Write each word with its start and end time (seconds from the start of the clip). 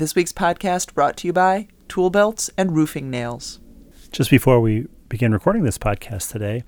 This 0.00 0.14
week's 0.14 0.32
podcast 0.32 0.94
brought 0.94 1.18
to 1.18 1.26
you 1.26 1.34
by 1.34 1.68
Tool 1.86 2.08
Belts 2.08 2.48
and 2.56 2.74
Roofing 2.74 3.10
Nails. 3.10 3.60
Just 4.10 4.30
before 4.30 4.58
we 4.58 4.86
begin 5.10 5.30
recording 5.30 5.64
this 5.64 5.76
podcast 5.76 6.32
today, 6.32 6.64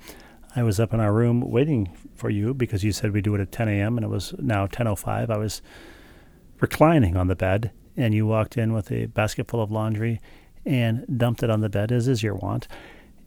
I 0.54 0.62
was 0.62 0.78
up 0.78 0.92
in 0.92 1.00
our 1.00 1.14
room 1.14 1.40
waiting 1.40 1.96
for 2.14 2.28
you 2.28 2.52
because 2.52 2.84
you 2.84 2.92
said 2.92 3.12
we 3.12 3.22
do 3.22 3.34
it 3.34 3.40
at 3.40 3.50
10 3.50 3.68
a.m. 3.68 3.96
and 3.96 4.04
it 4.04 4.10
was 4.10 4.34
now 4.38 4.66
10:05. 4.66 5.30
I 5.30 5.38
was 5.38 5.62
reclining 6.60 7.16
on 7.16 7.28
the 7.28 7.34
bed, 7.34 7.70
and 7.96 8.12
you 8.12 8.26
walked 8.26 8.58
in 8.58 8.74
with 8.74 8.92
a 8.92 9.06
basket 9.06 9.48
full 9.48 9.62
of 9.62 9.70
laundry 9.70 10.20
and 10.66 11.06
dumped 11.16 11.42
it 11.42 11.48
on 11.48 11.62
the 11.62 11.70
bed, 11.70 11.90
as 11.90 12.08
is 12.08 12.22
your 12.22 12.34
wont. 12.34 12.68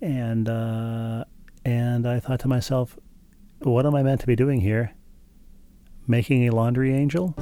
And 0.01 0.47
uh, 0.47 1.23
and 1.65 2.07
I 2.07 2.19
thought 2.19 2.41
to 2.41 2.47
myself, 2.47 2.95
what 3.63 3.87
am 3.87 3.95
I 3.95 4.03
meant 4.03 4.21
to 4.21 4.27
be 4.27 4.35
doing 4.35 4.61
here? 4.61 4.93
Making 6.05 6.47
a 6.47 6.53
laundry 6.53 6.93
angel? 6.93 7.33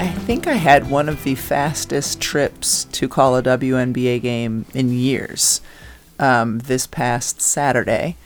I 0.00 0.12
think 0.26 0.46
I 0.46 0.54
had 0.54 0.90
one 0.90 1.08
of 1.08 1.22
the 1.22 1.36
fastest 1.36 2.20
trips 2.20 2.84
to 2.86 3.08
call 3.08 3.36
a 3.36 3.42
WNBA 3.42 4.20
game 4.20 4.66
in 4.74 4.92
years 4.92 5.60
um, 6.18 6.58
this 6.58 6.86
past 6.86 7.40
Saturday. 7.40 8.16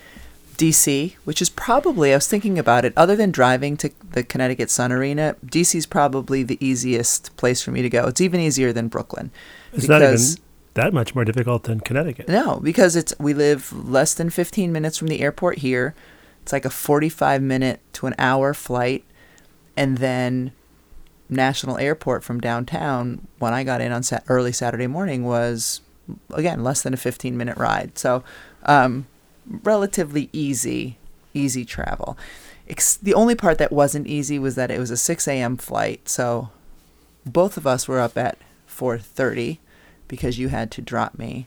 DC, 0.57 1.15
which 1.25 1.43
is 1.43 1.51
probably, 1.51 2.13
I 2.13 2.17
was 2.17 2.29
thinking 2.29 2.59
about 2.59 2.85
it, 2.85 2.93
other 2.97 3.17
than 3.17 3.31
driving 3.33 3.77
to 3.79 3.91
the 4.13 4.23
Connecticut 4.23 4.71
Sun 4.71 4.93
Arena, 4.93 5.35
DC 5.45 5.75
is 5.75 5.87
probably 5.87 6.43
the 6.43 6.59
easiest 6.65 7.37
place 7.37 7.61
for 7.63 7.71
me 7.73 7.83
to 7.83 7.91
go. 7.91 8.07
It's 8.07 8.21
even 8.21 8.39
easier 8.39 8.73
than 8.73 8.89
Brooklyn. 8.89 9.31
It's 9.73 9.89
not 9.89 10.03
even 10.03 10.19
that 10.75 10.93
much 10.93 11.15
more 11.15 11.25
difficult 11.25 11.65
than 11.65 11.81
Connecticut. 11.81 12.29
No, 12.29 12.61
because 12.63 12.97
it's 12.97 13.15
we 13.19 13.35
live 13.35 13.73
less 13.73 14.15
than 14.15 14.31
15 14.31 14.73
minutes 14.73 14.97
from 14.97 15.09
the 15.09 15.21
airport 15.21 15.59
here. 15.59 15.95
It's 16.43 16.53
like 16.53 16.65
a 16.65 16.71
45 16.71 17.43
minute 17.43 17.81
to 17.95 18.07
an 18.07 18.15
hour 18.19 18.55
flight. 18.55 19.05
And 19.77 19.99
then 19.99 20.53
National 21.29 21.79
Airport 21.79 22.25
from 22.25 22.41
downtown, 22.41 23.27
when 23.39 23.55
I 23.55 23.65
got 23.65 23.81
in 23.81 23.93
on 23.93 24.03
sat- 24.03 24.25
early 24.29 24.53
Saturday 24.53 24.87
morning, 24.87 25.25
was 25.25 25.81
again 26.33 26.63
less 26.63 26.83
than 26.83 26.95
a 26.95 26.99
15 26.99 27.37
minute 27.37 27.57
ride. 27.57 27.99
So, 27.99 28.23
um, 28.65 29.07
relatively 29.47 30.29
easy, 30.33 30.99
easy 31.35 31.65
travel. 31.65 32.17
The 33.03 33.15
only 33.15 33.35
part 33.35 33.59
that 33.59 33.73
wasn't 33.73 34.07
easy 34.07 34.39
was 34.39 34.55
that 34.55 34.71
it 34.71 34.79
was 34.79 34.91
a 34.91 34.97
6 34.97 35.29
a.m. 35.29 35.57
flight. 35.57 36.09
So, 36.09 36.51
both 37.27 37.57
of 37.57 37.67
us 37.67 37.87
were 37.87 38.01
up 38.01 38.17
at 38.17 38.39
4:30 38.67 39.59
because 40.13 40.39
you 40.39 40.49
had 40.49 40.71
to 40.71 40.83
drop 40.83 41.19
me 41.19 41.47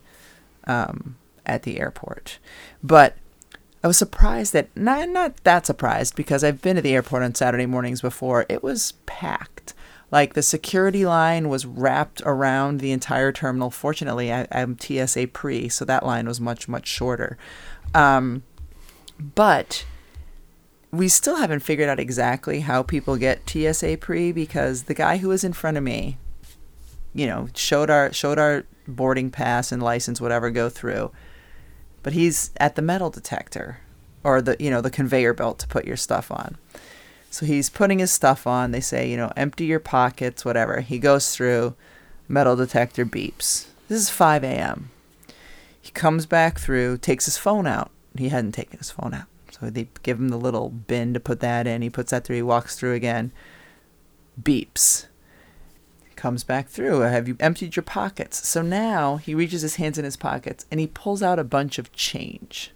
um, 0.65 1.17
at 1.45 1.61
the 1.61 1.79
airport. 1.79 2.39
But 2.83 3.15
I 3.83 3.87
was 3.87 3.95
surprised 3.95 4.53
that 4.53 4.75
not 4.75 5.07
not 5.09 5.35
that 5.43 5.67
surprised 5.67 6.15
because 6.15 6.43
I've 6.43 6.63
been 6.63 6.77
to 6.77 6.81
the 6.81 6.95
airport 6.95 7.21
on 7.21 7.35
Saturday 7.35 7.67
mornings 7.67 8.01
before. 8.01 8.47
It 8.49 8.63
was 8.63 8.93
packed. 9.05 9.75
Like 10.09 10.33
the 10.33 10.41
security 10.41 11.05
line 11.05 11.47
was 11.47 11.67
wrapped 11.67 12.23
around 12.25 12.79
the 12.79 12.91
entire 12.91 13.31
terminal. 13.31 13.69
Fortunately, 13.69 14.33
I, 14.33 14.47
am 14.49 14.79
TSA 14.79 15.27
pre, 15.27 15.69
so 15.69 15.85
that 15.85 16.03
line 16.03 16.27
was 16.27 16.41
much 16.41 16.67
much 16.67 16.87
shorter. 16.87 17.37
Um, 17.93 18.41
but 19.19 19.85
we 20.91 21.07
still 21.07 21.35
haven't 21.35 21.59
figured 21.59 21.87
out 21.87 21.99
exactly 21.99 22.61
how 22.61 22.81
people 22.81 23.15
get 23.15 23.47
TSA 23.47 23.97
pre 24.01 24.31
because 24.31 24.83
the 24.83 24.95
guy 24.95 25.17
who 25.17 25.27
was 25.27 25.43
in 25.43 25.53
front 25.53 25.77
of 25.77 25.83
me, 25.83 26.17
you 27.15 27.25
know, 27.25 27.47
showed 27.55 27.89
our 27.89 28.13
showed 28.13 28.37
our 28.37 28.65
boarding 28.87 29.31
pass 29.31 29.71
and 29.71 29.81
license, 29.81 30.21
whatever, 30.21 30.51
go 30.51 30.69
through 30.69 31.11
but 32.05 32.13
he's 32.13 32.51
at 32.57 32.75
the 32.75 32.83
metal 32.83 33.09
detector 33.09 33.79
or 34.23 34.39
the 34.39 34.55
you 34.59 34.69
know 34.69 34.79
the 34.79 34.91
conveyor 34.91 35.33
belt 35.33 35.57
to 35.57 35.67
put 35.67 35.85
your 35.85 35.97
stuff 35.97 36.29
on. 36.29 36.55
So 37.31 37.47
he's 37.47 37.67
putting 37.67 37.97
his 37.97 38.11
stuff 38.11 38.45
on. 38.45 38.69
They 38.69 38.79
say, 38.79 39.09
you 39.09 39.17
know, 39.17 39.31
empty 39.35 39.65
your 39.65 39.79
pockets, 39.79 40.45
whatever. 40.45 40.81
He 40.81 40.99
goes 40.99 41.35
through, 41.35 41.73
metal 42.27 42.55
detector 42.55 43.07
beeps. 43.07 43.65
This 43.87 43.99
is 43.99 44.11
5 44.11 44.43
a.m. 44.43 44.91
He 45.81 45.91
comes 45.91 46.27
back 46.27 46.59
through, 46.59 46.99
takes 46.99 47.25
his 47.25 47.39
phone 47.39 47.65
out. 47.65 47.89
He 48.15 48.29
hadn't 48.29 48.51
taken 48.51 48.77
his 48.77 48.91
phone 48.91 49.15
out. 49.15 49.25
So 49.49 49.71
they 49.71 49.87
give 50.03 50.19
him 50.19 50.29
the 50.29 50.37
little 50.37 50.69
bin 50.69 51.15
to 51.15 51.19
put 51.19 51.39
that 51.39 51.65
in. 51.65 51.81
He 51.81 51.89
puts 51.89 52.11
that 52.11 52.23
through. 52.23 52.35
He 52.35 52.41
walks 52.43 52.77
through 52.77 52.93
again. 52.93 53.31
Beeps 54.39 55.07
comes 56.25 56.43
back 56.43 56.67
through. 56.67 57.03
Uh, 57.03 57.11
have 57.11 57.27
you 57.27 57.37
emptied 57.39 57.75
your 57.75 57.83
pockets? 57.83 58.47
So 58.47 58.63
now 58.63 59.17
he 59.17 59.35
reaches 59.35 59.61
his 59.61 59.75
hands 59.75 59.99
in 59.99 60.05
his 60.05 60.17
pockets 60.17 60.65
and 60.71 60.79
he 60.79 60.87
pulls 60.87 61.21
out 61.21 61.37
a 61.37 61.43
bunch 61.43 61.77
of 61.77 61.93
change. 61.93 62.71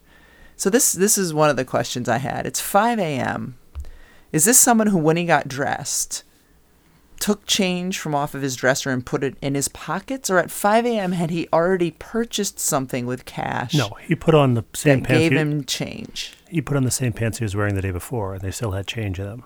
So 0.55 0.69
this 0.69 0.93
this 0.93 1.17
is 1.17 1.33
one 1.33 1.49
of 1.49 1.55
the 1.55 1.65
questions 1.65 2.07
I 2.07 2.19
had. 2.19 2.45
It's 2.45 2.61
5 2.61 2.99
a.m. 2.99 3.57
Is 4.31 4.45
this 4.45 4.59
someone 4.59 4.85
who, 4.85 4.99
when 4.99 5.17
he 5.17 5.25
got 5.25 5.47
dressed, 5.47 6.23
took 7.19 7.47
change 7.47 7.97
from 7.97 8.13
off 8.13 8.35
of 8.35 8.43
his 8.43 8.55
dresser 8.55 8.91
and 8.91 9.03
put 9.03 9.23
it 9.23 9.35
in 9.41 9.55
his 9.55 9.67
pockets, 9.67 10.29
or 10.29 10.37
at 10.37 10.51
5 10.51 10.85
a.m. 10.85 11.13
had 11.13 11.31
he 11.31 11.47
already 11.51 11.89
purchased 11.97 12.59
something 12.59 13.07
with 13.07 13.25
cash? 13.25 13.73
No, 13.73 13.97
he 14.07 14.13
put 14.13 14.35
on 14.35 14.53
the 14.53 14.63
same 14.75 14.99
that 14.99 15.07
pants. 15.07 15.19
gave 15.21 15.31
he, 15.31 15.37
him 15.39 15.63
change. 15.63 16.35
he 16.47 16.61
put 16.61 16.77
on 16.77 16.83
the 16.83 16.91
same 16.91 17.13
pants 17.13 17.39
he 17.39 17.45
was 17.45 17.55
wearing 17.55 17.73
the 17.73 17.81
day 17.81 17.89
before, 17.89 18.35
and 18.35 18.41
they 18.43 18.51
still 18.51 18.73
had 18.73 18.85
change 18.85 19.17
in 19.17 19.25
them. 19.25 19.43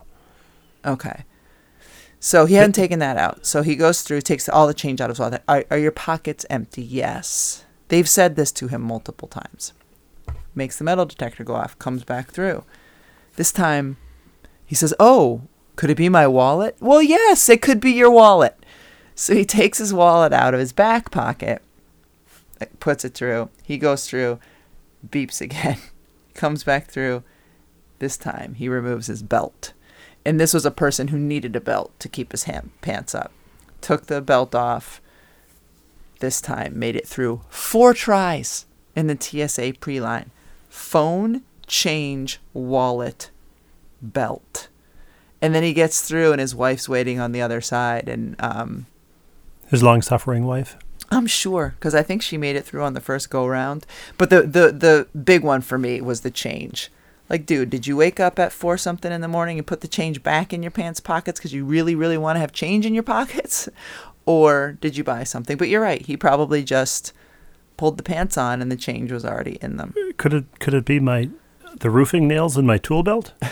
Okay. 0.83 1.23
So 2.25 2.45
he 2.45 2.53
hadn't 2.53 2.71
taken 2.71 2.99
that 2.99 3.17
out. 3.17 3.45
So 3.45 3.63
he 3.63 3.75
goes 3.75 4.01
through, 4.01 4.21
takes 4.21 4.47
all 4.47 4.65
the 4.65 4.73
change 4.73 5.01
out 5.01 5.09
of 5.09 5.17
his 5.17 5.19
wallet. 5.19 5.43
Are, 5.45 5.65
are 5.69 5.77
your 5.77 5.91
pockets 5.91 6.45
empty? 6.49 6.81
Yes. 6.81 7.65
They've 7.89 8.07
said 8.07 8.37
this 8.37 8.53
to 8.53 8.69
him 8.69 8.81
multiple 8.81 9.27
times. 9.27 9.73
Makes 10.55 10.77
the 10.77 10.85
metal 10.85 11.05
detector 11.05 11.43
go 11.43 11.55
off, 11.55 11.77
comes 11.79 12.05
back 12.05 12.31
through. 12.31 12.63
This 13.35 13.51
time, 13.51 13.97
he 14.65 14.73
says, 14.73 14.93
Oh, 15.01 15.41
could 15.75 15.89
it 15.89 15.97
be 15.97 16.07
my 16.07 16.25
wallet? 16.25 16.77
Well, 16.79 17.01
yes, 17.01 17.49
it 17.49 17.61
could 17.61 17.81
be 17.81 17.91
your 17.91 18.09
wallet. 18.09 18.55
So 19.15 19.35
he 19.35 19.43
takes 19.43 19.79
his 19.79 19.93
wallet 19.93 20.31
out 20.31 20.53
of 20.53 20.61
his 20.61 20.71
back 20.71 21.11
pocket, 21.11 21.61
puts 22.79 23.03
it 23.03 23.15
through. 23.15 23.49
He 23.63 23.77
goes 23.77 24.07
through, 24.07 24.39
beeps 25.05 25.41
again, 25.41 25.77
comes 26.35 26.63
back 26.63 26.89
through. 26.89 27.23
This 27.99 28.15
time, 28.15 28.53
he 28.53 28.69
removes 28.69 29.07
his 29.07 29.23
belt 29.23 29.73
and 30.25 30.39
this 30.39 30.53
was 30.53 30.65
a 30.65 30.71
person 30.71 31.09
who 31.09 31.17
needed 31.17 31.55
a 31.55 31.61
belt 31.61 31.97
to 31.99 32.09
keep 32.09 32.31
his 32.31 32.43
hand, 32.43 32.71
pants 32.81 33.13
up. 33.13 33.31
Took 33.81 34.05
the 34.05 34.21
belt 34.21 34.55
off. 34.55 35.01
This 36.19 36.39
time 36.39 36.79
made 36.79 36.95
it 36.95 37.07
through 37.07 37.41
four 37.49 37.93
tries 37.93 38.65
in 38.95 39.07
the 39.07 39.17
TSA 39.19 39.73
pre 39.79 39.99
line. 39.99 40.31
Phone, 40.69 41.41
change, 41.67 42.39
wallet, 42.53 43.29
belt. 44.01 44.69
And 45.41 45.53
then 45.53 45.63
he 45.63 45.73
gets 45.73 46.01
through, 46.01 46.31
and 46.31 46.39
his 46.39 46.55
wife's 46.55 46.87
waiting 46.87 47.19
on 47.19 47.33
the 47.33 47.41
other 47.41 47.59
side. 47.59 48.07
And 48.07 48.37
um, 48.39 48.85
his 49.67 49.83
long 49.83 50.01
suffering 50.01 50.45
wife? 50.45 50.77
I'm 51.11 51.27
sure, 51.27 51.75
because 51.77 51.93
I 51.93 52.01
think 52.01 52.21
she 52.21 52.37
made 52.37 52.55
it 52.55 52.63
through 52.63 52.83
on 52.83 52.93
the 52.93 53.01
first 53.01 53.29
go 53.29 53.45
round. 53.45 53.85
But 54.17 54.29
the, 54.29 54.43
the, 54.43 54.71
the 54.71 55.07
big 55.17 55.43
one 55.43 55.59
for 55.59 55.77
me 55.77 55.99
was 55.99 56.21
the 56.21 56.31
change 56.31 56.89
like, 57.29 57.45
dude, 57.45 57.69
did 57.69 57.87
you 57.87 57.97
wake 57.97 58.19
up 58.19 58.37
at 58.37 58.51
four 58.51 58.77
something 58.77 59.11
in 59.11 59.21
the 59.21 59.27
morning 59.27 59.57
and 59.57 59.65
put 59.65 59.81
the 59.81 59.87
change 59.87 60.23
back 60.23 60.53
in 60.53 60.61
your 60.61 60.71
pants 60.71 60.99
pockets 60.99 61.39
because 61.39 61.53
you 61.53 61.65
really, 61.65 61.95
really 61.95 62.17
want 62.17 62.35
to 62.35 62.41
have 62.41 62.51
change 62.51 62.85
in 62.85 62.93
your 62.93 63.03
pockets? 63.03 63.69
Or 64.25 64.77
did 64.79 64.95
you 64.95 65.03
buy 65.03 65.25
something? 65.25 65.57
But 65.57 65.67
you're 65.67 65.81
right. 65.81 66.01
He 66.01 66.15
probably 66.15 66.63
just 66.63 67.11
pulled 67.75 67.97
the 67.97 68.03
pants 68.03 68.37
on 68.37 68.61
and 68.61 68.71
the 68.71 68.77
change 68.77 69.11
was 69.11 69.25
already 69.25 69.57
in 69.61 69.75
them. 69.75 69.93
Uh, 69.97 70.13
could 70.15 70.33
it 70.33 70.45
could 70.59 70.73
it 70.73 70.85
be 70.85 71.01
my 71.01 71.29
the 71.81 71.89
roofing 71.89 72.25
nails 72.25 72.57
in 72.57 72.65
my 72.65 72.77
tool 72.77 73.03
belt? 73.03 73.33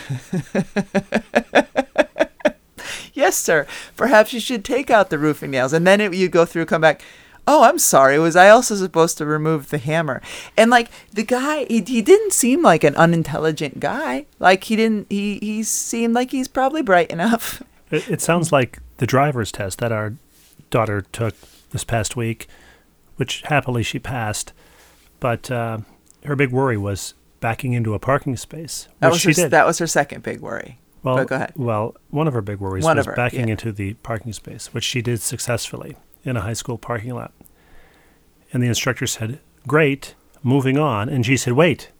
yes, 3.12 3.36
sir. 3.36 3.66
Perhaps 3.98 4.32
you 4.32 4.40
should 4.40 4.64
take 4.64 4.90
out 4.90 5.10
the 5.10 5.18
roofing 5.18 5.50
nails 5.50 5.74
and 5.74 5.86
then 5.86 6.00
it, 6.00 6.14
you 6.14 6.30
go 6.30 6.46
through, 6.46 6.64
come 6.64 6.80
back 6.80 7.02
oh, 7.46 7.62
I'm 7.64 7.78
sorry. 7.78 8.18
Was 8.18 8.36
I 8.36 8.48
also 8.48 8.74
supposed 8.74 9.18
to 9.18 9.26
remove 9.26 9.70
the 9.70 9.78
hammer? 9.78 10.22
And 10.56 10.70
like 10.70 10.90
the 11.12 11.24
guy, 11.24 11.64
he, 11.64 11.80
he 11.80 12.02
didn't 12.02 12.32
seem 12.32 12.62
like 12.62 12.84
an 12.84 12.96
unintelligent 12.96 13.80
guy. 13.80 14.26
Like 14.38 14.64
he 14.64 14.76
didn't. 14.76 15.06
He 15.10 15.38
he 15.40 15.62
seemed 15.62 16.14
like 16.14 16.30
he's 16.30 16.48
probably 16.48 16.82
bright 16.82 17.10
enough. 17.10 17.62
It, 17.92 18.08
it 18.08 18.20
sounds 18.22 18.50
like 18.50 18.78
the 18.96 19.06
driver's 19.06 19.52
test 19.52 19.80
that 19.80 19.92
our 19.92 20.14
daughter 20.70 21.02
took 21.12 21.34
this 21.72 21.84
past 21.84 22.16
week, 22.16 22.48
which 23.16 23.42
happily 23.42 23.82
she 23.82 23.98
passed. 23.98 24.54
But 25.20 25.50
uh, 25.50 25.80
her 26.24 26.34
big 26.34 26.52
worry 26.52 26.78
was 26.78 27.12
backing 27.40 27.74
into 27.74 27.92
a 27.92 27.98
parking 27.98 28.38
space. 28.38 28.88
That 29.00 29.12
was 29.12 29.20
she 29.20 29.28
her, 29.28 29.34
did. 29.34 29.50
that 29.50 29.66
was 29.66 29.76
her 29.76 29.86
second 29.86 30.22
big 30.22 30.40
worry. 30.40 30.78
Well, 31.02 31.16
but 31.16 31.26
go 31.28 31.36
ahead. 31.36 31.52
Well, 31.54 31.94
one 32.08 32.26
of 32.26 32.32
her 32.32 32.40
big 32.40 32.60
worries 32.60 32.82
one 32.82 32.96
was 32.96 33.04
her, 33.04 33.14
backing 33.14 33.48
yeah. 33.48 33.52
into 33.52 33.72
the 33.72 33.92
parking 33.94 34.32
space, 34.32 34.72
which 34.72 34.84
she 34.84 35.02
did 35.02 35.20
successfully 35.20 35.96
in 36.24 36.36
a 36.36 36.40
high 36.40 36.52
school 36.52 36.78
parking 36.78 37.14
lot. 37.14 37.32
And 38.52 38.62
the 38.62 38.68
instructor 38.68 39.06
said, 39.06 39.40
Great, 39.66 40.14
moving 40.42 40.78
on. 40.78 41.08
And 41.08 41.24
she 41.24 41.36
said, 41.36 41.54
Wait, 41.54 41.90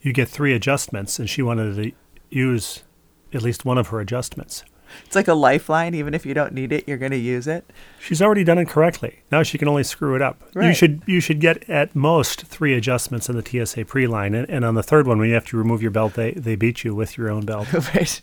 you 0.00 0.12
get 0.12 0.28
three 0.28 0.54
adjustments. 0.54 1.18
And 1.18 1.28
she 1.28 1.42
wanted 1.42 1.76
to 1.76 1.92
use 2.30 2.84
at 3.32 3.42
least 3.42 3.64
one 3.64 3.78
of 3.78 3.88
her 3.88 4.00
adjustments. 4.00 4.64
It's 5.04 5.16
like 5.16 5.28
a 5.28 5.34
lifeline. 5.34 5.94
Even 5.94 6.14
if 6.14 6.24
you 6.24 6.34
don't 6.34 6.52
need 6.52 6.72
it, 6.72 6.88
you're 6.88 6.98
going 6.98 7.12
to 7.12 7.18
use 7.18 7.46
it. 7.46 7.70
She's 8.00 8.22
already 8.22 8.44
done 8.44 8.58
it 8.58 8.68
correctly. 8.68 9.20
Now 9.30 9.42
she 9.42 9.58
can 9.58 9.68
only 9.68 9.82
screw 9.82 10.14
it 10.14 10.22
up. 10.22 10.42
Right. 10.54 10.68
You 10.68 10.74
should 10.74 11.02
you 11.06 11.20
should 11.20 11.40
get 11.40 11.68
at 11.68 11.94
most 11.94 12.46
three 12.46 12.74
adjustments 12.74 13.28
in 13.28 13.36
the 13.36 13.66
TSA 13.66 13.84
pre-line, 13.84 14.34
and, 14.34 14.48
and 14.48 14.64
on 14.64 14.74
the 14.74 14.82
third 14.82 15.06
one, 15.06 15.18
when 15.18 15.28
you 15.28 15.34
have 15.34 15.46
to 15.46 15.56
remove 15.56 15.82
your 15.82 15.90
belt, 15.90 16.14
they 16.14 16.32
they 16.32 16.56
beat 16.56 16.84
you 16.84 16.94
with 16.94 17.16
your 17.16 17.30
own 17.30 17.44
belt. 17.44 17.68
Right. 17.94 18.20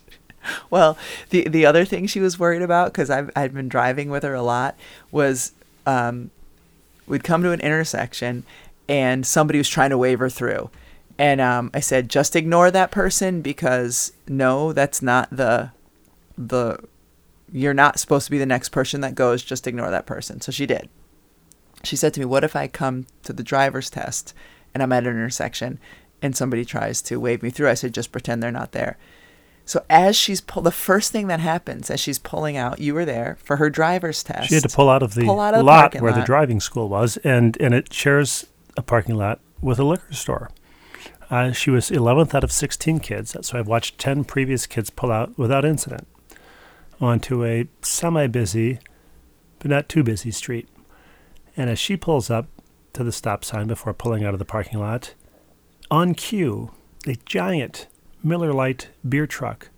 Well, 0.70 0.98
the 1.30 1.48
the 1.48 1.66
other 1.66 1.84
thing 1.84 2.06
she 2.06 2.20
was 2.20 2.38
worried 2.38 2.62
about 2.62 2.92
because 2.92 3.10
I've 3.10 3.30
I'd 3.36 3.54
been 3.54 3.68
driving 3.68 4.10
with 4.10 4.22
her 4.22 4.34
a 4.34 4.42
lot 4.42 4.76
was 5.10 5.52
um, 5.86 6.30
we'd 7.06 7.24
come 7.24 7.42
to 7.42 7.52
an 7.52 7.60
intersection 7.60 8.44
and 8.88 9.26
somebody 9.26 9.58
was 9.58 9.68
trying 9.68 9.90
to 9.90 9.98
wave 9.98 10.18
her 10.18 10.30
through, 10.30 10.70
and 11.18 11.40
um, 11.40 11.70
I 11.74 11.80
said 11.80 12.08
just 12.08 12.36
ignore 12.36 12.70
that 12.70 12.90
person 12.90 13.42
because 13.42 14.12
no, 14.28 14.72
that's 14.72 15.02
not 15.02 15.28
the 15.30 15.70
the 16.36 16.78
you're 17.52 17.74
not 17.74 17.98
supposed 17.98 18.26
to 18.26 18.30
be 18.30 18.38
the 18.38 18.46
next 18.46 18.70
person 18.70 19.00
that 19.02 19.14
goes. 19.14 19.42
Just 19.42 19.66
ignore 19.66 19.90
that 19.90 20.06
person. 20.06 20.40
So 20.40 20.52
she 20.52 20.66
did. 20.66 20.88
She 21.84 21.96
said 21.96 22.14
to 22.14 22.20
me, 22.20 22.26
"What 22.26 22.44
if 22.44 22.56
I 22.56 22.66
come 22.66 23.06
to 23.22 23.32
the 23.32 23.42
driver's 23.42 23.90
test 23.90 24.34
and 24.74 24.82
I'm 24.82 24.92
at 24.92 25.04
an 25.04 25.10
intersection 25.10 25.78
and 26.20 26.36
somebody 26.36 26.64
tries 26.64 27.00
to 27.02 27.20
wave 27.20 27.42
me 27.42 27.50
through?" 27.50 27.68
I 27.68 27.74
said, 27.74 27.94
"Just 27.94 28.12
pretend 28.12 28.42
they're 28.42 28.50
not 28.50 28.72
there." 28.72 28.96
So 29.66 29.84
as 29.90 30.16
she's 30.16 30.40
pull, 30.40 30.62
the 30.62 30.70
first 30.70 31.10
thing 31.10 31.26
that 31.26 31.40
happens 31.40 31.90
as 31.90 31.98
she's 31.98 32.20
pulling 32.20 32.56
out, 32.56 32.78
you 32.78 32.94
were 32.94 33.04
there 33.04 33.36
for 33.42 33.56
her 33.56 33.68
driver's 33.68 34.22
test. 34.22 34.48
She 34.48 34.54
had 34.54 34.62
to 34.62 34.74
pull 34.74 34.88
out 34.88 35.02
of 35.02 35.14
the 35.14 35.28
out 35.28 35.54
of 35.54 35.64
lot 35.64 35.80
parking 35.80 36.02
where 36.02 36.12
the 36.12 36.22
driving 36.22 36.60
school 36.60 36.88
was, 36.88 37.16
and 37.18 37.60
and 37.60 37.74
it 37.74 37.92
shares 37.92 38.46
a 38.76 38.82
parking 38.82 39.16
lot 39.16 39.40
with 39.60 39.80
a 39.80 39.84
liquor 39.84 40.14
store. 40.14 40.50
Uh, 41.28 41.50
she 41.50 41.70
was 41.70 41.90
11th 41.90 42.34
out 42.34 42.44
of 42.44 42.52
16 42.52 43.00
kids, 43.00 43.36
so 43.40 43.58
I've 43.58 43.66
watched 43.66 43.98
10 43.98 44.22
previous 44.22 44.64
kids 44.64 44.90
pull 44.90 45.10
out 45.10 45.36
without 45.36 45.64
incident 45.64 46.06
onto 47.00 47.44
a 47.44 47.66
semi-busy, 47.82 48.78
but 49.58 49.70
not 49.70 49.88
too 49.88 50.04
busy 50.04 50.30
street. 50.30 50.68
And 51.56 51.68
as 51.68 51.80
she 51.80 51.96
pulls 51.96 52.30
up 52.30 52.46
to 52.92 53.02
the 53.02 53.12
stop 53.12 53.44
sign 53.44 53.66
before 53.66 53.92
pulling 53.92 54.24
out 54.24 54.34
of 54.34 54.38
the 54.38 54.44
parking 54.44 54.78
lot, 54.78 55.14
on 55.90 56.14
cue, 56.14 56.70
a 57.06 57.16
giant 57.24 57.88
Miller 58.22 58.52
Lite 58.52 58.88
beer 59.08 59.26
truck 59.26 59.68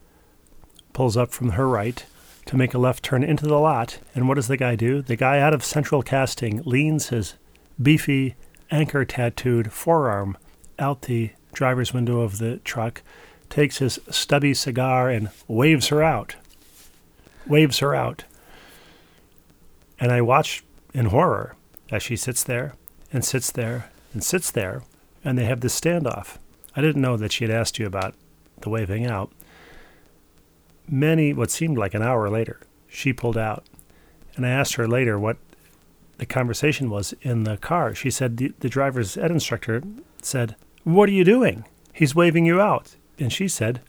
pulls 0.92 1.16
up 1.16 1.30
from 1.32 1.50
her 1.50 1.68
right 1.68 2.04
to 2.46 2.56
make 2.56 2.72
a 2.72 2.78
left 2.78 3.04
turn 3.04 3.22
into 3.22 3.46
the 3.46 3.58
lot. 3.58 3.98
And 4.14 4.26
what 4.26 4.34
does 4.34 4.48
the 4.48 4.56
guy 4.56 4.74
do? 4.74 5.02
The 5.02 5.16
guy 5.16 5.38
out 5.38 5.52
of 5.52 5.64
central 5.64 6.02
casting 6.02 6.62
leans 6.64 7.10
his 7.10 7.34
beefy, 7.80 8.36
anchor 8.70 9.04
tattooed 9.04 9.70
forearm 9.72 10.36
out 10.78 11.02
the 11.02 11.30
driver's 11.52 11.92
window 11.92 12.20
of 12.20 12.38
the 12.38 12.56
truck, 12.58 13.02
takes 13.50 13.78
his 13.78 13.98
stubby 14.10 14.54
cigar, 14.54 15.10
and 15.10 15.28
waves 15.46 15.88
her 15.88 16.02
out. 16.02 16.36
Waves 17.46 17.80
her 17.80 17.94
out. 17.94 18.24
And 20.00 20.10
I 20.10 20.20
watch 20.20 20.64
in 20.94 21.06
horror 21.06 21.54
as 21.90 22.02
she 22.02 22.16
sits 22.16 22.42
there 22.42 22.74
and 23.12 23.24
sits 23.24 23.50
there 23.50 23.90
and 24.12 24.24
sits 24.24 24.50
there, 24.50 24.82
and 25.24 25.36
they 25.36 25.44
have 25.44 25.60
this 25.60 25.78
standoff. 25.78 26.38
I 26.74 26.80
didn't 26.80 27.02
know 27.02 27.16
that 27.16 27.32
she 27.32 27.44
had 27.44 27.52
asked 27.52 27.78
you 27.78 27.86
about 27.86 28.14
the 28.62 28.70
waving 28.70 29.06
out 29.06 29.30
many, 30.90 31.32
what 31.32 31.50
seemed 31.50 31.78
like 31.78 31.94
an 31.94 32.02
hour 32.02 32.28
later, 32.28 32.60
she 32.88 33.12
pulled 33.12 33.36
out. 33.36 33.64
And 34.36 34.46
I 34.46 34.50
asked 34.50 34.74
her 34.74 34.86
later 34.86 35.18
what 35.18 35.36
the 36.18 36.26
conversation 36.26 36.90
was 36.90 37.14
in 37.22 37.44
the 37.44 37.56
car. 37.56 37.94
She 37.94 38.10
said 38.10 38.36
the, 38.36 38.52
the 38.60 38.68
driver's 38.68 39.16
ed 39.16 39.30
instructor 39.30 39.82
said, 40.22 40.56
What 40.84 41.08
are 41.08 41.12
you 41.12 41.24
doing? 41.24 41.64
He's 41.92 42.14
waving 42.14 42.46
you 42.46 42.60
out. 42.60 42.96
And 43.18 43.32
she 43.32 43.48
said, 43.48 43.80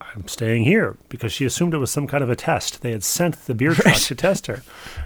I'm 0.00 0.28
staying 0.28 0.64
here 0.64 0.96
because 1.08 1.32
she 1.32 1.44
assumed 1.44 1.74
it 1.74 1.78
was 1.78 1.90
some 1.90 2.06
kind 2.06 2.22
of 2.22 2.30
a 2.30 2.36
test. 2.36 2.82
They 2.82 2.92
had 2.92 3.04
sent 3.04 3.46
the 3.46 3.54
beer 3.54 3.74
truck 3.74 3.96
to 3.96 4.14
test 4.14 4.46
her. 4.46 4.62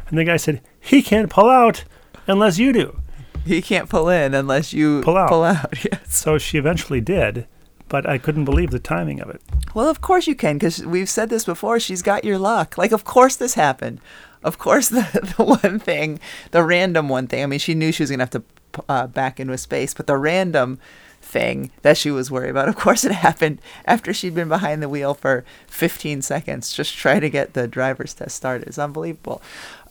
And 0.09 0.19
the 0.19 0.25
guy 0.25 0.37
said, 0.37 0.61
He 0.81 1.03
can't 1.03 1.31
pull 1.31 1.49
out 1.49 1.85
unless 2.27 2.59
you 2.59 2.73
do. 2.73 2.99
He 3.45 3.63
can't 3.63 3.89
pull 3.89 4.09
in 4.09 4.35
unless 4.35 4.73
you 4.73 5.03
Pull 5.03 5.17
out. 5.17 5.29
Pull 5.29 5.45
out. 5.45 5.85
Yes. 5.85 6.15
So 6.15 6.39
she 6.39 6.59
eventually 6.59 7.01
did, 7.01 7.47
but 7.93 8.09
I 8.09 8.17
couldn't 8.17 8.47
believe 8.47 8.71
the 8.71 8.79
timing 8.79 9.21
of 9.21 9.29
it. 9.29 9.43
Well, 9.75 9.87
of 9.87 10.01
course 10.01 10.27
you 10.27 10.35
can, 10.35 10.57
because 10.57 10.85
we've 10.85 11.11
said 11.11 11.29
this 11.29 11.45
before. 11.45 11.79
She's 11.79 12.01
got 12.01 12.25
your 12.25 12.39
luck. 12.39 12.79
Like, 12.79 12.91
of 12.91 13.05
course 13.05 13.37
this 13.37 13.53
happened. 13.53 14.01
Of 14.43 14.57
course, 14.57 14.89
the, 14.89 15.35
the 15.37 15.45
one 15.45 15.79
thing, 15.79 16.19
the 16.53 16.65
random 16.65 17.11
one 17.11 17.27
thing. 17.27 17.43
I 17.43 17.47
mean, 17.47 17.59
she 17.59 17.75
knew 17.75 17.93
she 17.93 18.03
was 18.03 18.11
gonna 18.11 18.23
have 18.23 18.31
to 18.31 18.43
uh, 18.89 19.09
back 19.09 19.39
into 19.39 19.53
a 19.53 19.59
space, 19.59 19.93
but 19.93 20.07
the 20.07 20.17
random 20.17 20.79
thing 21.21 21.71
that 21.83 21.99
she 21.99 22.11
was 22.11 22.31
worried 22.31 22.49
about, 22.49 22.67
of 22.67 22.77
course, 22.77 23.05
it 23.05 23.13
happened 23.13 23.61
after 23.85 24.15
she'd 24.15 24.35
been 24.35 24.49
behind 24.49 24.83
the 24.83 24.89
wheel 24.89 25.13
for 25.13 25.45
15 25.67 26.23
seconds, 26.23 26.73
just 26.73 26.97
trying 26.97 27.21
to 27.21 27.29
get 27.29 27.53
the 27.53 27.69
driver's 27.69 28.15
test 28.15 28.35
started. 28.35 28.69
It's 28.69 28.79
unbelievable. 28.79 29.43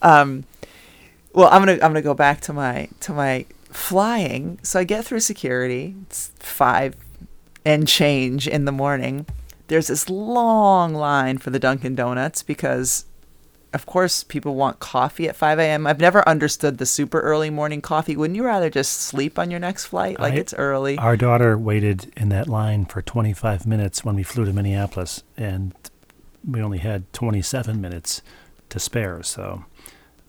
Um, 0.01 0.45
well, 1.33 1.49
I'm 1.51 1.61
gonna 1.61 1.73
I'm 1.73 1.91
gonna 1.91 2.01
go 2.01 2.15
back 2.15 2.41
to 2.41 2.53
my 2.53 2.89
to 3.01 3.13
my 3.13 3.45
flying. 3.69 4.57
So 4.63 4.79
I 4.79 4.85
get 4.85 5.05
through 5.05 5.19
security. 5.19 5.93
It's 6.07 6.31
five 6.39 6.95
and 7.65 7.87
change 7.87 8.47
in 8.47 8.65
the 8.65 8.71
morning. 8.71 9.25
There's 9.67 9.87
this 9.87 10.09
long 10.09 10.93
line 10.93 11.37
for 11.37 11.49
the 11.49 11.59
Dunkin' 11.59 11.95
Donuts 11.95 12.43
because, 12.43 13.05
of 13.73 13.85
course, 13.85 14.23
people 14.23 14.55
want 14.55 14.79
coffee 14.79 15.29
at 15.29 15.35
5 15.35 15.59
a.m. 15.59 15.87
I've 15.87 15.99
never 16.01 16.27
understood 16.27 16.77
the 16.77 16.85
super 16.85 17.21
early 17.21 17.49
morning 17.49 17.81
coffee. 17.81 18.17
Wouldn't 18.17 18.35
you 18.35 18.43
rather 18.43 18.69
just 18.69 18.93
sleep 18.99 19.39
on 19.39 19.49
your 19.49 19.59
next 19.61 19.85
flight? 19.85 20.19
Like 20.19 20.33
I- 20.33 20.37
it's 20.37 20.53
early. 20.55 20.97
Our 20.97 21.15
daughter 21.15 21.57
waited 21.57 22.11
in 22.17 22.29
that 22.29 22.49
line 22.49 22.85
for 22.85 23.01
25 23.01 23.65
minutes 23.65 24.03
when 24.03 24.15
we 24.15 24.23
flew 24.23 24.43
to 24.45 24.51
Minneapolis, 24.53 25.23
and 25.37 25.73
we 26.45 26.61
only 26.61 26.79
had 26.79 27.11
27 27.13 27.79
minutes 27.79 28.21
to 28.69 28.79
spare. 28.79 29.23
So 29.23 29.63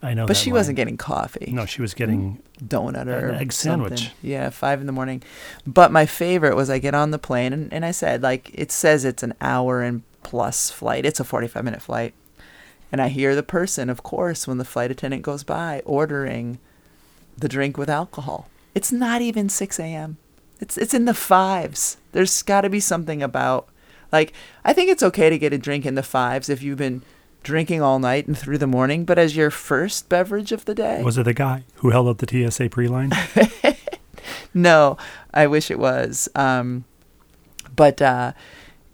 I 0.02 0.14
know. 0.14 0.26
but 0.26 0.36
she 0.36 0.50
line. 0.50 0.58
wasn't 0.58 0.76
getting 0.76 0.96
coffee. 0.96 1.50
No, 1.52 1.64
she 1.64 1.80
was 1.80 1.94
getting. 1.94 2.42
donut 2.62 3.06
or 3.06 3.28
An 3.28 3.36
egg 3.36 3.52
something. 3.52 3.96
sandwich. 3.96 4.10
Yeah, 4.22 4.50
five 4.50 4.80
in 4.80 4.86
the 4.86 4.92
morning. 4.92 5.22
But 5.66 5.92
my 5.92 6.06
favorite 6.06 6.56
was 6.56 6.68
I 6.70 6.78
get 6.78 6.94
on 6.94 7.12
the 7.12 7.18
plane 7.18 7.52
and, 7.52 7.72
and 7.72 7.84
I 7.84 7.90
said 7.92 8.22
like 8.22 8.50
it 8.52 8.72
says 8.72 9.04
it's 9.04 9.22
an 9.22 9.34
hour 9.40 9.80
and 9.82 10.02
plus 10.22 10.70
flight. 10.70 11.06
It's 11.06 11.20
a 11.20 11.24
forty 11.24 11.46
five 11.48 11.64
minute 11.64 11.82
flight. 11.82 12.14
And 12.90 13.00
I 13.00 13.08
hear 13.08 13.34
the 13.34 13.42
person, 13.42 13.88
of 13.88 14.02
course, 14.02 14.46
when 14.46 14.58
the 14.58 14.66
flight 14.66 14.90
attendant 14.90 15.22
goes 15.22 15.44
by, 15.44 15.80
ordering 15.86 16.58
the 17.38 17.48
drink 17.48 17.78
with 17.78 17.88
alcohol. 17.88 18.48
It's 18.74 18.92
not 18.92 19.22
even 19.22 19.48
six 19.48 19.80
AM. 19.80 20.18
It's 20.60 20.76
it's 20.76 20.94
in 20.94 21.04
the 21.06 21.14
fives. 21.14 21.96
There's 22.12 22.42
gotta 22.42 22.68
be 22.68 22.80
something 22.80 23.22
about 23.22 23.68
like 24.10 24.32
I 24.64 24.72
think 24.72 24.90
it's 24.90 25.02
okay 25.02 25.30
to 25.30 25.38
get 25.38 25.52
a 25.52 25.58
drink 25.58 25.86
in 25.86 25.94
the 25.94 26.02
fives 26.02 26.48
if 26.48 26.62
you've 26.62 26.78
been 26.78 27.02
drinking 27.42 27.82
all 27.82 27.98
night 27.98 28.26
and 28.26 28.36
through 28.36 28.58
the 28.58 28.66
morning, 28.66 29.04
but 29.04 29.18
as 29.18 29.36
your 29.36 29.50
first 29.50 30.08
beverage 30.08 30.52
of 30.52 30.64
the 30.64 30.74
day. 30.74 31.02
Was 31.02 31.18
it 31.18 31.24
the 31.24 31.34
guy 31.34 31.64
who 31.76 31.90
held 31.90 32.08
up 32.08 32.18
the 32.18 32.50
TSA 32.50 32.68
pre-line? 32.70 33.12
No, 34.54 34.96
I 35.32 35.46
wish 35.46 35.70
it 35.70 35.78
was. 35.78 36.28
Um, 36.34 36.84
but 37.74 38.02
uh, 38.02 38.32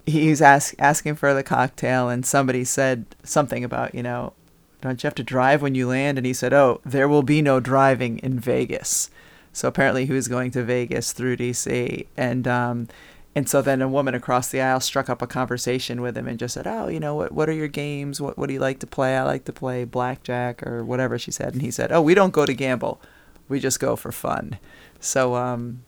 he's 0.06 0.40
ask, 0.40 0.74
asking 0.78 1.16
for 1.16 1.34
the 1.34 1.42
cocktail, 1.42 2.08
and 2.08 2.24
somebody 2.24 2.64
said 2.64 3.06
something 3.22 3.64
about, 3.64 3.94
you 3.94 4.02
know, 4.02 4.32
don't 4.80 5.02
you 5.02 5.06
have 5.06 5.14
to 5.16 5.24
drive 5.24 5.62
when 5.62 5.74
you 5.74 5.88
land? 5.88 6.18
And 6.18 6.26
he 6.26 6.32
said, 6.32 6.52
oh, 6.52 6.80
there 6.84 7.08
will 7.08 7.24
be 7.24 7.42
no 7.42 7.58
driving 7.58 8.18
in 8.18 8.38
Vegas. 8.38 9.10
So 9.52 9.66
apparently 9.66 10.06
he 10.06 10.12
was 10.12 10.28
going 10.28 10.52
to 10.52 10.62
Vegas 10.62 11.12
through 11.12 11.38
DC. 11.38 12.06
And, 12.16 12.46
um, 12.46 12.88
and 13.34 13.48
so 13.48 13.62
then 13.62 13.82
a 13.82 13.88
woman 13.88 14.14
across 14.14 14.48
the 14.48 14.60
aisle 14.60 14.80
struck 14.80 15.08
up 15.08 15.22
a 15.22 15.26
conversation 15.26 16.00
with 16.00 16.16
him 16.16 16.26
and 16.26 16.38
just 16.38 16.54
said, 16.54 16.66
oh, 16.66 16.88
you 16.88 16.98
know, 16.98 17.14
what, 17.14 17.32
what 17.32 17.48
are 17.48 17.52
your 17.52 17.68
games? 17.68 18.20
What, 18.20 18.36
what 18.36 18.48
do 18.48 18.54
you 18.54 18.60
like 18.60 18.80
to 18.80 18.86
play? 18.86 19.16
I 19.16 19.22
like 19.22 19.44
to 19.44 19.52
play 19.52 19.84
blackjack 19.84 20.66
or 20.66 20.84
whatever 20.84 21.18
she 21.18 21.30
said. 21.30 21.52
And 21.52 21.62
he 21.62 21.70
said, 21.70 21.92
oh, 21.92 22.02
we 22.02 22.14
don't 22.14 22.32
go 22.32 22.46
to 22.46 22.54
gamble. 22.54 23.00
We 23.48 23.60
just 23.60 23.80
go 23.80 23.96
for 23.96 24.10
fun. 24.12 24.58
So 25.00 25.34
um, 25.34 25.84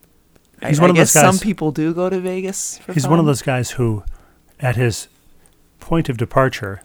I, 0.63 0.69
He's 0.69 0.81
one 0.81 0.91
I 0.91 0.93
of 0.93 0.97
those 0.97 1.13
guess 1.13 1.23
some 1.23 1.39
people 1.39 1.73
do 1.73 1.93
go 1.93 2.09
to 2.09 2.21
Vegas. 2.21 2.79
For 2.79 2.93
He's 2.93 3.09
one 3.09 3.19
of 3.19 3.27
those 3.27 3.43
guys 3.43 3.73
who, 3.73 4.05
at 4.61 4.77
his 4.77 5.09
point 5.81 6.09
of 6.09 6.17
departure, 6.17 6.83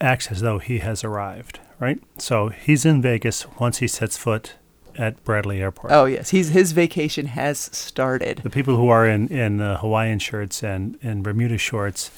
acts 0.00 0.28
as 0.30 0.40
though 0.40 0.58
he 0.58 0.78
has 0.78 1.04
arrived. 1.04 1.60
Right. 1.78 2.00
So 2.18 2.48
he's 2.48 2.84
in 2.84 3.00
Vegas 3.02 3.46
once 3.58 3.78
he 3.78 3.88
sets 3.88 4.16
foot 4.16 4.54
at 4.98 5.22
Bradley 5.24 5.60
Airport. 5.60 5.92
Oh 5.92 6.04
yes, 6.04 6.30
he's 6.30 6.48
his 6.50 6.72
vacation 6.72 7.26
has 7.26 7.58
started. 7.58 8.38
The 8.42 8.50
people 8.50 8.76
who 8.76 8.88
are 8.88 9.06
in 9.06 9.28
in 9.28 9.60
uh, 9.60 9.78
Hawaiian 9.78 10.18
shirts 10.18 10.62
and 10.62 10.98
and 11.02 11.22
Bermuda 11.22 11.58
shorts 11.58 12.10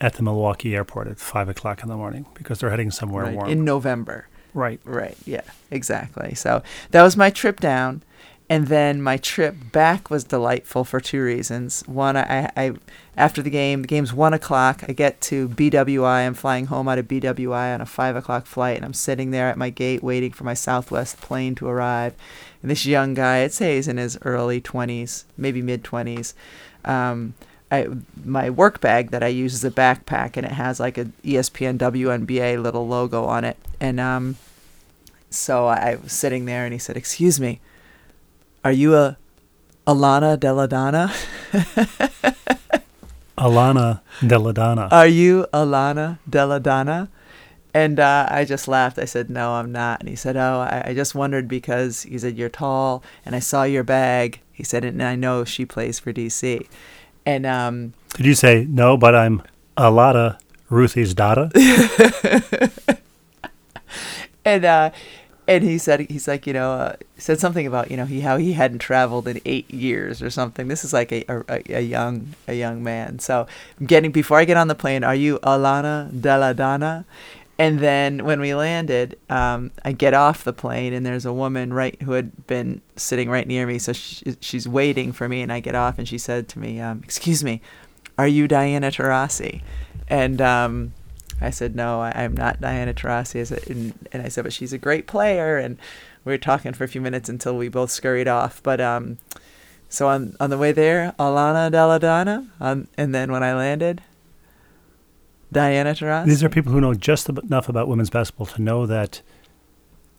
at 0.00 0.14
the 0.14 0.22
Milwaukee 0.22 0.74
airport 0.76 1.08
at 1.08 1.18
five 1.18 1.48
o'clock 1.48 1.82
in 1.82 1.88
the 1.88 1.96
morning 1.96 2.26
because 2.34 2.60
they're 2.60 2.70
heading 2.70 2.90
somewhere 2.90 3.24
Right, 3.24 3.34
warm. 3.34 3.48
in 3.48 3.64
November. 3.64 4.28
right. 4.52 4.80
Right. 4.84 5.16
Yeah. 5.24 5.40
Exactly. 5.70 6.34
So 6.34 6.62
that 6.90 7.02
was 7.02 7.16
my 7.16 7.30
trip 7.30 7.60
down, 7.60 8.02
and 8.48 8.68
then 8.68 9.02
my 9.02 9.16
trip 9.16 9.56
back 9.72 10.08
was 10.08 10.22
delightful 10.22 10.84
for 10.84 11.00
two 11.00 11.22
reasons. 11.22 11.82
One, 11.86 12.16
I, 12.16 12.50
I 12.56 12.72
after 13.16 13.42
the 13.42 13.50
game, 13.50 13.82
the 13.82 13.88
game's 13.88 14.12
one 14.12 14.34
o'clock. 14.34 14.84
I 14.88 14.92
get 14.92 15.20
to 15.22 15.48
BWI. 15.48 16.26
I'm 16.26 16.34
flying 16.34 16.66
home 16.66 16.86
out 16.86 16.98
of 16.98 17.08
BWI 17.08 17.74
on 17.74 17.80
a 17.80 17.86
five 17.86 18.14
o'clock 18.14 18.46
flight, 18.46 18.76
and 18.76 18.84
I'm 18.84 18.94
sitting 18.94 19.32
there 19.32 19.48
at 19.48 19.58
my 19.58 19.70
gate 19.70 20.02
waiting 20.02 20.30
for 20.30 20.44
my 20.44 20.54
Southwest 20.54 21.20
plane 21.20 21.56
to 21.56 21.66
arrive. 21.66 22.14
And 22.62 22.70
this 22.70 22.86
young 22.86 23.14
guy, 23.14 23.38
I'd 23.38 23.52
say 23.52 23.76
he's 23.76 23.88
in 23.88 23.96
his 23.96 24.16
early 24.22 24.60
twenties, 24.60 25.24
maybe 25.36 25.60
mid 25.60 25.82
twenties. 25.82 26.34
Um, 26.84 27.34
I 27.72 27.88
my 28.24 28.48
work 28.48 28.80
bag 28.80 29.10
that 29.10 29.24
I 29.24 29.28
use 29.28 29.54
is 29.54 29.64
a 29.64 29.72
backpack, 29.72 30.36
and 30.36 30.46
it 30.46 30.52
has 30.52 30.78
like 30.78 30.98
a 30.98 31.06
ESPN 31.24 31.78
WNBA 31.78 32.62
little 32.62 32.86
logo 32.86 33.24
on 33.24 33.44
it. 33.44 33.56
And 33.80 33.98
um, 33.98 34.36
so 35.30 35.66
I 35.66 35.96
was 35.96 36.12
sitting 36.12 36.44
there, 36.44 36.64
and 36.64 36.72
he 36.72 36.78
said, 36.78 36.96
"Excuse 36.96 37.40
me, 37.40 37.60
are 38.66 38.72
you 38.72 38.96
a 38.96 39.16
Alana 39.86 40.36
Deladonna? 40.36 41.06
Alana 43.38 44.00
Deladonna. 44.18 44.90
Are 44.90 45.06
you 45.06 45.46
Alana 45.54 46.18
Deladonna?" 46.28 47.08
And 47.72 48.00
uh, 48.00 48.26
I 48.28 48.44
just 48.44 48.66
laughed. 48.66 48.98
I 48.98 49.04
said, 49.04 49.30
"No, 49.30 49.52
I'm 49.52 49.70
not." 49.70 50.00
And 50.00 50.08
he 50.08 50.16
said, 50.16 50.36
"Oh, 50.36 50.66
I, 50.68 50.82
I 50.86 50.94
just 50.94 51.14
wondered 51.14 51.46
because 51.46 52.02
he 52.02 52.18
said 52.18 52.36
you're 52.36 52.48
tall, 52.48 53.04
and 53.24 53.36
I 53.36 53.38
saw 53.38 53.62
your 53.62 53.84
bag." 53.84 54.40
He 54.52 54.64
said, 54.64 54.84
"And 54.84 55.00
I 55.00 55.14
know 55.14 55.44
she 55.44 55.64
plays 55.64 56.00
for 56.00 56.12
DC." 56.12 56.66
And 57.24 57.46
um, 57.46 57.92
Did 58.14 58.26
you 58.26 58.34
say 58.34 58.66
no? 58.68 58.96
But 58.96 59.14
I'm 59.14 59.42
Alana 59.76 60.40
Ruthie's 60.70 61.14
daughter. 61.14 61.52
and 64.44 64.64
uh, 64.64 64.90
and 65.48 65.62
he 65.62 65.78
said 65.78 66.00
he's 66.00 66.26
like 66.28 66.46
you 66.46 66.52
know 66.52 66.72
uh, 66.72 66.96
said 67.16 67.38
something 67.40 67.66
about 67.66 67.90
you 67.90 67.96
know 67.96 68.04
he 68.04 68.20
how 68.20 68.36
he 68.36 68.52
hadn't 68.52 68.78
traveled 68.78 69.28
in 69.28 69.40
eight 69.44 69.70
years 69.72 70.22
or 70.22 70.30
something. 70.30 70.68
This 70.68 70.84
is 70.84 70.92
like 70.92 71.12
a 71.12 71.24
a, 71.28 71.62
a 71.76 71.80
young 71.80 72.34
a 72.48 72.54
young 72.54 72.82
man. 72.82 73.18
So 73.18 73.46
getting 73.84 74.12
before 74.12 74.38
I 74.38 74.44
get 74.44 74.56
on 74.56 74.68
the 74.68 74.74
plane. 74.74 75.04
Are 75.04 75.14
you 75.14 75.38
Alana 75.40 76.10
Deladonna? 76.10 77.04
And 77.58 77.80
then 77.80 78.24
when 78.26 78.38
we 78.40 78.54
landed, 78.54 79.18
um, 79.30 79.70
I 79.82 79.92
get 79.92 80.12
off 80.12 80.44
the 80.44 80.52
plane 80.52 80.92
and 80.92 81.06
there's 81.06 81.24
a 81.24 81.32
woman 81.32 81.72
right 81.72 82.00
who 82.02 82.12
had 82.12 82.46
been 82.46 82.82
sitting 82.96 83.30
right 83.30 83.46
near 83.46 83.66
me. 83.66 83.78
So 83.78 83.94
she, 83.94 84.36
she's 84.40 84.68
waiting 84.68 85.12
for 85.12 85.26
me, 85.26 85.40
and 85.40 85.50
I 85.50 85.60
get 85.60 85.74
off 85.74 85.98
and 85.98 86.06
she 86.06 86.18
said 86.18 86.48
to 86.50 86.58
me, 86.58 86.80
um, 86.80 87.00
"Excuse 87.02 87.42
me, 87.42 87.62
are 88.18 88.28
you 88.28 88.46
Diana 88.46 88.90
Taurasi?" 88.90 89.62
And 90.08 90.40
um, 90.42 90.92
I 91.40 91.50
said, 91.50 91.74
"No, 91.76 92.00
I, 92.00 92.12
I'm 92.14 92.34
not 92.34 92.60
Diana 92.60 92.94
Taurasi." 92.94 93.40
I 93.40 93.44
said, 93.44 93.68
and, 93.68 94.08
and 94.12 94.22
I 94.22 94.28
said, 94.28 94.44
"But 94.44 94.52
she's 94.52 94.72
a 94.72 94.78
great 94.78 95.06
player." 95.06 95.58
And 95.58 95.78
we 96.24 96.32
were 96.32 96.38
talking 96.38 96.72
for 96.72 96.84
a 96.84 96.88
few 96.88 97.00
minutes 97.00 97.28
until 97.28 97.56
we 97.56 97.68
both 97.68 97.90
scurried 97.90 98.28
off. 98.28 98.62
But 98.62 98.80
um, 98.80 99.18
so 99.88 100.08
on 100.08 100.36
on 100.40 100.50
the 100.50 100.58
way 100.58 100.72
there, 100.72 101.14
Alana 101.18 101.70
Deladonna, 101.70 102.48
um, 102.60 102.88
and 102.96 103.14
then 103.14 103.30
when 103.30 103.42
I 103.42 103.54
landed, 103.54 104.02
Diana 105.52 105.90
Taurasi. 105.90 106.26
These 106.26 106.44
are 106.44 106.48
people 106.48 106.72
who 106.72 106.80
know 106.80 106.94
just 106.94 107.28
enough 107.28 107.68
about 107.68 107.88
women's 107.88 108.10
basketball 108.10 108.46
to 108.46 108.62
know 108.62 108.86
that 108.86 109.22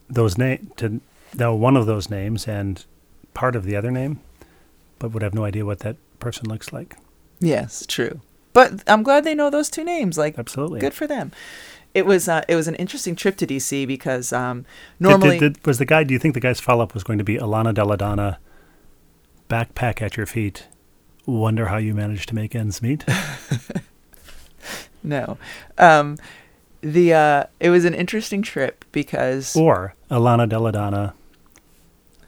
those 0.08 0.38
name 0.38 0.72
to 0.76 1.00
know 1.34 1.54
one 1.54 1.76
of 1.76 1.86
those 1.86 2.08
names 2.08 2.48
and 2.48 2.84
part 3.34 3.54
of 3.54 3.64
the 3.64 3.76
other 3.76 3.90
name, 3.90 4.20
but 4.98 5.12
would 5.12 5.22
have 5.22 5.34
no 5.34 5.44
idea 5.44 5.64
what 5.64 5.80
that 5.80 5.96
person 6.18 6.48
looks 6.48 6.72
like. 6.72 6.96
Yes, 7.40 7.84
true. 7.86 8.20
But 8.58 8.82
I'm 8.88 9.04
glad 9.04 9.22
they 9.22 9.36
know 9.36 9.50
those 9.50 9.70
two 9.70 9.84
names. 9.84 10.18
Like, 10.18 10.36
Absolutely. 10.36 10.80
good 10.80 10.92
for 10.92 11.06
them. 11.06 11.30
It 11.94 12.06
was 12.06 12.28
uh, 12.28 12.42
it 12.48 12.56
was 12.56 12.66
an 12.66 12.74
interesting 12.74 13.14
trip 13.14 13.36
to 13.36 13.46
DC 13.46 13.86
because 13.86 14.32
um, 14.32 14.66
normally 14.98 15.38
did, 15.38 15.52
did- 15.52 15.64
was 15.64 15.78
the 15.78 15.84
guy? 15.84 16.02
Do 16.02 16.12
you 16.12 16.18
think 16.18 16.34
the 16.34 16.40
guy's 16.40 16.58
follow 16.58 16.82
up 16.82 16.92
was 16.92 17.04
going 17.04 17.18
to 17.18 17.24
be 17.24 17.36
Alana 17.36 17.72
Deladonna, 17.72 18.38
backpack 19.48 20.02
at 20.02 20.16
your 20.16 20.26
feet? 20.26 20.66
Wonder 21.24 21.66
how 21.66 21.76
you 21.76 21.94
managed 21.94 22.28
to 22.30 22.34
make 22.34 22.56
ends 22.56 22.82
meet. 22.82 23.04
no, 25.04 25.38
um, 25.78 26.16
the 26.80 27.14
uh, 27.14 27.44
it 27.60 27.70
was 27.70 27.84
an 27.84 27.94
interesting 27.94 28.42
trip 28.42 28.84
because 28.90 29.54
or 29.54 29.94
Alana 30.10 30.50
Deladonna, 30.50 31.12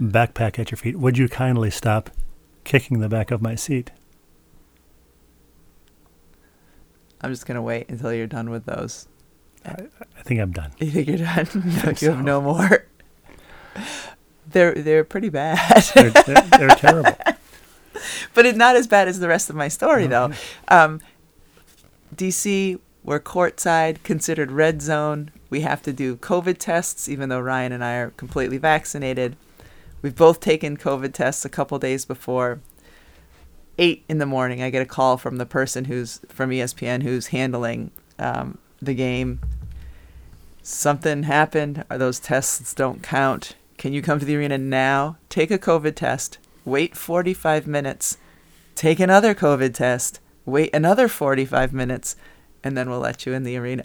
backpack 0.00 0.60
at 0.60 0.70
your 0.70 0.78
feet. 0.78 0.96
Would 0.96 1.18
you 1.18 1.28
kindly 1.28 1.72
stop 1.72 2.08
kicking 2.62 3.00
the 3.00 3.08
back 3.08 3.32
of 3.32 3.42
my 3.42 3.56
seat? 3.56 3.90
I'm 7.22 7.30
just 7.30 7.46
gonna 7.46 7.62
wait 7.62 7.88
until 7.88 8.12
you're 8.12 8.26
done 8.26 8.50
with 8.50 8.64
those. 8.64 9.06
I 9.64 10.22
think 10.22 10.40
I'm 10.40 10.52
done. 10.52 10.72
You 10.78 10.90
think 10.90 11.08
you're 11.08 11.18
done? 11.18 11.46
no, 11.84 11.92
you 11.98 12.10
have 12.10 12.24
no 12.24 12.40
more. 12.40 12.86
They're 14.50 14.74
they're 14.74 15.04
pretty 15.04 15.28
bad, 15.28 15.84
They're, 15.94 16.10
they're, 16.10 16.42
they're 16.42 16.68
terrible. 16.70 17.16
but 18.34 18.46
it's 18.46 18.58
not 18.58 18.74
as 18.74 18.88
bad 18.88 19.06
as 19.06 19.20
the 19.20 19.28
rest 19.28 19.48
of 19.48 19.54
my 19.54 19.68
story 19.68 20.08
though. 20.08 20.32
Um, 20.66 21.00
DC, 22.16 22.80
we're 23.04 23.20
courtside, 23.20 24.02
considered 24.02 24.50
red 24.50 24.82
zone. 24.82 25.30
We 25.50 25.60
have 25.60 25.82
to 25.82 25.92
do 25.92 26.16
COVID 26.16 26.58
tests, 26.58 27.08
even 27.08 27.28
though 27.28 27.38
Ryan 27.38 27.70
and 27.70 27.84
I 27.84 27.94
are 27.96 28.10
completely 28.10 28.58
vaccinated. 28.58 29.36
We've 30.02 30.16
both 30.16 30.40
taken 30.40 30.76
COVID 30.76 31.12
tests 31.12 31.44
a 31.44 31.48
couple 31.48 31.78
days 31.78 32.04
before. 32.04 32.60
Eight 33.82 34.04
in 34.10 34.18
the 34.18 34.26
morning, 34.26 34.62
I 34.62 34.68
get 34.68 34.82
a 34.82 34.86
call 34.86 35.16
from 35.16 35.38
the 35.38 35.46
person 35.46 35.86
who's 35.86 36.20
from 36.28 36.50
ESPN 36.50 37.02
who's 37.02 37.28
handling 37.28 37.90
um, 38.18 38.58
the 38.82 38.92
game. 38.92 39.40
Something 40.62 41.22
happened. 41.22 41.86
Or 41.90 41.96
those 41.96 42.20
tests 42.20 42.74
don't 42.74 43.02
count. 43.02 43.56
Can 43.78 43.94
you 43.94 44.02
come 44.02 44.18
to 44.18 44.26
the 44.26 44.36
arena 44.36 44.58
now? 44.58 45.16
Take 45.30 45.50
a 45.50 45.58
COVID 45.58 45.94
test. 45.94 46.36
Wait 46.66 46.94
45 46.94 47.66
minutes. 47.66 48.18
Take 48.74 49.00
another 49.00 49.34
COVID 49.34 49.72
test. 49.72 50.20
Wait 50.44 50.68
another 50.74 51.08
45 51.08 51.72
minutes, 51.72 52.16
and 52.62 52.76
then 52.76 52.90
we'll 52.90 53.00
let 53.00 53.24
you 53.24 53.32
in 53.32 53.44
the 53.44 53.56
arena. 53.56 53.84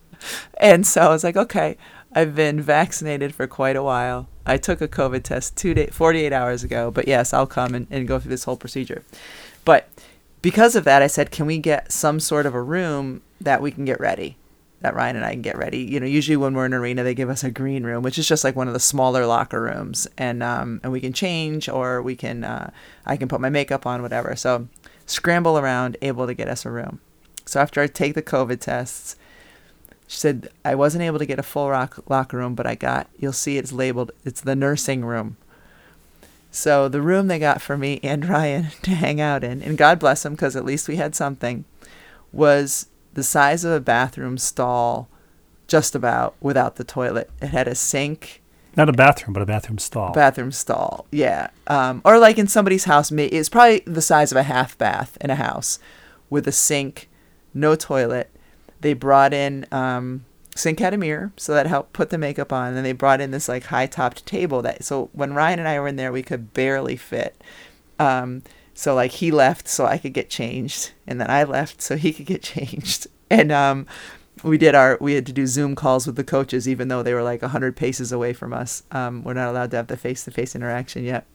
and 0.60 0.86
so 0.86 1.00
I 1.00 1.08
was 1.08 1.24
like, 1.24 1.38
okay, 1.38 1.78
I've 2.14 2.34
been 2.34 2.60
vaccinated 2.60 3.34
for 3.34 3.46
quite 3.46 3.76
a 3.76 3.82
while. 3.82 4.28
I 4.44 4.58
took 4.58 4.80
a 4.80 4.88
COVID 4.88 5.22
test 5.22 5.56
two 5.56 5.72
day, 5.74 5.86
48 5.86 6.32
hours 6.32 6.62
ago, 6.62 6.90
but 6.90 7.08
yes, 7.08 7.32
I'll 7.32 7.46
come 7.46 7.74
and, 7.74 7.86
and 7.90 8.08
go 8.08 8.18
through 8.18 8.30
this 8.30 8.44
whole 8.44 8.56
procedure. 8.56 9.02
But 9.64 9.88
because 10.42 10.76
of 10.76 10.84
that, 10.84 11.02
I 11.02 11.06
said, 11.06 11.30
can 11.30 11.46
we 11.46 11.58
get 11.58 11.92
some 11.92 12.20
sort 12.20 12.44
of 12.44 12.54
a 12.54 12.62
room 12.62 13.22
that 13.40 13.62
we 13.62 13.70
can 13.70 13.84
get 13.84 14.00
ready? 14.00 14.36
That 14.80 14.94
Ryan 14.96 15.16
and 15.16 15.24
I 15.24 15.32
can 15.32 15.42
get 15.42 15.56
ready. 15.56 15.78
You 15.78 16.00
know, 16.00 16.06
usually 16.06 16.36
when 16.36 16.54
we're 16.54 16.66
in 16.66 16.74
arena, 16.74 17.04
they 17.04 17.14
give 17.14 17.30
us 17.30 17.44
a 17.44 17.50
green 17.52 17.84
room, 17.84 18.02
which 18.02 18.18
is 18.18 18.26
just 18.26 18.42
like 18.42 18.56
one 18.56 18.66
of 18.66 18.74
the 18.74 18.80
smaller 18.80 19.24
locker 19.26 19.62
rooms, 19.62 20.08
and 20.18 20.42
um, 20.42 20.80
and 20.82 20.90
we 20.90 21.00
can 21.00 21.12
change, 21.12 21.68
or 21.68 22.02
we 22.02 22.16
can, 22.16 22.42
uh, 22.42 22.72
I 23.06 23.16
can 23.16 23.28
put 23.28 23.40
my 23.40 23.48
makeup 23.48 23.86
on, 23.86 24.02
whatever. 24.02 24.34
So 24.34 24.66
scramble 25.06 25.56
around, 25.56 25.96
able 26.02 26.26
to 26.26 26.34
get 26.34 26.48
us 26.48 26.66
a 26.66 26.70
room. 26.70 27.00
So 27.46 27.60
after 27.60 27.80
I 27.80 27.86
take 27.86 28.14
the 28.14 28.22
COVID 28.22 28.58
tests, 28.58 29.14
she 30.06 30.18
said 30.18 30.48
I 30.64 30.74
wasn't 30.74 31.04
able 31.04 31.18
to 31.18 31.26
get 31.26 31.38
a 31.38 31.42
full 31.42 31.70
rock 31.70 31.98
locker 32.08 32.36
room, 32.36 32.54
but 32.54 32.66
I 32.66 32.74
got. 32.74 33.08
You'll 33.18 33.32
see 33.32 33.58
it's 33.58 33.72
labeled. 33.72 34.12
It's 34.24 34.40
the 34.40 34.56
nursing 34.56 35.04
room. 35.04 35.36
So 36.50 36.86
the 36.88 37.00
room 37.00 37.28
they 37.28 37.38
got 37.38 37.62
for 37.62 37.78
me 37.78 37.98
and 38.04 38.28
Ryan 38.28 38.68
to 38.82 38.90
hang 38.90 39.20
out 39.20 39.42
in, 39.42 39.62
and 39.62 39.78
God 39.78 39.98
bless 39.98 40.22
them 40.22 40.34
because 40.34 40.54
at 40.54 40.64
least 40.64 40.86
we 40.88 40.96
had 40.96 41.14
something, 41.14 41.64
was 42.32 42.86
the 43.14 43.22
size 43.22 43.64
of 43.64 43.72
a 43.72 43.80
bathroom 43.80 44.38
stall, 44.38 45.08
just 45.66 45.94
about 45.94 46.34
without 46.40 46.76
the 46.76 46.84
toilet. 46.84 47.30
It 47.40 47.48
had 47.48 47.68
a 47.68 47.74
sink, 47.74 48.42
Not 48.76 48.88
a 48.90 48.92
bathroom, 48.92 49.32
but 49.32 49.42
a 49.42 49.46
bathroom 49.46 49.78
stall. 49.78 50.12
bathroom 50.12 50.52
stall. 50.52 51.06
Yeah, 51.10 51.48
um, 51.66 52.02
or 52.04 52.18
like 52.18 52.38
in 52.38 52.46
somebody's 52.48 52.84
house, 52.84 53.10
it's 53.10 53.48
probably 53.48 53.80
the 53.86 54.02
size 54.02 54.30
of 54.30 54.36
a 54.36 54.42
half 54.42 54.76
bath 54.76 55.16
in 55.20 55.30
a 55.30 55.36
house, 55.36 55.78
with 56.28 56.46
a 56.46 56.52
sink, 56.52 57.08
no 57.54 57.74
toilet. 57.74 58.28
They 58.82 58.92
brought 58.92 59.32
in 59.32 59.66
um, 59.72 60.24
sink 60.54 60.80
had 60.80 61.32
so 61.36 61.54
that 61.54 61.66
helped 61.66 61.92
put 61.92 62.10
the 62.10 62.18
makeup 62.18 62.52
on. 62.52 62.68
And 62.68 62.76
then 62.76 62.84
they 62.84 62.92
brought 62.92 63.20
in 63.20 63.30
this 63.30 63.48
like 63.48 63.64
high 63.64 63.86
topped 63.86 64.26
table 64.26 64.62
that 64.62 64.84
so 64.84 65.08
when 65.12 65.34
Ryan 65.34 65.60
and 65.60 65.68
I 65.68 65.80
were 65.80 65.88
in 65.88 65.96
there, 65.96 66.12
we 66.12 66.22
could 66.22 66.52
barely 66.52 66.96
fit. 66.96 67.42
Um, 67.98 68.42
so 68.74 68.94
like 68.94 69.12
he 69.12 69.30
left 69.30 69.68
so 69.68 69.86
I 69.86 69.98
could 69.98 70.12
get 70.12 70.30
changed, 70.30 70.92
and 71.06 71.20
then 71.20 71.30
I 71.30 71.44
left 71.44 71.82
so 71.82 71.96
he 71.96 72.12
could 72.12 72.26
get 72.26 72.42
changed. 72.54 73.06
And 73.30 73.50
um, 73.52 73.86
we 74.42 74.58
did 74.58 74.74
our 74.74 74.98
we 75.00 75.14
had 75.14 75.26
to 75.26 75.32
do 75.32 75.46
Zoom 75.46 75.74
calls 75.74 76.06
with 76.06 76.16
the 76.16 76.24
coaches, 76.24 76.68
even 76.68 76.88
though 76.88 77.02
they 77.02 77.14
were 77.14 77.22
like 77.22 77.42
hundred 77.42 77.76
paces 77.76 78.12
away 78.12 78.32
from 78.32 78.52
us. 78.52 78.82
Um, 78.90 79.24
we're 79.24 79.34
not 79.34 79.48
allowed 79.48 79.70
to 79.72 79.76
have 79.76 79.86
the 79.86 79.96
face 79.96 80.24
to 80.24 80.30
face 80.30 80.54
interaction 80.54 81.04
yet. 81.04 81.26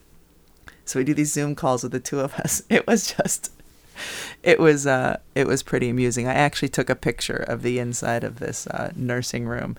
So 0.86 1.00
we 1.00 1.04
do 1.06 1.13
these 1.13 1.34
Zoom 1.34 1.56
calls 1.56 1.84
with 1.84 1.92
the 1.92 2.00
two 2.00 2.20
of 2.20 2.34
us. 2.36 2.63
It 2.70 2.88
was 2.88 3.13
just 3.16 3.51
it 4.44 4.60
was 4.60 4.86
uh, 4.88 5.18
it 5.36 5.48
was 5.48 5.63
pretty 5.63 5.89
amusing. 5.89 6.27
I 6.27 6.34
actually 6.34 6.70
took 6.70 6.89
a 6.89 6.96
picture 6.96 7.38
of 7.48 7.62
the 7.62 7.80
inside 7.80 8.24
of 8.24 8.39
this 8.39 8.68
uh, 8.68 8.92
nursing 8.96 9.46
room, 9.48 9.77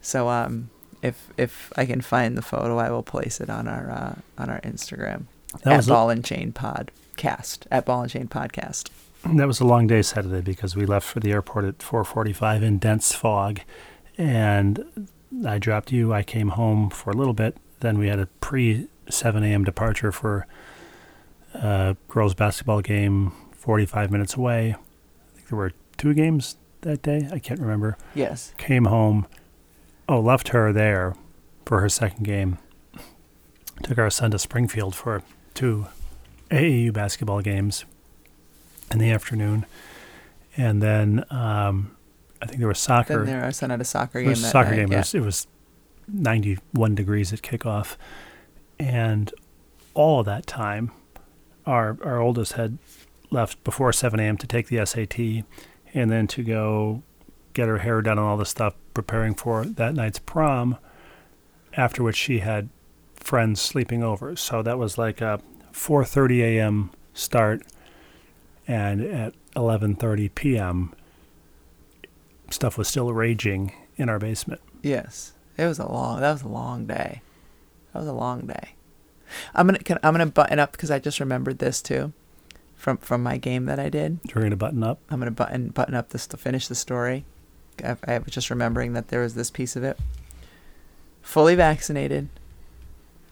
so 0.00 0.28
um, 0.28 0.70
if 1.02 1.28
if 1.36 1.72
I 1.76 1.86
can 1.86 2.00
find 2.00 2.36
the 2.36 2.42
photo, 2.42 2.78
I 2.78 2.90
will 2.90 3.02
place 3.02 3.40
it 3.40 3.50
on 3.50 3.68
our 3.68 3.90
uh, 3.90 4.14
on 4.42 4.50
our 4.50 4.60
Instagram 4.60 5.24
That 5.64 5.72
at 5.72 5.76
was 5.78 5.86
a- 5.88 5.90
Ball 5.90 6.10
and 6.10 6.24
Chain 6.24 6.52
Podcast 6.52 7.66
at 7.70 7.84
Ball 7.86 8.02
and 8.02 8.10
Chain 8.10 8.28
Podcast. 8.28 8.88
That 9.34 9.46
was 9.48 9.58
a 9.60 9.64
long 9.64 9.86
day 9.88 10.02
Saturday 10.02 10.40
because 10.40 10.76
we 10.76 10.86
left 10.86 11.06
for 11.06 11.18
the 11.20 11.32
airport 11.32 11.64
at 11.64 11.78
4:45 11.78 12.62
in 12.62 12.78
dense 12.78 13.12
fog, 13.12 13.60
and 14.16 15.08
I 15.46 15.58
dropped 15.58 15.90
you. 15.90 16.12
I 16.12 16.22
came 16.22 16.50
home 16.50 16.90
for 16.90 17.10
a 17.10 17.14
little 17.14 17.34
bit. 17.34 17.56
Then 17.80 17.98
we 17.98 18.06
had 18.08 18.18
a 18.20 18.26
pre 18.40 18.86
7 19.10 19.42
a.m. 19.42 19.64
departure 19.64 20.12
for 20.12 20.46
a 21.54 21.96
girls 22.08 22.34
basketball 22.34 22.80
game 22.80 23.32
45 23.66 24.12
minutes 24.12 24.34
away. 24.36 24.76
I 24.76 25.36
think 25.36 25.48
there 25.48 25.58
were 25.58 25.72
two 25.96 26.14
games 26.14 26.56
that 26.82 27.02
day. 27.02 27.28
I 27.32 27.40
can't 27.40 27.58
remember. 27.58 27.98
Yes. 28.14 28.54
Came 28.58 28.84
home. 28.84 29.26
Oh, 30.08 30.20
left 30.20 30.48
her 30.50 30.72
there 30.72 31.16
for 31.64 31.80
her 31.80 31.88
second 31.88 32.22
game. 32.22 32.58
Took 33.82 33.98
our 33.98 34.08
son 34.08 34.30
to 34.30 34.38
Springfield 34.38 34.94
for 34.94 35.22
two 35.54 35.86
AAU 36.50 36.92
basketball 36.92 37.40
games. 37.40 37.84
in 38.92 39.00
the 39.00 39.10
afternoon, 39.10 39.66
and 40.56 40.80
then 40.80 41.24
um, 41.30 41.96
I 42.40 42.46
think 42.46 42.60
there 42.60 42.68
was 42.68 42.78
soccer. 42.78 43.24
Then 43.24 43.26
there, 43.26 43.42
our 43.42 43.50
son 43.50 43.70
had 43.70 43.80
a 43.80 43.84
soccer 43.84 44.20
game. 44.20 44.30
was 44.30 44.44
a 44.44 44.48
soccer 44.48 44.70
night, 44.70 44.76
game. 44.76 44.92
Yeah. 44.92 44.98
It, 44.98 45.00
was, 45.00 45.14
it 45.16 45.20
was 45.22 45.46
91 46.06 46.94
degrees 46.94 47.32
at 47.32 47.42
kickoff, 47.42 47.96
and 48.78 49.34
all 49.92 50.20
of 50.20 50.26
that 50.26 50.46
time, 50.46 50.92
our 51.66 51.98
our 52.04 52.20
oldest 52.20 52.52
had 52.52 52.78
left 53.30 53.62
before 53.64 53.92
7 53.92 54.18
a.m. 54.20 54.36
to 54.36 54.46
take 54.46 54.68
the 54.68 54.84
SAT, 54.84 55.44
and 55.94 56.10
then 56.10 56.26
to 56.28 56.42
go 56.42 57.02
get 57.54 57.68
her 57.68 57.78
hair 57.78 58.02
done 58.02 58.18
and 58.18 58.26
all 58.26 58.36
this 58.36 58.50
stuff, 58.50 58.74
preparing 58.94 59.34
for 59.34 59.64
that 59.64 59.94
night's 59.94 60.18
prom. 60.18 60.78
After 61.74 62.02
which 62.02 62.16
she 62.16 62.38
had 62.38 62.70
friends 63.16 63.60
sleeping 63.60 64.02
over, 64.02 64.34
so 64.36 64.62
that 64.62 64.78
was 64.78 64.96
like 64.96 65.20
a 65.20 65.40
4:30 65.72 66.40
a.m. 66.40 66.90
start, 67.12 67.62
and 68.66 69.02
at 69.02 69.34
11:30 69.54 70.34
p.m. 70.34 70.94
stuff 72.50 72.78
was 72.78 72.88
still 72.88 73.12
raging 73.12 73.72
in 73.96 74.08
our 74.08 74.18
basement. 74.18 74.60
Yes, 74.82 75.34
it 75.56 75.66
was 75.66 75.78
a 75.78 75.86
long. 75.86 76.20
That 76.20 76.32
was 76.32 76.42
a 76.42 76.48
long 76.48 76.86
day. 76.86 77.20
That 77.92 78.00
was 78.00 78.08
a 78.08 78.12
long 78.12 78.46
day. 78.46 78.74
I'm 79.54 79.66
gonna 79.66 79.80
I'm 80.02 80.14
gonna 80.14 80.26
button 80.26 80.58
up 80.58 80.72
because 80.72 80.90
I 80.90 80.98
just 80.98 81.20
remembered 81.20 81.58
this 81.58 81.82
too, 81.82 82.12
from 82.76 82.98
from 82.98 83.22
my 83.22 83.36
game 83.36 83.64
that 83.66 83.78
I 83.78 83.88
did. 83.88 84.20
We're 84.34 84.42
going 84.42 84.50
to 84.50 84.56
button 84.56 84.82
up. 84.82 85.00
I'm 85.10 85.18
gonna 85.18 85.30
button 85.30 85.70
button 85.70 85.94
up 85.94 86.10
this 86.10 86.26
to 86.28 86.36
finish 86.36 86.68
the 86.68 86.74
story. 86.74 87.24
I, 87.82 87.96
I 88.06 88.18
was 88.18 88.32
just 88.32 88.50
remembering 88.50 88.92
that 88.92 89.08
there 89.08 89.20
was 89.20 89.34
this 89.34 89.50
piece 89.50 89.76
of 89.76 89.84
it. 89.84 89.98
Fully 91.22 91.54
vaccinated. 91.54 92.28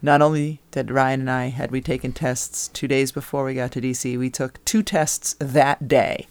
Not 0.03 0.21
only 0.21 0.61
did 0.71 0.91
Ryan 0.91 1.21
and 1.21 1.31
I 1.31 1.47
had 1.47 1.71
we 1.71 1.81
taken 1.81 2.13
tests 2.13 2.69
two 2.69 2.87
days 2.87 3.11
before 3.11 3.45
we 3.45 3.55
got 3.55 3.73
to 3.73 3.81
DC, 3.81 4.19
we 4.19 4.29
took 4.29 4.63
two 4.65 4.83
tests 4.83 5.35
that 5.39 5.89
day. 5.89 6.27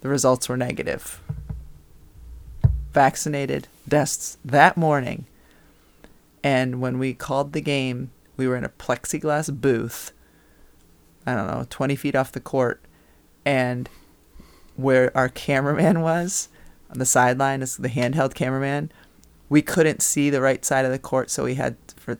The 0.00 0.08
results 0.08 0.48
were 0.48 0.56
negative. 0.56 1.20
Vaccinated 2.92 3.68
tests 3.88 4.36
that 4.44 4.76
morning. 4.76 5.26
And 6.42 6.80
when 6.80 6.98
we 6.98 7.14
called 7.14 7.52
the 7.52 7.60
game, 7.60 8.10
we 8.36 8.48
were 8.48 8.56
in 8.56 8.64
a 8.64 8.68
plexiglass 8.68 9.60
booth. 9.60 10.12
I 11.26 11.34
don't 11.34 11.46
know, 11.46 11.66
20 11.68 11.96
feet 11.96 12.14
off 12.14 12.32
the 12.32 12.40
court. 12.40 12.80
And 13.44 13.88
where 14.76 15.16
our 15.16 15.28
cameraman 15.28 16.00
was 16.00 16.48
on 16.92 16.98
the 16.98 17.06
sideline, 17.06 17.62
is 17.62 17.76
the 17.76 17.88
handheld 17.88 18.34
cameraman, 18.34 18.92
we 19.48 19.62
couldn't 19.62 20.02
see 20.02 20.30
the 20.30 20.40
right 20.40 20.64
side 20.64 20.84
of 20.84 20.92
the 20.92 20.98
court, 20.98 21.30
so 21.30 21.44
we 21.44 21.54
had 21.54 21.76
for 21.96 22.18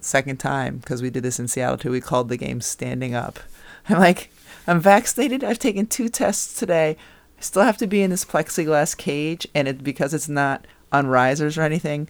second 0.00 0.38
time 0.38 0.78
because 0.78 1.02
we 1.02 1.10
did 1.10 1.22
this 1.22 1.40
in 1.40 1.48
Seattle 1.48 1.78
too. 1.78 1.90
We 1.90 2.00
called 2.00 2.28
the 2.28 2.36
game 2.36 2.60
standing 2.60 3.14
up. 3.14 3.40
I'm 3.88 3.98
like, 3.98 4.30
I'm 4.66 4.80
vaccinated. 4.80 5.42
I've 5.42 5.58
taken 5.58 5.86
two 5.86 6.08
tests 6.08 6.58
today. 6.58 6.96
I 7.38 7.42
still 7.42 7.62
have 7.62 7.78
to 7.78 7.86
be 7.86 8.02
in 8.02 8.10
this 8.10 8.24
plexiglass 8.24 8.96
cage, 8.96 9.46
and 9.54 9.66
it 9.66 9.82
because 9.82 10.12
it's 10.12 10.28
not 10.28 10.66
on 10.92 11.06
risers 11.06 11.56
or 11.56 11.62
anything, 11.62 12.08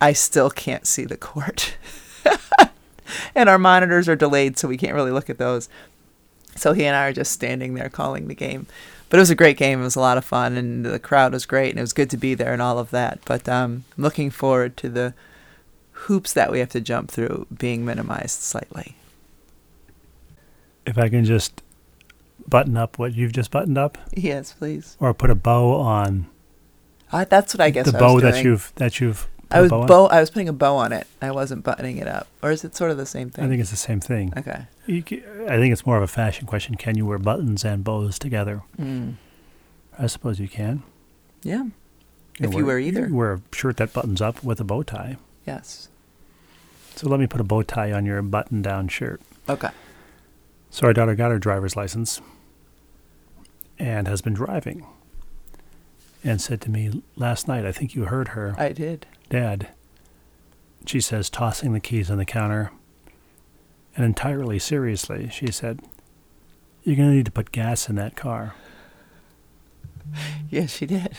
I 0.00 0.12
still 0.12 0.50
can't 0.50 0.86
see 0.86 1.04
the 1.04 1.16
court. 1.16 1.76
and 3.34 3.48
our 3.48 3.58
monitors 3.58 4.08
are 4.08 4.16
delayed, 4.16 4.58
so 4.58 4.68
we 4.68 4.76
can't 4.76 4.94
really 4.94 5.10
look 5.12 5.30
at 5.30 5.38
those. 5.38 5.68
So 6.56 6.72
he 6.72 6.84
and 6.84 6.96
I 6.96 7.08
are 7.08 7.12
just 7.12 7.32
standing 7.32 7.74
there 7.74 7.88
calling 7.90 8.28
the 8.28 8.34
game. 8.34 8.66
But 9.08 9.18
it 9.18 9.20
was 9.20 9.30
a 9.30 9.34
great 9.36 9.56
game. 9.56 9.80
It 9.80 9.84
was 9.84 9.94
a 9.96 10.00
lot 10.00 10.18
of 10.18 10.24
fun, 10.24 10.56
and 10.56 10.84
the 10.84 10.98
crowd 10.98 11.32
was 11.32 11.46
great, 11.46 11.70
and 11.70 11.78
it 11.78 11.82
was 11.82 11.92
good 11.92 12.10
to 12.10 12.16
be 12.16 12.34
there 12.34 12.52
and 12.52 12.60
all 12.62 12.78
of 12.78 12.90
that. 12.90 13.20
But 13.24 13.48
um, 13.48 13.84
I'm 13.96 14.02
looking 14.02 14.30
forward 14.30 14.76
to 14.78 14.88
the 14.88 15.14
hoops 15.92 16.32
that 16.32 16.50
we 16.50 16.58
have 16.58 16.70
to 16.70 16.80
jump 16.80 17.10
through 17.10 17.46
being 17.56 17.84
minimized 17.84 18.40
slightly. 18.40 18.96
If 20.86 20.98
I 20.98 21.08
can 21.08 21.24
just 21.24 21.62
button 22.48 22.76
up 22.76 22.98
what 22.98 23.14
you've 23.14 23.32
just 23.32 23.50
buttoned 23.50 23.78
up, 23.78 23.98
Yes, 24.12 24.52
please. 24.52 24.96
or 25.00 25.12
put 25.14 25.30
a 25.30 25.34
bow 25.34 25.72
on 25.74 26.26
Uh, 27.12 27.24
that's 27.24 27.54
what 27.54 27.60
I 27.60 27.70
guess 27.70 27.90
the 27.90 27.96
I 27.96 28.00
bow 28.00 28.20
that 28.20 28.42
you've 28.44 28.72
that 28.76 29.00
you've. 29.00 29.28
I 29.50 29.60
was 29.60 29.70
bow? 29.70 30.06
I 30.06 30.20
was 30.20 30.30
putting 30.30 30.48
a 30.48 30.52
bow 30.52 30.76
on 30.76 30.92
it. 30.92 31.06
I 31.22 31.30
wasn't 31.30 31.62
buttoning 31.64 31.98
it 31.98 32.08
up, 32.08 32.26
or 32.42 32.50
is 32.50 32.64
it 32.64 32.74
sort 32.74 32.90
of 32.90 32.96
the 32.96 33.06
same 33.06 33.30
thing? 33.30 33.44
I 33.44 33.48
think 33.48 33.60
it's 33.60 33.70
the 33.70 33.76
same 33.76 34.00
thing. 34.00 34.32
okay. 34.36 34.66
You 34.86 35.02
ca- 35.02 35.22
I 35.48 35.56
think 35.58 35.72
it's 35.72 35.86
more 35.86 35.96
of 35.96 36.02
a 36.02 36.08
fashion 36.08 36.46
question. 36.46 36.74
Can 36.76 36.96
you 36.96 37.06
wear 37.06 37.18
buttons 37.18 37.64
and 37.64 37.84
bows 37.84 38.18
together? 38.18 38.62
Mm. 38.78 39.14
I 39.98 40.06
suppose 40.06 40.40
you 40.40 40.48
can. 40.48 40.82
Yeah. 41.42 41.66
If 42.38 42.54
you 42.54 42.66
wear 42.66 42.78
either. 42.78 43.06
you 43.06 43.14
wear 43.14 43.34
a 43.34 43.40
shirt 43.54 43.76
that 43.78 43.92
buttons 43.92 44.20
up 44.20 44.42
with 44.44 44.60
a 44.60 44.64
bow 44.64 44.82
tie. 44.82 45.16
Yes. 45.46 45.88
So 46.96 47.08
let 47.08 47.20
me 47.20 47.26
put 47.26 47.40
a 47.40 47.44
bow 47.44 47.62
tie 47.62 47.92
on 47.92 48.04
your 48.04 48.20
button-down 48.22 48.88
shirt. 48.88 49.20
Okay. 49.48 49.70
So 50.70 50.86
our 50.86 50.92
daughter 50.92 51.14
got 51.14 51.30
her 51.30 51.38
driver's 51.38 51.76
license 51.76 52.20
and 53.78 54.06
has 54.08 54.20
been 54.20 54.34
driving. 54.34 54.86
And 56.24 56.40
said 56.40 56.60
to 56.62 56.70
me 56.70 57.02
last 57.14 57.46
night, 57.46 57.64
I 57.64 57.72
think 57.72 57.94
you 57.94 58.06
heard 58.06 58.28
her, 58.28 58.54
I 58.58 58.72
did. 58.72 59.06
Dad. 59.28 59.68
She 60.86 61.00
says, 61.00 61.28
tossing 61.28 61.72
the 61.72 61.80
keys 61.80 62.10
on 62.10 62.18
the 62.18 62.24
counter. 62.24 62.70
And 63.96 64.04
entirely 64.04 64.58
seriously, 64.58 65.28
she 65.32 65.50
said, 65.50 65.80
You're 66.82 66.96
going 66.96 67.10
to 67.10 67.16
need 67.16 67.26
to 67.26 67.32
put 67.32 67.52
gas 67.52 67.88
in 67.88 67.96
that 67.96 68.16
car. 68.16 68.54
Yes, 70.48 70.76
she 70.76 70.86
did. 70.86 71.18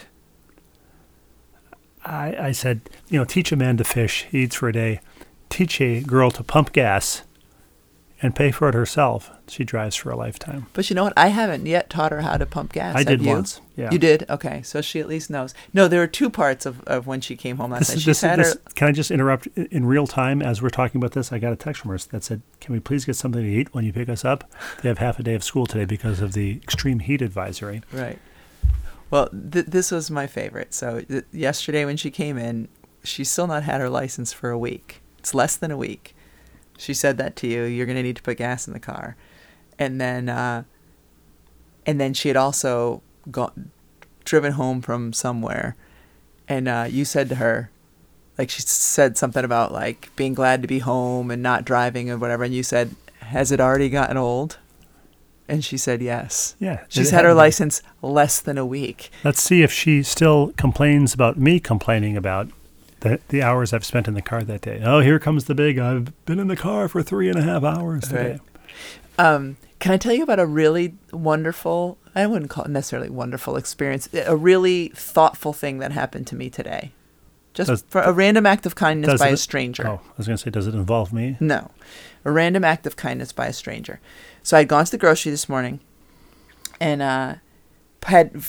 I, 2.06 2.36
I 2.40 2.52
said, 2.54 2.90
You 3.10 3.20
know, 3.20 3.26
teach 3.26 3.52
a 3.52 3.58
man 3.58 3.76
to 3.78 3.84
fish, 3.84 4.26
he 4.32 4.44
eats 4.44 4.56
for 4.56 4.70
a 4.70 4.74
day. 4.74 5.02
Teach 5.50 5.82
a 5.82 6.00
girl 6.00 6.32
to 6.32 6.44
pump 6.44 6.72
gas 6.72 7.24
and 8.22 8.36
pay 8.36 8.52
for 8.52 8.68
it 8.70 8.74
herself. 8.76 9.32
She 9.48 9.64
drives 9.64 9.96
for 9.96 10.10
a 10.10 10.16
lifetime. 10.16 10.66
But 10.74 10.90
you 10.90 10.96
know 10.96 11.04
what? 11.04 11.14
I 11.16 11.28
haven't 11.28 11.66
yet 11.66 11.90
taught 11.90 12.12
her 12.12 12.22
how 12.22 12.38
to 12.38 12.46
pump 12.46 12.74
gas. 12.74 12.96
I 12.96 13.04
did 13.04 13.22
you? 13.22 13.30
once. 13.30 13.62
Yeah. 13.76 13.92
You 13.92 14.00
did? 14.00 14.26
Okay. 14.30 14.62
So 14.64 14.82
she 14.82 15.00
at 15.00 15.08
least 15.08 15.30
knows. 15.30 15.54
No, 15.74 15.88
there 15.88 16.02
are 16.02 16.08
two 16.08 16.30
parts 16.30 16.66
of, 16.66 16.82
of 16.86 17.06
when 17.06 17.22
she 17.22 17.36
came 17.36 17.58
home 17.58 17.72
last 17.72 17.90
This 17.94 18.24
night. 18.24 18.38
this, 18.38 18.48
this, 18.48 18.54
her. 18.54 18.72
can 18.76 18.88
I 18.88 18.92
just 18.92 19.12
interrupt 19.12 19.48
in 19.56 19.86
real 19.86 20.08
time 20.08 20.42
as 20.42 20.62
we're 20.62 20.70
talking 20.70 21.00
about 21.00 21.12
this? 21.12 21.32
I 21.32 21.38
got 21.38 21.54
a 21.54 21.56
text 21.56 21.82
from 21.82 21.92
her 21.92 21.98
that 21.98 22.24
said, 22.24 22.42
"Can 22.60 22.74
we 22.74 22.80
please 22.80 23.06
get 23.06 23.16
something 23.16 23.42
to 23.44 23.48
eat 23.50 23.74
when 23.74 23.86
you 23.86 23.94
pick 23.94 24.10
us 24.10 24.26
up? 24.26 24.50
They 24.82 24.90
have 24.90 24.98
half 24.98 25.20
a 25.20 25.24
day 25.24 25.36
of 25.36 25.44
school 25.44 25.68
today 25.68 25.86
because 25.86 26.20
of 26.20 26.34
the 26.34 26.58
extreme 26.64 27.00
heat 27.00 27.22
advisory." 27.22 27.82
Right. 27.94 28.18
Well, 29.10 29.30
th- 29.30 29.68
this 29.68 29.92
was 29.92 30.10
my 30.12 30.28
favorite. 30.28 30.74
So 30.74 31.02
th- 31.02 31.26
yesterday 31.32 31.86
when 31.86 31.98
she 31.98 32.12
came 32.12 32.38
in, 32.38 32.68
she's 33.04 33.30
still 33.30 33.48
not 33.48 33.64
had 33.64 33.80
her 33.80 33.90
license 33.90 34.34
for 34.34 34.50
a 34.50 34.58
week. 34.58 35.02
It's 35.20 35.34
less 35.34 35.56
than 35.56 35.72
a 35.72 35.78
week. 35.78 36.16
She 36.78 36.94
said 36.94 37.18
that 37.18 37.36
to 37.38 37.48
you. 37.48 37.64
You're 37.64 37.86
gonna 37.86 38.04
need 38.04 38.16
to 38.16 38.22
put 38.22 38.38
gas 38.38 38.68
in 38.68 38.74
the 38.74 38.80
car, 38.80 39.16
and 39.78 40.00
then, 40.00 40.30
uh, 40.30 40.64
and 41.86 42.00
then 42.00 42.14
she 42.14 42.30
had 42.30 42.38
also 42.38 43.02
gone, 43.32 43.72
driven 44.24 44.54
home 44.54 44.82
from 44.82 45.12
somewhere, 45.14 45.76
and 46.48 46.68
uh, 46.68 46.86
you 46.90 47.04
said 47.04 47.30
to 47.30 47.36
her, 47.36 47.72
like 48.38 48.50
she 48.50 48.62
said 48.62 49.18
something 49.18 49.44
about 49.44 49.72
like 49.72 50.16
being 50.16 50.34
glad 50.34 50.62
to 50.62 50.68
be 50.68 50.80
home 50.80 51.32
and 51.32 51.42
not 51.42 51.66
driving 51.66 52.10
or 52.10 52.18
whatever, 52.18 52.44
and 52.44 52.54
you 52.54 52.64
said, 52.64 52.96
"Has 53.20 53.52
it 53.52 53.60
already 53.60 53.90
gotten 53.90 54.18
old?" 54.18 54.60
And 55.50 55.64
she 55.64 55.78
said, 55.78 56.02
"Yes." 56.02 56.56
Yeah, 56.60 56.84
She's 56.90 57.10
had 57.10 57.26
her 57.26 57.34
license 57.34 57.82
less 58.02 58.40
than 58.40 58.58
a 58.58 58.66
week. 58.66 59.10
Let's 59.24 59.42
see 59.42 59.64
if 59.64 59.72
she 59.72 60.04
still 60.04 60.54
complains 60.58 61.14
about 61.14 61.38
me 61.38 61.60
complaining 61.60 62.18
about 62.18 62.50
the 63.02 63.20
the 63.30 63.42
hours 63.42 63.74
I've 63.74 63.86
spent 63.86 64.08
in 64.08 64.14
the 64.14 64.22
car 64.22 64.44
that 64.44 64.62
day. 64.62 64.82
Oh, 64.84 65.00
here 65.00 65.20
comes 65.20 65.46
the 65.46 65.56
big. 65.56 65.78
I've 65.80 66.26
been 66.26 66.40
in 66.40 66.48
the 66.48 66.56
car 66.56 66.88
for 66.88 67.02
three 67.04 67.30
and 67.30 67.38
a 67.38 67.44
half 67.44 67.64
hours 67.64 68.08
today. 68.08 68.40
Right. 69.20 69.34
Um, 69.34 69.58
can 69.80 69.92
I 69.92 69.98
tell 69.98 70.14
you 70.14 70.24
about 70.24 70.40
a 70.40 70.46
really 70.46 70.96
wonderful, 71.12 71.98
I 72.16 72.26
wouldn't 72.26 72.50
call 72.50 72.66
it 72.66 72.70
necessarily 72.72 73.10
wonderful 73.10 73.56
experience, 73.58 74.10
a 74.14 74.36
really 74.36 74.90
thoughtful 74.96 75.54
thing 75.54 75.80
that 75.80 75.92
happened 75.92 76.28
to 76.28 76.36
me 76.36 76.50
today? 76.50 76.92
Just 77.54 77.68
Does- 77.70 77.86
for 77.88 78.02
a 78.02 78.12
random 78.12 78.46
act 78.46 78.66
of 78.66 78.76
kindness 78.76 79.12
does 79.12 79.20
by 79.20 79.30
a 79.30 79.38
stranger. 79.38 79.88
Oh, 79.88 80.02
I 80.04 80.14
was 80.18 80.28
going 80.28 80.38
to 80.38 80.44
say, 80.44 80.50
does 80.52 80.68
it 80.68 80.76
involve 80.76 81.12
me? 81.14 81.38
No, 81.40 81.72
a 82.26 82.32
random 82.32 82.64
act 82.64 82.86
of 82.86 82.96
kindness 82.96 83.32
by 83.32 83.48
a 83.48 83.54
stranger. 83.54 84.00
So 84.44 84.58
I'd 84.58 84.68
gone 84.68 84.86
to 84.86 84.92
the 84.92 84.98
grocery 84.98 85.32
this 85.32 85.50
morning, 85.50 85.80
and 86.80 87.02
uh, 87.02 87.36
had 88.04 88.44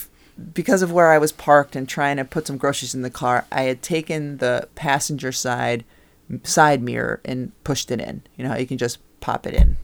because 0.54 0.82
of 0.82 0.92
where 0.92 1.10
I 1.10 1.18
was 1.18 1.32
parked 1.32 1.74
and 1.74 1.88
trying 1.88 2.16
to 2.16 2.24
put 2.24 2.46
some 2.46 2.58
groceries 2.58 2.94
in 2.94 3.02
the 3.02 3.10
car, 3.10 3.46
I 3.50 3.62
had 3.62 3.82
taken 3.82 4.38
the 4.38 4.68
passenger 4.74 5.32
side 5.32 5.84
side 6.44 6.82
mirror 6.82 7.20
and 7.24 7.52
pushed 7.64 7.90
it 7.90 8.00
in. 8.00 8.22
You 8.36 8.44
know 8.44 8.56
you 8.56 8.66
can 8.66 8.78
just 8.78 8.98
pop 9.20 9.46
it 9.46 9.54
in, 9.54 9.76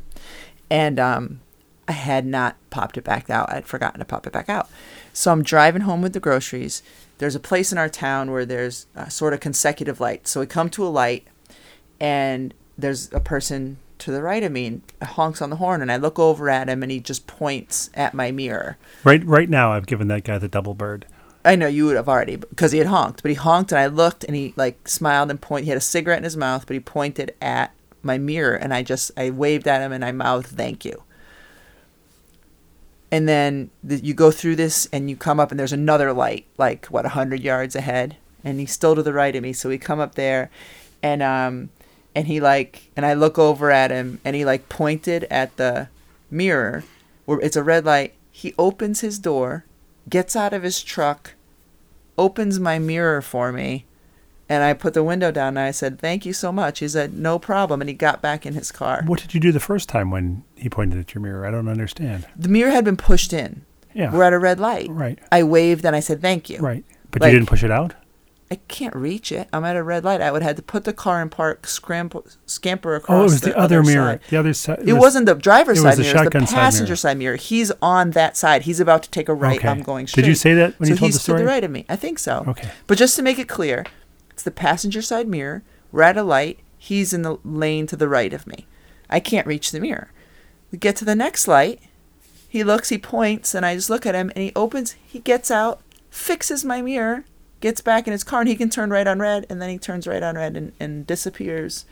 and 0.71 1.01
um, 1.01 1.41
I 1.89 1.93
had 1.93 2.25
not 2.27 2.57
popped 2.71 2.97
it 2.97 3.05
back 3.05 3.29
out. 3.31 3.51
I'd 3.53 3.67
forgotten 3.67 3.99
to 3.99 4.05
pop 4.05 4.27
it 4.27 4.33
back 4.33 4.49
out. 4.49 4.69
So 5.13 5.33
I'm 5.33 5.43
driving 5.43 5.83
home 5.83 6.03
with 6.03 6.13
the 6.13 6.21
groceries. 6.21 6.83
There's 7.19 7.37
a 7.37 7.41
place 7.41 7.73
in 7.73 7.79
our 7.79 7.89
town 7.89 8.31
where 8.31 8.45
there's 8.45 8.87
sort 9.09 9.35
of 9.35 9.41
consecutive 9.41 10.01
lights. 10.01 10.31
So 10.31 10.41
we 10.41 10.47
come 10.47 10.71
to 10.71 10.85
a 10.85 10.89
light, 10.89 11.27
and 12.01 12.53
there's 12.77 13.13
a 13.13 13.21
person 13.21 13.79
to 14.05 14.11
the 14.11 14.23
right 14.23 14.43
of 14.43 14.53
me 14.53 14.67
and 14.67 14.83
honks 15.03 15.43
on 15.43 15.51
the 15.51 15.57
horn, 15.57 15.83
and 15.83 15.91
I 15.91 15.97
look 15.97 16.19
over 16.19 16.49
at 16.49 16.69
him, 16.69 16.83
and 16.83 16.91
he 16.91 17.01
just 17.01 17.27
points 17.27 17.91
at 17.95 18.15
my 18.15 18.31
mirror. 18.31 18.77
Right, 19.03 19.25
right 19.25 19.49
now, 19.49 19.73
I've 19.73 19.87
given 19.87 20.09
that 20.09 20.25
guy 20.25 20.39
the 20.39 20.49
double 20.49 20.75
bird. 20.75 21.07
I 21.45 21.57
know 21.57 21.67
you 21.67 21.87
would 21.87 21.97
have 21.97 22.09
already 22.09 22.37
because 22.37 22.73
he 22.73 22.79
had 22.79 22.87
honked, 22.87 23.23
but 23.23 23.31
he 23.31 23.35
honked, 23.35 23.73
and 23.73 23.79
I 23.79 23.87
looked, 23.87 24.25
and 24.25 24.35
he 24.35 24.55
like 24.57 24.89
smiled 24.89 25.31
and 25.31 25.41
pointed. 25.41 25.65
He 25.65 25.71
had 25.71 25.79
a 25.79 25.83
cigarette 25.83 26.19
in 26.19 26.25
his 26.25 26.37
mouth, 26.37 26.67
but 26.67 26.75
he 26.75 26.81
pointed 26.81 27.35
at 27.43 27.75
my 28.03 28.19
mirror, 28.19 28.55
and 28.55 28.73
I 28.73 28.83
just 28.83 29.11
I 29.17 29.31
waved 29.31 29.69
at 29.69 29.83
him 29.83 29.93
and 29.93 30.05
I 30.05 30.13
mouthed 30.13 30.47
"Thank 30.49 30.85
you." 30.85 31.03
and 33.15 33.29
then 33.29 33.71
the, 33.85 33.97
you 34.05 34.13
go 34.13 34.33
through 34.33 34.57
this 34.57 34.89
and 34.93 35.09
you 35.09 35.15
come 35.15 35.39
up 35.39 35.53
and 35.53 35.61
there's 35.61 35.73
another 35.73 36.13
light 36.13 36.47
like 36.59 36.87
what 36.87 37.05
100 37.05 37.41
yards 37.41 37.77
ahead 37.77 38.17
and 38.43 38.59
he's 38.59 38.73
still 38.73 38.97
to 38.97 39.05
the 39.05 39.13
right 39.13 39.37
of 39.37 39.43
me 39.43 39.53
so 39.53 39.69
we 39.69 39.79
come 39.79 40.01
up 40.01 40.17
there 40.17 40.51
and 41.01 41.23
um 41.23 41.71
and 42.15 42.27
he 42.27 42.41
like 42.41 42.91
and 42.97 43.05
i 43.05 43.13
look 43.15 43.39
over 43.39 43.71
at 43.71 43.91
him 43.91 44.21
and 44.25 44.35
he 44.37 44.45
like 44.45 44.69
pointed 44.69 45.25
at 45.25 45.57
the 45.57 45.89
mirror 46.31 46.85
where 47.25 47.41
it's 47.41 47.57
a 47.57 47.63
red 47.63 47.85
light 47.85 48.15
he 48.31 48.55
opens 48.59 49.01
his 49.01 49.19
door 49.19 49.65
gets 50.09 50.35
out 50.37 50.53
of 50.53 50.63
his 50.63 50.83
truck 50.83 51.33
opens 52.17 52.59
my 52.61 52.79
mirror 52.79 53.21
for 53.21 53.51
me 53.53 53.85
and 54.49 54.63
i 54.63 54.73
put 54.73 54.95
the 54.95 55.03
window 55.03 55.31
down 55.31 55.49
and 55.57 55.59
i 55.61 55.71
said 55.71 55.99
thank 55.99 56.25
you 56.25 56.33
so 56.33 56.53
much 56.53 56.79
he 56.81 56.89
said 56.89 57.13
no 57.15 57.39
problem 57.39 57.81
and 57.81 57.89
he 57.89 57.95
got 57.95 58.23
back 58.23 58.45
in 58.47 58.55
his 58.55 58.71
car 58.71 59.03
What 59.07 59.21
did 59.21 59.35
you 59.35 59.41
do 59.41 59.53
the 59.53 59.61
first 59.61 59.89
time 59.89 60.11
when 60.11 60.45
he 60.57 60.69
pointed 60.69 60.99
at 61.01 61.15
your 61.15 61.23
mirror? 61.23 61.47
I 61.47 61.51
don't 61.51 61.69
understand. 61.69 62.27
the 62.37 62.49
mirror 62.49 62.71
had 62.71 62.85
been 62.85 62.97
pushed 62.97 63.33
in 63.33 63.65
Yeah. 63.95 64.13
we're 64.13 64.23
at 64.23 64.33
a 64.33 64.39
red 64.39 64.61
light 64.61 64.89
Right. 64.91 65.19
i 65.33 65.43
waved 65.43 65.85
and 65.85 65.97
i 65.97 66.01
said 66.01 66.21
thank 66.21 66.49
you 66.51 66.59
Right. 66.59 66.85
But 67.11 67.23
Like- 67.23 67.33
you 67.33 67.39
didn't 67.39 67.49
push 67.49 67.63
it 67.65 67.71
out? 67.71 67.95
I 68.51 68.57
can't 68.69 68.95
reach 68.95 69.33
it. 69.33 69.49
I'm 69.53 69.65
at 69.65 69.75
a 69.75 69.83
red 69.83 70.05
light. 70.05 70.21
I 70.21 70.31
would 70.31 70.43
have 70.43 70.57
to 70.57 70.63
put 70.63 70.85
the 70.85 70.93
car 70.93 71.23
in 71.23 71.31
park, 71.31 71.67
scramble, 71.67 72.27
scamper 72.47 72.95
across. 72.95 73.17
Oh, 73.17 73.21
it 73.21 73.25
was 73.25 73.41
the, 73.41 73.57
other, 73.59 73.83
mirror. 73.83 74.13
side. 74.13 74.21
The 74.29 74.37
other 74.37 74.53
side. 74.53 74.89
It, 74.89 74.93
wasn't 74.93 75.27
the 75.27 75.35
driver's 75.35 75.79
side 75.79 75.99
mirror. 75.99 76.11
It 76.11 76.15
was 76.15 76.33
the 76.33 76.47
side 76.47 76.55
passenger 76.55 76.91
mirror. 76.91 76.97
side 76.97 77.19
mirror. 77.19 77.37
He's 77.37 77.73
on 77.81 78.11
that 78.11 78.37
side. 78.37 78.63
He's 78.63 78.81
about 78.81 79.03
to 79.05 79.11
take 79.11 79.29
a 79.29 79.35
right. 79.35 79.59
Okay. 79.59 79.69
I'm 79.69 79.83
going 79.83 80.07
straight. 80.07 80.25
Did 80.25 80.29
you 80.29 80.35
say 80.35 80.53
that 80.55 80.79
when 80.79 80.89
so 80.89 80.93
you 80.93 80.99
told 80.99 81.13
the 81.13 81.19
story? 81.19 81.39
He's 81.39 81.41
to 81.41 81.45
the 81.45 81.49
right 81.49 81.65
of 81.65 81.71
me. 81.71 81.87
I 81.89 81.97
think 81.97 82.19
so. 82.19 82.45
Okay. 82.49 82.69
But 82.87 82.99
just 82.99 83.17
to 83.17 83.23
make 83.23 83.39
it 83.39 83.49
clear, 83.49 83.87
it's 84.31 84.43
the 84.43 84.51
passenger 84.51 85.01
side 85.01 85.27
mirror. 85.27 85.63
We're 85.91 86.03
at 86.03 86.17
a 86.17 86.23
light. 86.23 86.61
He's 86.77 87.15
in 87.15 87.23
the 87.23 87.39
lane 87.45 87.87
to 87.87 87.97
the 87.97 88.09
right 88.09 88.33
of 88.33 88.47
me. 88.47 88.67
I 89.09 89.21
can't 89.21 89.47
reach 89.47 89.71
the 89.71 89.81
mirror. 89.81 90.11
We 90.71 90.79
get 90.79 90.97
to 90.97 91.05
the 91.05 91.15
next 91.15 91.49
light. 91.49 91.81
He 92.49 92.63
looks, 92.63 92.91
he 92.91 92.99
points, 92.99 93.55
and 93.55 93.65
I 93.67 93.75
just 93.75 93.91
look 93.91 94.07
at 94.07 94.15
him, 94.15 94.31
and 94.37 94.45
he 94.45 94.53
opens, 94.55 94.93
he 95.05 95.19
gets 95.19 95.51
out, 95.51 95.81
fixes 96.11 96.65
my 96.65 96.83
mirror, 96.83 97.25
gets 97.65 97.81
back 97.81 98.07
in 98.07 98.13
his 98.13 98.23
car, 98.23 98.41
and 98.41 98.49
he 98.49 98.57
can 98.57 98.69
turn 98.69 98.91
right 98.91 99.07
on 99.07 99.19
red, 99.19 99.47
and 99.49 99.61
then 99.61 99.71
he 99.71 99.79
turns 99.79 100.07
right 100.07 100.23
on 100.23 100.37
red 100.37 100.55
and, 100.55 100.73
and 100.79 101.07
disappears 101.07 101.87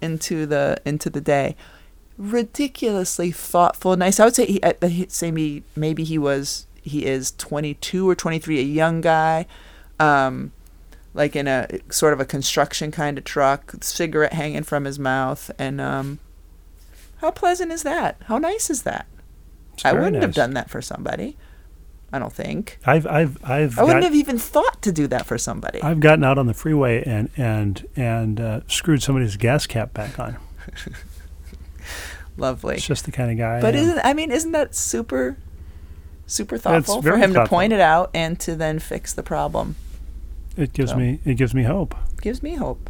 into 0.00 0.46
the 0.46 0.80
into 0.84 1.10
the 1.10 1.20
day. 1.20 1.56
Ridiculously 2.16 3.32
thoughtful, 3.32 3.96
nice. 3.96 4.20
I 4.20 4.24
would 4.24 4.36
say 4.36 4.46
he, 4.46 4.62
uh, 4.62 4.86
he'd 4.86 5.10
say 5.10 5.32
me 5.32 5.64
maybe 5.74 6.04
he 6.04 6.18
was 6.18 6.68
he 6.82 7.04
is 7.04 7.32
22 7.32 8.08
or 8.08 8.14
23, 8.14 8.60
a 8.60 8.62
young 8.62 9.00
guy. 9.00 9.46
Um, 9.98 10.52
like 11.14 11.34
in 11.34 11.48
a 11.48 11.66
sort 11.90 12.12
of 12.12 12.20
a 12.20 12.24
construction 12.24 12.92
kind 12.92 13.18
of 13.18 13.24
truck, 13.24 13.74
cigarette 13.80 14.34
hanging 14.34 14.62
from 14.62 14.84
his 14.84 15.00
mouth, 15.00 15.50
and 15.58 15.80
um, 15.80 16.20
how 17.16 17.32
pleasant 17.32 17.72
is 17.72 17.82
that? 17.82 18.22
How 18.26 18.38
nice 18.38 18.70
is 18.70 18.84
that? 18.84 19.06
It's 19.74 19.84
I 19.84 19.94
wouldn't 19.94 20.22
have 20.22 20.34
done 20.34 20.54
that 20.54 20.70
for 20.70 20.80
somebody. 20.80 21.36
I 22.12 22.18
don't 22.18 22.32
think. 22.32 22.78
I've 22.86 23.06
I've 23.06 23.38
I've 23.44 23.78
I 23.78 23.82
wouldn't 23.82 24.02
got- 24.02 24.04
have 24.04 24.14
even 24.14 24.38
thought 24.38 24.80
to 24.82 24.92
do 24.92 25.06
that 25.08 25.26
for 25.26 25.36
somebody. 25.36 25.82
I've 25.82 26.00
gotten 26.00 26.24
out 26.24 26.38
on 26.38 26.46
the 26.46 26.54
freeway 26.54 27.02
and 27.04 27.28
and 27.36 27.86
and 27.96 28.40
uh, 28.40 28.60
screwed 28.66 29.02
somebody's 29.02 29.36
gas 29.36 29.66
cap 29.66 29.92
back 29.92 30.18
on. 30.18 30.36
Lovely. 32.38 32.76
It's 32.76 32.86
just 32.86 33.04
the 33.04 33.12
kind 33.12 33.30
of 33.30 33.36
guy. 33.36 33.60
But 33.60 33.74
I 33.74 33.78
isn't 33.78 34.00
I 34.04 34.14
mean 34.14 34.30
isn't 34.30 34.52
that 34.52 34.74
super 34.74 35.36
super 36.26 36.56
thoughtful 36.56 37.02
for 37.02 37.16
him 37.18 37.34
to 37.34 37.46
point 37.46 37.72
it 37.72 37.80
out 37.80 38.10
and 38.14 38.38
to 38.40 38.54
then 38.56 38.78
fix 38.78 39.12
the 39.12 39.22
problem? 39.22 39.76
it 40.56 40.72
gives 40.72 40.90
so. 40.92 40.96
me 40.96 41.20
it 41.24 41.34
gives 41.34 41.54
me 41.54 41.64
hope. 41.64 41.94
Gives 42.22 42.42
me 42.42 42.54
hope. 42.54 42.88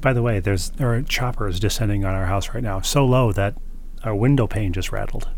By 0.00 0.12
the 0.14 0.22
way, 0.22 0.40
there's 0.40 0.70
there 0.70 0.94
are 0.94 1.02
choppers 1.02 1.60
descending 1.60 2.04
on 2.04 2.14
our 2.14 2.26
house 2.26 2.54
right 2.54 2.62
now, 2.62 2.80
so 2.80 3.04
low 3.04 3.32
that 3.32 3.54
our 4.04 4.14
window 4.14 4.46
pane 4.46 4.72
just 4.72 4.92
rattled. 4.92 5.28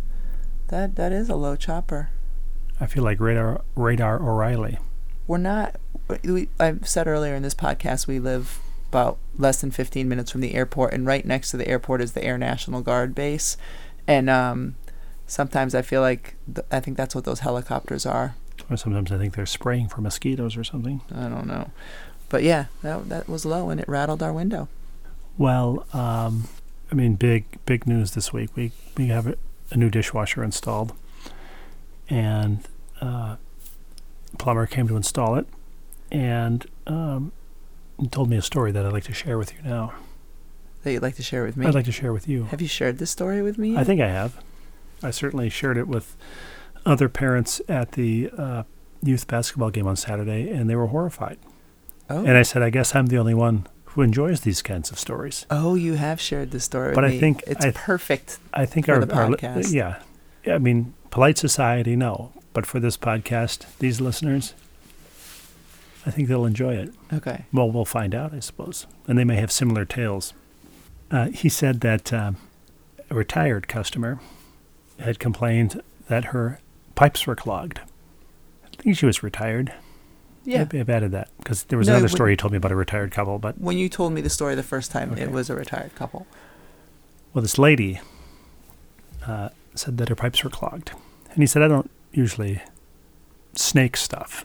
That 0.68 0.96
that 0.96 1.12
is 1.12 1.28
a 1.28 1.36
low 1.36 1.56
chopper. 1.56 2.10
I 2.80 2.86
feel 2.86 3.04
like 3.04 3.20
radar 3.20 3.62
radar 3.74 4.20
O'Reilly. 4.22 4.78
We're 5.26 5.38
not. 5.38 5.76
We, 6.24 6.48
I 6.58 6.74
said 6.82 7.06
earlier 7.06 7.34
in 7.34 7.42
this 7.42 7.54
podcast 7.54 8.06
we 8.06 8.18
live 8.18 8.60
about 8.88 9.18
less 9.38 9.60
than 9.60 9.70
15 9.70 10.08
minutes 10.08 10.30
from 10.30 10.42
the 10.42 10.54
airport, 10.54 10.92
and 10.92 11.06
right 11.06 11.24
next 11.24 11.50
to 11.50 11.56
the 11.56 11.66
airport 11.68 12.02
is 12.02 12.12
the 12.12 12.22
Air 12.22 12.36
National 12.36 12.82
Guard 12.82 13.14
base, 13.14 13.56
and 14.06 14.28
um, 14.28 14.76
sometimes 15.26 15.74
I 15.74 15.82
feel 15.82 16.00
like 16.00 16.34
th- 16.52 16.66
I 16.70 16.80
think 16.80 16.96
that's 16.96 17.14
what 17.14 17.24
those 17.24 17.40
helicopters 17.40 18.04
are. 18.04 18.34
Or 18.68 18.76
sometimes 18.76 19.10
I 19.10 19.18
think 19.18 19.34
they're 19.34 19.46
spraying 19.46 19.88
for 19.88 20.00
mosquitoes 20.02 20.56
or 20.56 20.64
something. 20.64 21.00
I 21.14 21.28
don't 21.28 21.46
know, 21.46 21.70
but 22.28 22.42
yeah, 22.42 22.66
that 22.82 23.08
that 23.08 23.28
was 23.28 23.44
low 23.46 23.70
and 23.70 23.80
it 23.80 23.88
rattled 23.88 24.22
our 24.22 24.32
window. 24.32 24.68
Well, 25.38 25.86
um, 25.94 26.48
I 26.92 26.94
mean, 26.94 27.14
big 27.14 27.46
big 27.64 27.86
news 27.86 28.10
this 28.10 28.34
week. 28.34 28.50
We 28.54 28.70
we 28.98 29.06
have 29.06 29.26
a, 29.26 29.36
a 29.70 29.78
new 29.78 29.88
dishwasher 29.88 30.44
installed, 30.44 30.92
and 32.10 32.60
uh, 33.00 33.36
plumber 34.38 34.66
came 34.66 34.86
to 34.88 34.96
install 34.96 35.36
it, 35.36 35.46
and 36.10 36.66
um, 36.86 37.32
told 38.10 38.28
me 38.28 38.36
a 38.36 38.42
story 38.42 38.72
that 38.72 38.84
I'd 38.84 38.92
like 38.92 39.04
to 39.04 39.14
share 39.14 39.38
with 39.38 39.54
you 39.54 39.62
now. 39.64 39.94
That 40.82 40.92
you'd 40.92 41.02
like 41.02 41.14
to 41.16 41.22
share 41.22 41.44
with 41.44 41.56
me. 41.56 41.66
I'd 41.66 41.74
like 41.74 41.86
to 41.86 41.92
share 41.92 42.12
with 42.12 42.28
you. 42.28 42.44
Have 42.44 42.60
you 42.60 42.68
shared 42.68 42.98
this 42.98 43.10
story 43.10 43.40
with 43.40 43.56
me? 43.56 43.74
I 43.74 43.84
think 43.84 44.02
I 44.02 44.08
have. 44.08 44.42
I 45.02 45.12
certainly 45.12 45.48
shared 45.48 45.78
it 45.78 45.88
with 45.88 46.14
other 46.84 47.08
parents 47.08 47.62
at 47.70 47.92
the 47.92 48.28
uh, 48.36 48.64
youth 49.02 49.26
basketball 49.26 49.70
game 49.70 49.86
on 49.86 49.96
Saturday, 49.96 50.50
and 50.50 50.68
they 50.68 50.76
were 50.76 50.88
horrified. 50.88 51.38
Oh. 52.10 52.18
And 52.18 52.36
I 52.36 52.42
said, 52.42 52.60
I 52.60 52.68
guess 52.68 52.94
I'm 52.94 53.06
the 53.06 53.16
only 53.16 53.32
one 53.32 53.66
who 53.94 54.02
enjoys 54.02 54.40
these 54.40 54.62
kinds 54.62 54.90
of 54.90 54.98
stories. 54.98 55.46
oh, 55.50 55.74
you 55.74 55.94
have 55.94 56.20
shared 56.20 56.50
the 56.50 56.60
story 56.60 56.94
But 56.94 57.04
I 57.04 57.08
me. 57.08 57.20
think 57.20 57.42
it's 57.46 57.64
I- 57.64 57.70
perfect. 57.72 58.38
I 58.54 58.64
think 58.66 58.86
For 58.86 58.94
our, 58.94 59.04
the 59.04 59.14
our 59.14 59.30
li- 59.30 59.64
yeah, 59.70 59.98
I 60.46 60.58
mean, 60.58 60.94
polite 61.10 61.38
society, 61.38 61.94
no, 61.96 62.32
but 62.52 62.66
for 62.66 62.80
this 62.80 62.96
podcast, 62.96 63.66
these 63.78 64.00
listeners, 64.00 64.54
I 66.06 66.10
think 66.10 66.28
they'll 66.28 66.46
enjoy 66.46 66.74
it. 66.74 66.92
Okay. 67.12 67.44
Well, 67.52 67.70
we'll 67.70 67.84
find 67.84 68.14
out, 68.14 68.32
I 68.34 68.40
suppose, 68.40 68.86
and 69.06 69.18
they 69.18 69.24
may 69.24 69.36
have 69.36 69.52
similar 69.52 69.84
tales. 69.84 70.32
Uh, 71.10 71.26
he 71.26 71.48
said 71.48 71.80
that 71.82 72.12
um, 72.12 72.36
a 73.10 73.14
retired 73.14 73.68
customer 73.68 74.20
had 74.98 75.18
complained 75.18 75.80
that 76.08 76.26
her 76.26 76.58
pipes 76.94 77.26
were 77.26 77.36
clogged. 77.36 77.80
I 78.64 78.82
think 78.82 78.96
she 78.96 79.06
was 79.06 79.22
retired. 79.22 79.72
Yeah. 80.44 80.58
Maybe 80.58 80.80
I've 80.80 80.90
added 80.90 81.12
that 81.12 81.28
because 81.38 81.64
there 81.64 81.78
was 81.78 81.86
No, 81.86 81.94
another 81.94 82.04
when- 82.06 82.16
story 82.16 82.32
he 82.32 82.36
told 82.36 82.52
me 82.52 82.56
about 82.56 82.72
a 82.72 82.76
retired 82.76 83.10
couple. 83.12 83.38
But 83.38 83.58
When 83.60 83.78
you 83.78 83.88
told 83.88 84.12
me 84.12 84.20
the 84.20 84.30
story 84.30 84.54
the 84.54 84.62
first 84.62 84.90
time, 84.90 85.12
Okay. 85.12 85.22
it 85.22 85.30
was 85.30 85.48
a 85.50 85.54
retired 85.54 85.94
couple. 85.94 86.26
well, 87.32 87.42
this 87.42 87.58
lady 87.58 88.00
uh, 89.26 89.50
said 89.74 89.98
that 89.98 90.08
her 90.08 90.14
pipes 90.16 90.42
were 90.44 90.50
clogged, 90.50 90.90
and 91.30 91.38
he 91.42 91.46
said, 91.46 91.62
"I 91.62 91.68
don't 91.68 91.90
usually 92.12 92.60
snake 93.54 93.96
stuff. 93.96 94.44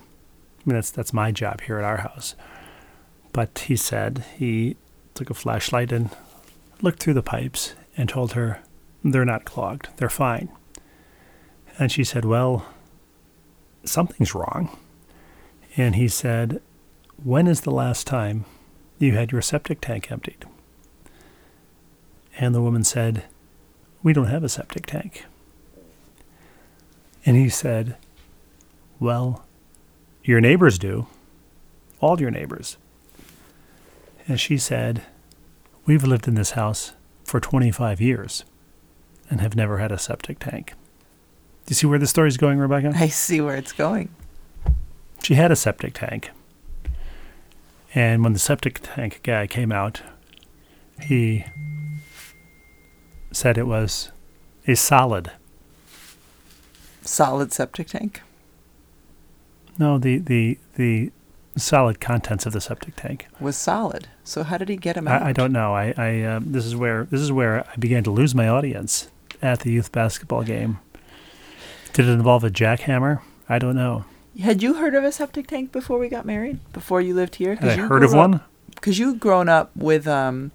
I 0.60 0.62
mean, 0.70 0.76
that's 0.76 0.92
that's 0.92 1.14
my 1.14 1.32
job 1.32 1.62
here 1.62 1.78
at 1.80 1.84
our 1.84 1.98
house." 1.98 2.36
But 3.34 3.60
he 3.68 3.76
said 3.76 4.24
he 4.38 4.78
took 5.16 5.30
a 5.30 5.34
flashlight 5.34 5.92
and 5.92 6.10
looked 6.82 7.00
through 7.02 7.16
the 7.16 7.24
pipes 7.24 7.74
and 7.98 8.08
told 8.08 8.34
her 8.34 8.60
they're 9.04 9.26
not 9.26 9.46
clogged, 9.46 9.90
they're 9.98 10.10
fine. 10.10 10.50
And 11.80 11.92
she 11.92 12.04
said, 12.04 12.24
"Well, 12.26 12.66
something's 13.84 14.34
wrong." 14.36 14.78
And 15.78 15.96
he 15.96 16.10
said, 16.10 16.62
"When 17.24 17.48
is 17.48 17.62
the 17.62 17.72
last 17.72 18.08
time 18.08 18.44
you 19.00 19.13
had 19.13 19.32
your 19.32 19.42
septic 19.42 19.80
tank 19.80 20.12
emptied?" 20.12 20.46
And 22.38 22.54
the 22.54 22.62
woman 22.62 22.84
said, 22.84 23.24
We 24.04 24.13
don't 24.13 24.28
have 24.28 24.44
a 24.44 24.50
septic 24.50 24.86
tank. 24.86 25.26
And 27.26 27.36
he 27.36 27.50
said, 27.50 27.98
Well, 29.00 29.46
your 30.24 30.40
neighbors 30.40 30.78
do. 30.78 31.08
All 32.00 32.22
your 32.22 32.32
neighbors. 32.32 32.78
And 34.28 34.40
she 34.40 34.58
said, 34.58 35.04
We've 35.86 36.04
lived 36.04 36.28
in 36.28 36.36
this 36.36 36.52
house 36.52 36.94
for 37.24 37.40
25 37.40 38.00
years 38.00 38.46
and 39.30 39.42
have 39.42 39.56
never 39.56 39.80
had 39.80 39.92
a 39.92 39.98
septic 39.98 40.40
tank. 40.40 40.74
Do 41.66 41.72
you 41.72 41.76
see 41.76 41.88
where 41.88 42.00
the 42.00 42.08
story's 42.08 42.38
going, 42.38 42.60
Rebecca? 42.60 42.94
I 42.96 43.08
see 43.08 43.42
where 43.42 43.56
it's 43.56 43.74
going. 43.74 44.10
She 45.28 45.36
had 45.36 45.52
a 45.52 45.58
septic 45.58 45.96
tank. 45.96 46.32
And 47.94 48.24
when 48.24 48.32
the 48.32 48.40
septic 48.40 48.80
tank 48.82 49.20
guy 49.24 49.46
came 49.46 49.74
out, 49.74 50.02
he 51.02 51.44
said 53.34 53.58
it 53.58 53.68
was 53.68 54.13
a 54.68 54.76
solid. 54.78 55.32
Solid 57.02 57.52
septic 57.52 57.88
tank. 57.88 58.22
No, 59.78 59.98
the, 59.98 60.20
the, 60.20 60.60
the 60.78 61.12
solid 61.58 62.00
contents 62.00 62.46
of 62.46 62.54
the 62.54 62.62
septic 62.62 62.96
tank. 62.96 63.28
Was 63.42 63.58
solid. 63.58 64.08
So 64.24 64.44
how 64.44 64.58
did 64.58 64.70
he 64.70 64.78
get 64.78 64.96
him 64.96 65.10
out? 65.10 65.24
I, 65.24 65.32
I 65.32 65.34
don't 65.34 65.52
know. 65.52 65.76
I, 65.76 65.94
I 65.98 66.22
uh, 66.22 66.40
this 66.42 66.66
is 66.66 66.74
where 66.74 67.04
this 67.04 67.20
is 67.20 67.34
where 67.34 67.68
I 67.70 67.76
began 67.76 68.06
to 68.06 68.12
lose 68.12 68.34
my 68.34 68.48
audience 68.48 69.10
at 69.42 69.60
the 69.60 69.74
youth 69.74 69.92
basketball 69.92 70.44
game. 70.44 70.80
Did 71.92 72.08
it 72.08 72.13
involve 72.13 72.46
a 72.46 72.50
jackhammer? 72.50 73.20
I 73.50 73.60
don't 73.60 73.76
know. 73.76 74.06
Had 74.41 74.62
you 74.62 74.76
heard 74.76 74.93
of 74.95 75.04
a 75.04 75.12
septic 75.12 75.47
tank 75.47 75.71
before 75.71 75.97
we 75.97 76.10
got 76.10 76.26
married? 76.26 76.60
Before 76.73 77.02
you 77.02 77.13
lived 77.15 77.36
here? 77.36 77.56
Had 77.56 77.80
I 77.80 77.88
heard 77.88 78.04
of 78.04 78.13
one? 78.13 78.41
Because 78.76 79.00
you 79.00 79.15
grown 79.15 79.50
up 79.50 79.71
with 79.76 80.08
um, 80.08 80.52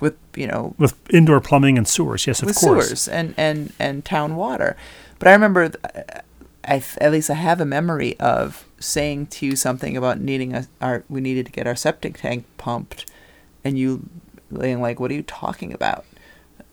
with 0.00 0.16
you 0.36 0.46
know 0.46 0.74
With 0.78 0.94
indoor 1.10 1.40
plumbing 1.40 1.78
and 1.78 1.88
sewers, 1.88 2.26
yes, 2.26 2.42
of 2.42 2.46
with 2.46 2.56
course. 2.56 2.86
sewers 2.86 3.08
and, 3.08 3.34
and, 3.36 3.72
and 3.78 4.04
town 4.04 4.36
water. 4.36 4.76
But 5.18 5.28
I 5.28 5.32
remember, 5.32 5.70
th- 5.70 5.84
I, 6.64 6.82
at 7.00 7.10
least 7.12 7.30
I 7.30 7.34
have 7.34 7.60
a 7.60 7.64
memory 7.64 8.18
of 8.20 8.66
saying 8.78 9.26
to 9.28 9.46
you 9.46 9.56
something 9.56 9.96
about 9.96 10.20
needing 10.20 10.54
a, 10.54 10.66
our 10.80 11.04
we 11.08 11.20
needed 11.20 11.46
to 11.46 11.52
get 11.52 11.66
our 11.66 11.76
septic 11.76 12.18
tank 12.18 12.44
pumped, 12.58 13.10
and 13.64 13.78
you 13.78 14.08
being 14.52 14.82
like, 14.82 15.00
"What 15.00 15.10
are 15.10 15.14
you 15.14 15.22
talking 15.22 15.72
about?" 15.72 16.04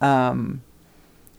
Um, 0.01 0.61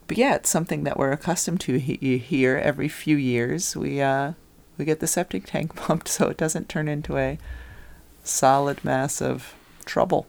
but 0.07 0.17
yeah, 0.17 0.35
it's 0.35 0.49
something 0.49 0.83
that 0.85 0.97
we're 0.97 1.11
accustomed 1.11 1.61
to 1.61 1.77
he- 1.77 2.17
here. 2.17 2.57
Every 2.57 2.87
few 2.89 3.15
years, 3.15 3.75
we 3.77 4.01
uh, 4.01 4.33
we 4.77 4.85
get 4.85 4.99
the 4.99 5.07
septic 5.07 5.45
tank 5.45 5.75
pumped 5.75 6.07
so 6.07 6.27
it 6.27 6.37
doesn't 6.37 6.69
turn 6.69 6.87
into 6.87 7.17
a 7.17 7.37
solid 8.23 8.83
mass 8.83 9.21
of 9.21 9.53
trouble. 9.85 10.27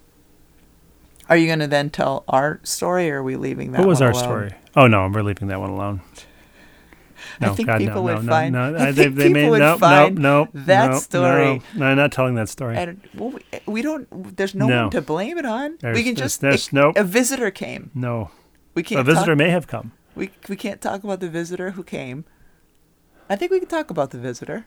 Are 1.28 1.36
you 1.36 1.46
going 1.46 1.58
to 1.58 1.66
then 1.66 1.90
tell 1.90 2.24
our 2.28 2.58
story, 2.62 3.10
or 3.10 3.18
are 3.18 3.22
we 3.22 3.36
leaving 3.36 3.72
that? 3.72 3.80
What 3.80 3.88
was 3.88 4.00
our 4.00 4.10
alone? 4.12 4.22
story? 4.22 4.52
Oh 4.74 4.86
no, 4.86 5.08
we're 5.12 5.22
leaving 5.22 5.48
that 5.48 5.60
one 5.60 5.70
alone. 5.70 6.00
I 7.40 7.50
think 7.50 7.66
God, 7.68 7.78
people 7.78 7.96
no, 7.96 8.02
would 8.02 8.24
no, 8.24 8.30
find. 8.32 8.52
No, 8.54 8.70
no. 8.70 8.78
I 8.84 8.88
I- 8.88 8.92
think 8.92 9.14
they, 9.16 9.24
they 9.24 9.28
people 9.28 9.42
may, 9.42 9.50
would 9.50 9.58
nope, 9.58 9.80
find 9.80 10.14
nope, 10.18 10.48
nope, 10.54 10.64
that 10.66 10.94
story. 11.02 11.44
No, 11.74 11.80
no, 11.80 11.86
I'm 11.86 11.96
not 11.96 12.12
telling 12.12 12.34
that 12.36 12.48
story. 12.48 12.76
And 12.76 13.00
well, 13.14 13.30
we, 13.30 13.40
we 13.66 13.82
don't. 13.82 14.36
There's 14.36 14.54
no, 14.54 14.66
No. 14.66 14.82
one 14.84 14.90
to 14.92 15.02
blame 15.02 15.36
it 15.38 15.44
on. 15.44 15.76
There's- 15.80 15.94
we 15.96 16.02
can 16.02 16.14
there's- 16.14 16.32
just. 16.32 16.40
there's 16.40 16.68
it- 16.68 16.72
nope. 16.72 16.96
A 16.96 17.04
visitor 17.04 17.50
came. 17.50 17.90
no, 17.94 18.30
We 18.74 18.82
can't. 18.82 19.00
a 19.00 19.04
visitor 19.04 19.32
Talk, 19.32 19.38
may 19.38 19.50
have 19.50 19.66
come. 19.66 19.92
we 20.14 20.30
we 20.48 20.56
can't 20.56 20.80
talk 20.80 21.04
about 21.04 21.20
the 21.20 21.28
visitor 21.28 21.72
who 21.72 21.82
came. 21.84 22.24
I 23.28 23.36
think 23.36 23.50
we 23.52 23.58
can 23.60 23.68
talk 23.68 23.90
about 23.90 24.10
the 24.10 24.18
visitor 24.18 24.66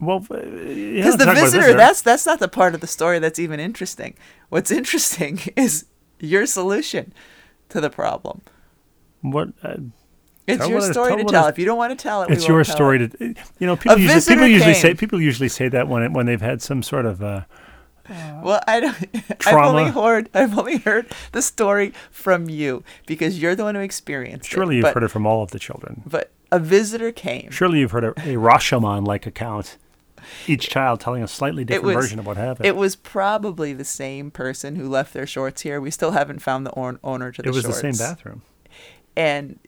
Well, 0.00 0.26
uh, 0.30 0.36
yeah, 0.36 0.96
because 0.96 1.16
the 1.16 1.24
about 1.24 1.36
visitor, 1.36 1.74
That's 1.74 2.02
that's 2.02 2.26
not 2.26 2.40
the 2.40 2.48
part 2.48 2.74
of 2.74 2.80
the 2.80 2.86
story 2.86 3.18
that's 3.18 3.38
even 3.38 3.60
interesting. 3.60 4.14
What's 4.48 4.70
interesting 4.70 5.40
is 5.56 5.86
your 6.20 6.46
solution 6.46 7.12
to 7.70 7.80
the 7.80 7.90
problem. 7.90 8.42
what. 9.22 9.48
Uh, 9.62 9.76
It's 10.46 10.68
your 10.68 10.80
story 10.92 11.16
to 11.16 11.24
tell. 11.24 11.46
If 11.46 11.58
you 11.58 11.64
don't 11.64 11.78
want 11.78 11.98
to 11.98 12.02
tell 12.02 12.22
it, 12.22 12.28
we 12.28 12.34
it's 12.36 12.46
your 12.46 12.64
story 12.64 13.02
it. 13.04 13.12
to. 13.18 13.34
You 13.58 13.66
know, 13.66 13.76
people 13.76 13.96
usually 13.98 14.14
visitor 14.14 14.34
people 14.36 14.48
usually 14.48 14.74
say 14.74 14.94
people 14.94 15.20
usually 15.20 15.48
say 15.48 15.68
that 15.70 15.88
when 15.88 16.02
it, 16.02 16.12
when 16.12 16.26
they've 16.26 16.40
had 16.50 16.60
some 16.60 16.82
sort 16.82 17.06
of. 17.06 17.22
Uh, 17.22 17.42
Well, 18.44 18.60
I 18.68 18.80
don't. 18.80 18.96
I've 19.14 19.38
Trauma. 19.38 19.68
only 19.80 19.90
heard. 19.90 20.28
I've 20.34 20.58
only 20.58 20.76
heard 20.76 21.06
the 21.32 21.40
story 21.40 21.94
from 22.10 22.50
you 22.50 22.84
because 23.06 23.40
you're 23.40 23.54
the 23.56 23.64
one 23.64 23.74
who 23.74 23.80
experienced 23.80 24.44
surely 24.50 24.52
it. 24.52 24.60
Surely 24.64 24.76
you've 24.76 24.82
but, 24.82 24.94
heard 24.94 25.04
it 25.04 25.08
from 25.08 25.24
all 25.26 25.42
of 25.42 25.50
the 25.52 25.58
children. 25.58 26.02
But 26.04 26.30
a 26.54 26.58
visitor 26.58 27.12
came. 27.12 27.50
Surely 27.50 27.80
you've 27.80 27.90
heard 27.90 28.04
a, 28.04 28.10
a 28.10 28.36
Rashomon 28.36 29.06
like 29.06 29.26
account. 29.26 29.76
Each 30.46 30.68
child 30.70 31.00
telling 31.00 31.22
a 31.22 31.28
slightly 31.28 31.64
different 31.64 31.96
was- 31.96 32.04
version 32.06 32.18
of 32.18 32.26
what 32.26 32.36
happened. 32.36 32.66
It 32.66 32.76
was 32.76 32.96
probably 32.96 33.72
the 33.74 33.84
same 33.84 34.30
person 34.30 34.76
who 34.76 34.88
left 34.88 35.12
their 35.12 35.26
shorts 35.26 35.62
here. 35.62 35.80
We 35.80 35.90
still 35.90 36.12
haven't 36.12 36.38
found 36.40 36.64
the 36.64 36.70
or- 36.70 36.98
owner 37.04 37.30
to 37.32 37.42
the 37.42 37.46
shorts. 37.48 37.56
It 37.56 37.58
was 37.58 37.64
shorts. 37.64 37.82
the 37.82 37.92
same 37.92 38.08
bathroom. 38.08 38.42
And 39.16 39.58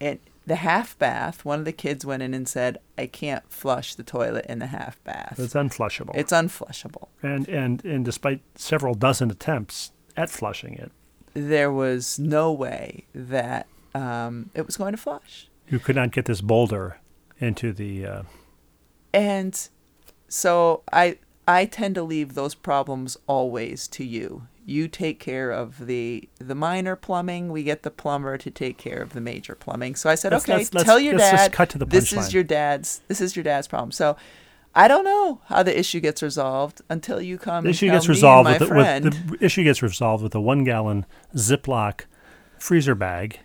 and 0.00 0.18
the 0.46 0.56
half 0.56 0.98
bath. 0.98 1.44
One 1.44 1.60
of 1.60 1.64
the 1.64 1.72
kids 1.72 2.04
went 2.04 2.22
in 2.22 2.34
and 2.34 2.48
said, 2.48 2.78
"I 2.98 3.06
can't 3.06 3.44
flush 3.52 3.94
the 3.94 4.02
toilet 4.02 4.46
in 4.48 4.58
the 4.58 4.66
half 4.66 5.02
bath. 5.04 5.38
It's 5.38 5.54
unflushable. 5.54 6.12
It's 6.14 6.32
unflushable." 6.32 7.08
and 7.22 7.48
and 7.48 7.84
and 7.84 8.04
despite 8.04 8.40
several 8.56 8.94
dozen 8.94 9.30
attempts 9.30 9.92
at 10.16 10.30
flushing 10.30 10.74
it, 10.74 10.90
There 11.34 11.70
was 11.72 12.18
no 12.18 12.52
way 12.52 13.06
that 13.14 13.66
um, 13.94 14.50
it 14.54 14.66
was 14.66 14.76
going 14.76 14.92
to 14.92 14.98
flush. 14.98 15.48
You 15.72 15.78
could 15.78 15.96
not 15.96 16.12
get 16.12 16.26
this 16.26 16.40
boulder 16.40 16.98
into 17.40 17.72
the. 17.72 18.06
Uh, 18.06 18.22
And 19.14 19.68
so 20.28 20.82
I 20.92 21.18
I 21.48 21.64
tend 21.64 21.94
to 21.96 22.02
leave 22.02 22.34
those 22.34 22.54
problems 22.54 23.16
always 23.26 23.88
to 23.88 24.04
you. 24.04 24.46
You 24.64 24.86
take 24.86 25.18
care 25.18 25.50
of 25.50 25.86
the 25.86 26.28
the 26.38 26.54
minor 26.54 26.94
plumbing. 26.94 27.50
We 27.50 27.62
get 27.64 27.82
the 27.82 27.90
plumber 27.90 28.38
to 28.38 28.50
take 28.50 28.78
care 28.78 29.02
of 29.02 29.12
the 29.12 29.20
major 29.20 29.54
plumbing. 29.54 29.96
So 29.96 30.08
I 30.08 30.14
said, 30.14 30.32
Let's- 30.32 30.44
okay, 30.44 30.58
let's- 30.58 30.72
let's- 30.74 30.84
tell 30.86 31.00
your 31.00 31.16
let's 31.16 31.30
dad. 31.30 31.36
just 31.38 31.52
cut 31.52 31.68
to 31.70 31.78
the 31.78 31.86
this 31.86 32.12
punchline. 32.12 32.18
is 32.20 32.34
your 32.34 32.44
dad's. 32.44 33.00
This 33.08 33.20
is 33.20 33.34
your 33.34 33.42
dad's 33.42 33.66
problem. 33.66 33.90
So 33.90 34.16
I 34.74 34.88
don't 34.88 35.04
know 35.04 35.40
how 35.46 35.62
the 35.62 35.76
issue 35.78 36.00
gets 36.00 36.22
resolved 36.22 36.80
until 36.88 37.20
you 37.20 37.36
come. 37.38 37.64
the 37.64 37.70
issue 37.70 37.90
gets 37.90 38.08
resolved 38.08 38.48
with, 38.48 38.58
the, 38.68 38.74
with 38.74 39.30
the 39.40 39.44
issue 39.44 39.64
gets 39.64 39.82
resolved 39.82 40.22
with 40.22 40.34
a 40.34 40.40
one 40.40 40.64
gallon 40.64 41.04
Ziploc 41.36 42.02
freezer 42.58 42.94
bag. 42.94 43.40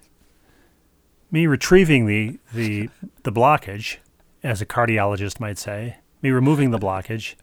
Me 1.31 1.45
retrieving 1.47 2.05
the 2.05 2.39
the 2.53 2.89
the 3.23 3.31
blockage, 3.31 3.97
as 4.43 4.61
a 4.61 4.65
cardiologist 4.65 5.39
might 5.39 5.57
say. 5.57 5.97
Me 6.21 6.31
removing 6.31 6.71
the 6.71 6.79
blockage, 6.79 7.35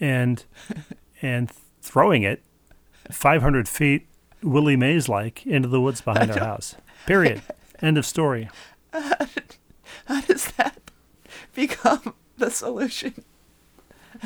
and 0.00 0.44
and 1.20 1.50
throwing 1.82 2.22
it 2.22 2.42
500 3.10 3.68
feet 3.68 4.06
Willie 4.42 4.76
Mays 4.76 5.08
like 5.08 5.44
into 5.46 5.68
the 5.68 5.80
woods 5.80 6.00
behind 6.00 6.30
our 6.30 6.38
house. 6.44 6.76
Period. 7.06 7.42
End 7.82 7.98
of 7.98 8.06
story. 8.06 8.48
how 8.92 10.20
does 10.26 10.46
that 10.52 10.78
become 11.54 12.14
the 12.38 12.50
solution? 12.50 13.24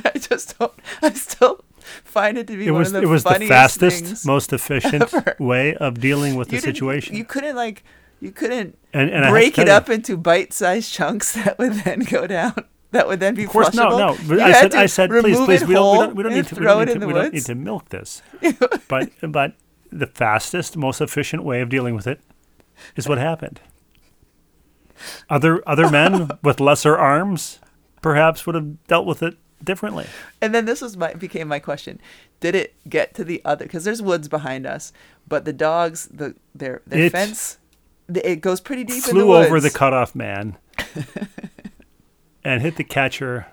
I 0.05 0.19
just 0.19 0.59
don't. 0.59 0.73
I 1.03 1.13
still 1.15 1.65
find 2.05 2.39
it 2.39 2.47
to 2.47 2.57
be 2.57 2.67
It 2.67 2.71
one 2.71 2.81
was 2.81 2.89
of 2.93 3.01
the 3.01 3.03
it 3.03 3.11
was 3.11 3.25
the 3.25 3.47
fastest, 3.49 4.25
most 4.27 4.53
efficient 4.53 5.03
ever. 5.15 5.37
way 5.41 5.75
of 5.75 6.01
dealing 6.01 6.37
with 6.37 6.49
the 6.49 6.57
You 6.57 6.61
didn't- 6.61 6.75
situation. 6.77 7.17
You 7.17 7.25
couldn't 7.25 7.57
like 7.57 7.83
you 8.21 8.33
couldn't 8.33 8.77
and, 8.93 9.11
and 9.11 9.25
I 9.25 9.27
have 9.27 9.29
to 9.29 9.33
break 9.33 9.59
it 9.59 9.67
you- 9.67 9.73
up 9.73 9.89
into 9.91 10.17
bite-sized 10.17 10.93
chunks 10.93 11.33
that 11.35 11.59
would 11.59 11.73
then 11.85 12.01
go 12.01 12.27
down. 12.27 12.65
That 12.93 13.07
would 13.07 13.21
then 13.21 13.35
be 13.37 13.45
Of 13.45 13.51
course, 13.51 13.73
no, 13.73 13.87
flushable. 13.87 13.99
no. 13.99 14.29
But 14.29 14.39
You 14.39 14.43
I 14.43 14.53
said, 14.53 14.75
I 14.75 14.87
said, 14.87 15.11
please, 15.11 15.39
please, 15.39 15.65
we 15.65 15.75
don't, 15.75 15.93
we 15.93 15.99
don't, 15.99 16.17
we 16.17 16.23
don't 16.25 16.35
need 16.35 16.47
to, 16.49 16.55
we 16.57 16.67
don't 16.67 16.83
it 16.83 16.87
need 16.87 16.95
in 16.97 17.01
to, 17.03 17.07
we 17.07 17.13
don't 17.13 17.33
need 17.33 17.45
to 17.47 17.55
milk 17.55 17.89
this. 17.91 18.21
but, 18.89 19.11
but 19.23 19.55
the 19.93 20.09
fastest, 20.09 20.77
most 20.77 21.01
efficient 21.01 21.45
way 21.45 21.61
of 21.61 21.69
dealing 21.69 21.95
with 21.95 22.09
it 22.09 22.21
is 22.97 23.09
what 23.09 23.19
happened. 23.19 23.61
Other, 25.29 25.63
other 25.69 25.89
men 25.89 26.31
with 26.43 26.61
lesser 26.61 26.97
arms, 26.97 27.61
perhaps, 28.03 28.45
would 28.45 28.55
have 28.57 28.85
dealt 28.87 29.07
with 29.07 29.23
it 29.23 29.37
differently. 29.63 30.07
And 30.41 30.55
then 30.55 30.65
this 30.65 30.81
was 30.81 30.97
my 30.97 31.15
became 31.15 31.49
my 31.49 31.59
question: 31.59 32.01
Did 32.41 32.55
it 32.55 32.75
get 32.89 33.15
to 33.15 33.25
the 33.25 33.41
other? 33.45 33.67
Because 33.67 33.85
there's 33.85 34.03
woods 34.03 34.29
behind 34.29 34.67
us, 34.67 34.93
but 35.29 35.45
the 35.45 35.53
dogs, 35.53 36.09
the 36.13 36.35
their 36.55 36.83
their 36.87 37.05
It 37.05 37.13
fence, 37.13 37.59
it 38.17 38.41
goes 38.41 38.61
pretty 38.61 38.85
deep 38.85 39.07
in 39.09 39.17
the 39.17 39.25
over 39.25 39.61
the 39.61 39.71
cutoff 39.71 40.15
man 40.15 40.57
and 42.45 42.63
hit 42.63 42.77
the 42.77 42.85
catcher 42.85 43.47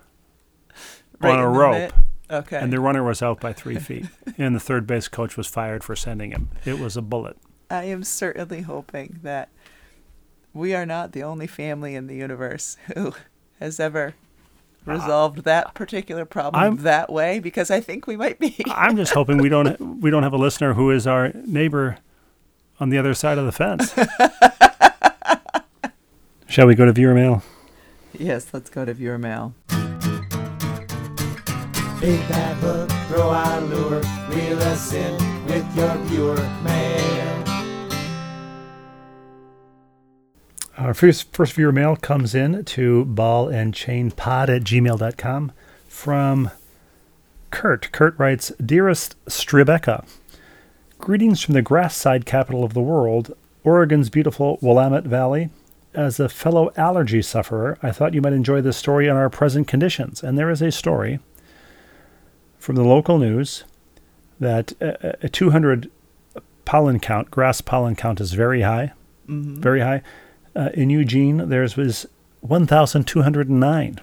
Right 1.19 1.31
on 1.31 1.39
a 1.39 1.49
rope. 1.49 1.93
Okay. 2.29 2.57
And 2.57 2.71
the 2.71 2.79
runner 2.79 3.03
was 3.03 3.21
out 3.21 3.39
by 3.39 3.53
three 3.53 3.79
feet. 3.79 4.05
and 4.37 4.55
the 4.55 4.59
third 4.59 4.85
base 4.85 5.07
coach 5.07 5.37
was 5.37 5.47
fired 5.47 5.83
for 5.83 5.95
sending 5.95 6.31
him. 6.31 6.49
It 6.65 6.79
was 6.79 6.97
a 6.97 7.01
bullet. 7.01 7.37
I 7.69 7.85
am 7.85 8.03
certainly 8.03 8.61
hoping 8.61 9.19
that 9.23 9.49
we 10.53 10.73
are 10.73 10.85
not 10.85 11.11
the 11.11 11.23
only 11.23 11.47
family 11.47 11.95
in 11.95 12.07
the 12.07 12.15
universe 12.15 12.77
who 12.93 13.13
has 13.59 13.79
ever 13.79 14.13
ah. 14.87 14.91
resolved 14.91 15.43
that 15.43 15.73
particular 15.73 16.25
problem 16.25 16.61
I'm- 16.61 16.77
that 16.77 17.11
way 17.11 17.39
because 17.39 17.71
I 17.71 17.79
think 17.79 18.07
we 18.07 18.15
might 18.15 18.39
be. 18.39 18.57
I'm 18.71 18.95
just 18.97 19.13
hoping 19.13 19.37
we 19.37 19.49
don't 19.49 19.79
we 20.01 20.09
don't 20.09 20.23
have 20.23 20.33
a 20.33 20.37
listener 20.37 20.73
who 20.73 20.91
is 20.91 21.07
our 21.07 21.31
neighbor 21.33 21.97
on 22.79 22.89
the 22.89 22.97
other 22.97 23.13
side 23.13 23.37
of 23.37 23.45
the 23.45 23.51
fence. 23.51 23.93
Shall 26.49 26.67
we 26.67 26.75
go 26.75 26.85
to 26.85 26.93
viewer 26.93 27.13
mail? 27.13 27.43
yes, 28.17 28.47
let's 28.53 28.69
go 28.69 28.83
to 28.85 28.93
viewer 28.93 29.17
mail. 29.17 29.53
Bait 31.99 32.21
that 32.29 32.55
hook, 32.57 32.89
throw 33.07 33.29
out 33.29 33.61
a 33.61 33.65
lure, 33.65 34.01
reel 34.29 34.59
us 34.59 34.93
in 34.93 35.13
with 35.45 35.75
your 35.75 35.95
viewer 36.05 36.37
mail. 36.63 37.43
Our 40.77 40.93
first, 40.93 41.33
first 41.33 41.53
viewer 41.53 41.71
mail 41.71 41.95
comes 41.95 42.35
in 42.35 42.63
to 42.65 43.05
ball 43.05 43.49
and 43.49 43.73
chain 43.73 44.11
pod 44.11 44.49
at 44.49 44.63
gmail.com 44.63 45.51
from 45.87 46.51
Kurt. 47.49 47.91
Kurt 47.91 48.17
writes 48.19 48.51
Dearest 48.63 49.15
Stribecca, 49.25 50.07
greetings 50.97 51.41
from 51.41 51.53
the 51.53 51.61
grass 51.61 51.95
side 51.95 52.25
capital 52.25 52.63
of 52.63 52.73
the 52.73 52.81
world, 52.81 53.35
Oregon's 53.63 54.09
beautiful 54.09 54.57
Willamette 54.61 55.05
Valley. 55.05 55.49
As 55.93 56.19
a 56.19 56.29
fellow 56.29 56.71
allergy 56.77 57.21
sufferer, 57.21 57.77
I 57.81 57.91
thought 57.91 58.13
you 58.13 58.21
might 58.21 58.33
enjoy 58.33 58.61
this 58.61 58.77
story 58.77 59.09
on 59.09 59.17
our 59.17 59.29
present 59.29 59.67
conditions. 59.67 60.21
And 60.21 60.37
there 60.37 60.49
is 60.49 60.61
a 60.61 60.71
story 60.71 61.19
from 62.59 62.75
the 62.75 62.83
local 62.83 63.17
news 63.17 63.63
that 64.39 64.73
a, 64.79 65.25
a 65.25 65.29
200 65.29 65.89
pollen 66.65 66.99
count, 66.99 67.31
grass 67.31 67.61
pollen 67.61 67.95
count, 67.95 68.21
is 68.21 68.33
very 68.33 68.61
high. 68.61 68.93
Very 69.27 69.81
high. 69.81 70.01
Uh, 70.55 70.69
in 70.73 70.89
Eugene, 70.89 71.49
theirs 71.49 71.75
was 71.75 72.05
1,209. 72.41 73.99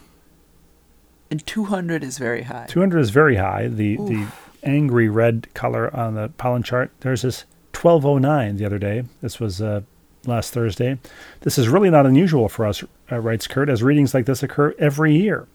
And 1.31 1.47
200 1.47 2.05
is 2.05 2.19
very 2.19 2.43
high. 2.43 2.67
200 2.69 2.99
is 2.99 3.11
very 3.11 3.37
high. 3.37 3.69
The 3.69 3.97
the 3.97 4.27
angry 4.65 5.09
red 5.09 5.53
color 5.55 5.95
on 5.95 6.15
the 6.15 6.31
pollen 6.37 6.63
chart. 6.63 6.91
There's 7.01 7.23
this 7.23 7.45
1209 7.73 8.57
the 8.57 8.65
other 8.65 8.79
day. 8.79 9.05
This 9.21 9.39
was 9.39 9.61
uh, 9.61 9.83
last 10.27 10.53
Thursday. 10.53 10.99
This 11.41 11.59
is 11.59 11.69
really 11.69 11.91
not 11.91 12.07
unusual 12.07 12.49
for 12.49 12.67
us, 12.67 12.83
uh, 13.11 13.19
writes 13.19 13.47
Kurt, 13.47 13.69
as 13.69 13.83
readings 13.83 14.15
like 14.15 14.27
this 14.27 14.43
occur 14.43 14.75
every 14.79 15.17
year. 15.17 15.47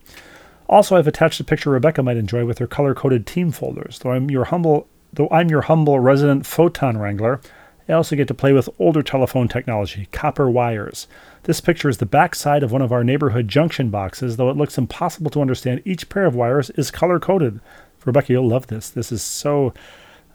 Also, 0.67 0.95
I've 0.95 1.08
attached 1.08 1.39
a 1.39 1.43
picture 1.43 1.72
Rebecca 1.72 2.04
might 2.04 2.17
enjoy 2.17 2.45
with 2.45 2.60
her 2.60 2.67
color 2.67 2.93
coded 2.93 3.26
team 3.26 3.52
folders. 3.52 4.00
Though 4.00 4.12
I'm 4.12 4.30
your 4.30 4.45
humble 4.45 4.88
though 5.12 5.28
I'm 5.32 5.50
your 5.50 5.62
humble 5.62 6.00
resident 6.00 6.45
photon 6.45 6.98
wrangler, 6.98 7.41
I 7.88 7.93
also 7.93 8.15
get 8.15 8.28
to 8.28 8.36
play 8.36 8.54
with 8.54 8.69
older 8.78 9.02
telephone 9.02 9.48
technology, 9.48 10.08
copper 10.12 10.48
wires. 10.48 11.08
This 11.43 11.60
picture 11.60 11.89
is 11.89 11.98
the 11.98 12.06
backside 12.06 12.62
of 12.62 12.72
one 12.72 12.84
of 12.84 12.91
our 12.91 13.04
neighborhood 13.04 13.48
junction 13.48 13.89
boxes, 13.89 14.38
though 14.38 14.52
it 14.52 14.58
looks 14.58 14.78
impossible 14.78 15.32
to 15.32 15.41
understand. 15.41 15.82
Each 15.86 16.08
pair 16.08 16.26
of 16.28 16.36
wires 16.36 16.69
is 16.72 16.91
color 16.91 17.19
coded. 17.19 17.60
Rebecca, 18.05 18.33
you'll 18.33 18.47
love 18.47 18.67
this. 18.67 18.89
This 18.89 19.12
is 19.12 19.21
so 19.21 19.73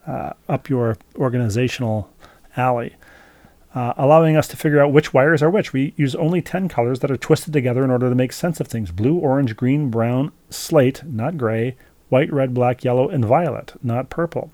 uh, 0.07 0.33
up 0.49 0.69
your 0.69 0.97
organizational 1.17 2.11
alley. 2.57 2.95
Uh, 3.75 3.93
allowing 3.97 4.37
us 4.37 4.47
to 4.47 4.57
figure 4.57 4.81
out 4.81 4.93
which 4.93 5.13
wires 5.13 5.43
are 5.43 5.51
which. 5.51 5.73
We 5.73 5.95
use 5.97 6.15
only 6.15 6.41
10 6.41 6.69
colors 6.69 7.01
that 7.01 7.11
are 7.11 7.17
twisted 7.17 7.53
together 7.53 7.83
in 7.83 7.91
order 7.91 8.09
to 8.09 8.15
make 8.15 8.33
sense 8.33 8.61
of 8.61 8.69
things 8.69 8.93
blue, 8.93 9.17
orange, 9.17 9.57
green, 9.57 9.91
brown, 9.91 10.31
slate, 10.49 11.03
not 11.05 11.37
gray, 11.37 11.77
white, 12.09 12.33
red, 12.33 12.55
black, 12.55 12.85
yellow, 12.85 13.09
and 13.09 13.25
violet, 13.25 13.75
not 13.83 14.11
purple. 14.11 14.53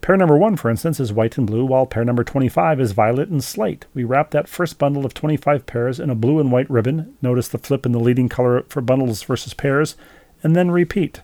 Pair 0.00 0.16
number 0.16 0.38
one, 0.38 0.56
for 0.56 0.70
instance, 0.70 1.00
is 1.00 1.12
white 1.12 1.36
and 1.36 1.46
blue, 1.46 1.64
while 1.64 1.84
pair 1.84 2.04
number 2.04 2.22
25 2.22 2.80
is 2.80 2.92
violet 2.92 3.28
and 3.28 3.42
slate. 3.42 3.86
We 3.92 4.04
wrap 4.04 4.30
that 4.30 4.48
first 4.48 4.78
bundle 4.78 5.04
of 5.04 5.14
25 5.14 5.66
pairs 5.66 5.98
in 5.98 6.10
a 6.10 6.14
blue 6.14 6.38
and 6.38 6.52
white 6.52 6.70
ribbon. 6.70 7.16
Notice 7.20 7.48
the 7.48 7.58
flip 7.58 7.84
in 7.84 7.92
the 7.92 8.00
leading 8.00 8.28
color 8.28 8.64
for 8.68 8.80
bundles 8.80 9.22
versus 9.22 9.52
pairs, 9.52 9.96
and 10.42 10.54
then 10.54 10.70
repeat. 10.70 11.20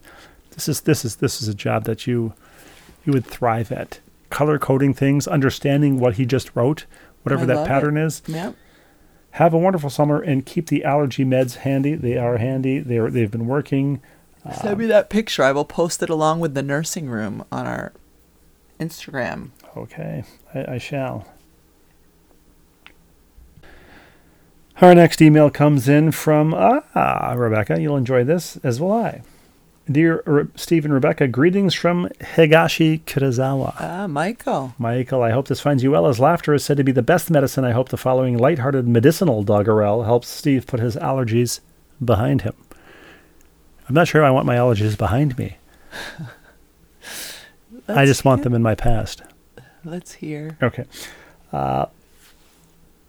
This 0.52 0.68
is 0.68 0.82
this 0.82 1.04
is 1.04 1.16
this 1.16 1.42
is 1.42 1.48
a 1.48 1.54
job 1.54 1.84
that 1.84 2.06
you 2.06 2.34
you 3.04 3.12
would 3.12 3.26
thrive 3.26 3.72
at. 3.72 4.00
Color 4.30 4.58
coding 4.58 4.94
things, 4.94 5.26
understanding 5.26 5.98
what 5.98 6.14
he 6.14 6.24
just 6.24 6.54
wrote, 6.54 6.86
whatever 7.22 7.42
I 7.42 7.46
that 7.46 7.66
pattern 7.66 7.96
it. 7.96 8.04
is. 8.04 8.22
Yep. 8.26 8.56
Have 9.32 9.54
a 9.54 9.58
wonderful 9.58 9.90
summer 9.90 10.20
and 10.20 10.44
keep 10.44 10.66
the 10.68 10.84
allergy 10.84 11.24
meds 11.24 11.56
handy. 11.56 11.94
They 11.94 12.18
are 12.18 12.36
handy. 12.36 12.78
They 12.78 12.98
are, 12.98 13.10
they've 13.10 13.30
been 13.30 13.46
working. 13.46 14.00
Send 14.60 14.78
me 14.78 14.86
that 14.86 15.08
picture. 15.08 15.42
I 15.42 15.52
will 15.52 15.64
post 15.64 16.02
it 16.02 16.10
along 16.10 16.40
with 16.40 16.54
the 16.54 16.62
nursing 16.62 17.08
room 17.08 17.44
on 17.52 17.66
our 17.66 17.92
Instagram. 18.80 19.50
Okay, 19.76 20.24
I, 20.54 20.74
I 20.74 20.78
shall. 20.78 21.26
Our 24.80 24.94
next 24.94 25.22
email 25.22 25.48
comes 25.48 25.88
in 25.88 26.10
from 26.12 26.52
ah 26.54 27.34
Rebecca. 27.36 27.80
You'll 27.80 27.96
enjoy 27.96 28.24
this 28.24 28.56
as 28.64 28.80
will 28.80 28.92
I. 28.92 29.22
Dear 29.92 30.22
Re- 30.26 30.46
Steve 30.56 30.84
and 30.84 30.94
Rebecca, 30.94 31.28
greetings 31.28 31.74
from 31.74 32.08
Higashi 32.20 33.02
Kitazawa. 33.02 33.74
Ah, 33.78 34.06
Michael. 34.06 34.74
Michael, 34.78 35.22
I 35.22 35.30
hope 35.30 35.48
this 35.48 35.60
finds 35.60 35.82
you 35.82 35.90
well, 35.90 36.06
as 36.06 36.18
laughter 36.18 36.54
is 36.54 36.64
said 36.64 36.76
to 36.78 36.84
be 36.84 36.92
the 36.92 37.02
best 37.02 37.30
medicine. 37.30 37.64
I 37.64 37.72
hope 37.72 37.90
the 37.90 37.96
following 37.96 38.38
lighthearted 38.38 38.88
medicinal 38.88 39.42
doggerel 39.42 40.04
helps 40.04 40.28
Steve 40.28 40.66
put 40.66 40.80
his 40.80 40.96
allergies 40.96 41.60
behind 42.04 42.42
him. 42.42 42.54
I'm 43.88 43.94
not 43.94 44.08
sure 44.08 44.24
I 44.24 44.30
want 44.30 44.46
my 44.46 44.56
allergies 44.56 44.96
behind 44.96 45.36
me. 45.36 45.56
I 47.88 48.06
just 48.06 48.24
want 48.24 48.42
them 48.44 48.54
in 48.54 48.62
my 48.62 48.74
past. 48.74 49.22
Let's 49.84 50.12
hear. 50.14 50.56
Okay. 50.62 50.84
Uh, 51.52 51.86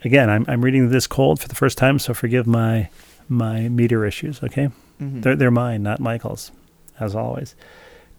again, 0.03 0.29
I'm, 0.29 0.45
I'm 0.47 0.61
reading 0.63 0.89
this 0.89 1.07
cold 1.07 1.39
for 1.39 1.47
the 1.47 1.55
first 1.55 1.77
time, 1.77 1.99
so 1.99 2.13
forgive 2.13 2.47
my 2.47 2.89
my 3.29 3.69
meter 3.69 4.05
issues. 4.05 4.43
Okay, 4.43 4.69
Mhm. 4.99 5.21
they're 5.21 5.35
they're 5.35 5.51
mine, 5.51 5.81
not 5.83 5.99
Michael's, 6.01 6.51
as 6.99 7.15
always. 7.15 7.55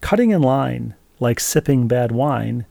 Cutting 0.00 0.30
in 0.30 0.42
line 0.42 0.94
like 1.20 1.40
sipping 1.40 1.88
bad 1.88 2.12
wine 2.12 2.66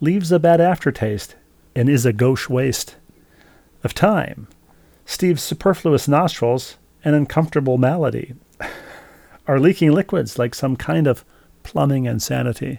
leaves 0.00 0.32
a 0.32 0.38
bad 0.38 0.60
aftertaste 0.60 1.36
and 1.74 1.88
is 1.88 2.06
a 2.06 2.12
gauche 2.12 2.48
waste 2.48 2.96
of 3.82 3.94
time. 3.94 4.48
Steve's 5.04 5.42
superfluous 5.42 6.08
nostrils, 6.08 6.76
an 7.04 7.14
uncomfortable 7.14 7.78
malady, 7.78 8.34
are 9.46 9.60
leaking 9.60 9.92
liquids 9.92 10.38
like 10.38 10.54
some 10.54 10.76
kind 10.76 11.06
of 11.06 11.24
plumbing 11.62 12.06
insanity. 12.06 12.78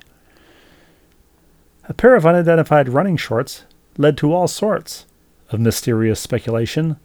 A 1.87 1.93
pair 1.93 2.15
of 2.15 2.25
unidentified 2.25 2.89
running 2.89 3.17
shorts 3.17 3.65
led 3.97 4.17
to 4.17 4.33
all 4.33 4.47
sorts 4.47 5.05
of 5.51 5.59
mysterious 5.59 6.19
speculation, 6.19 6.97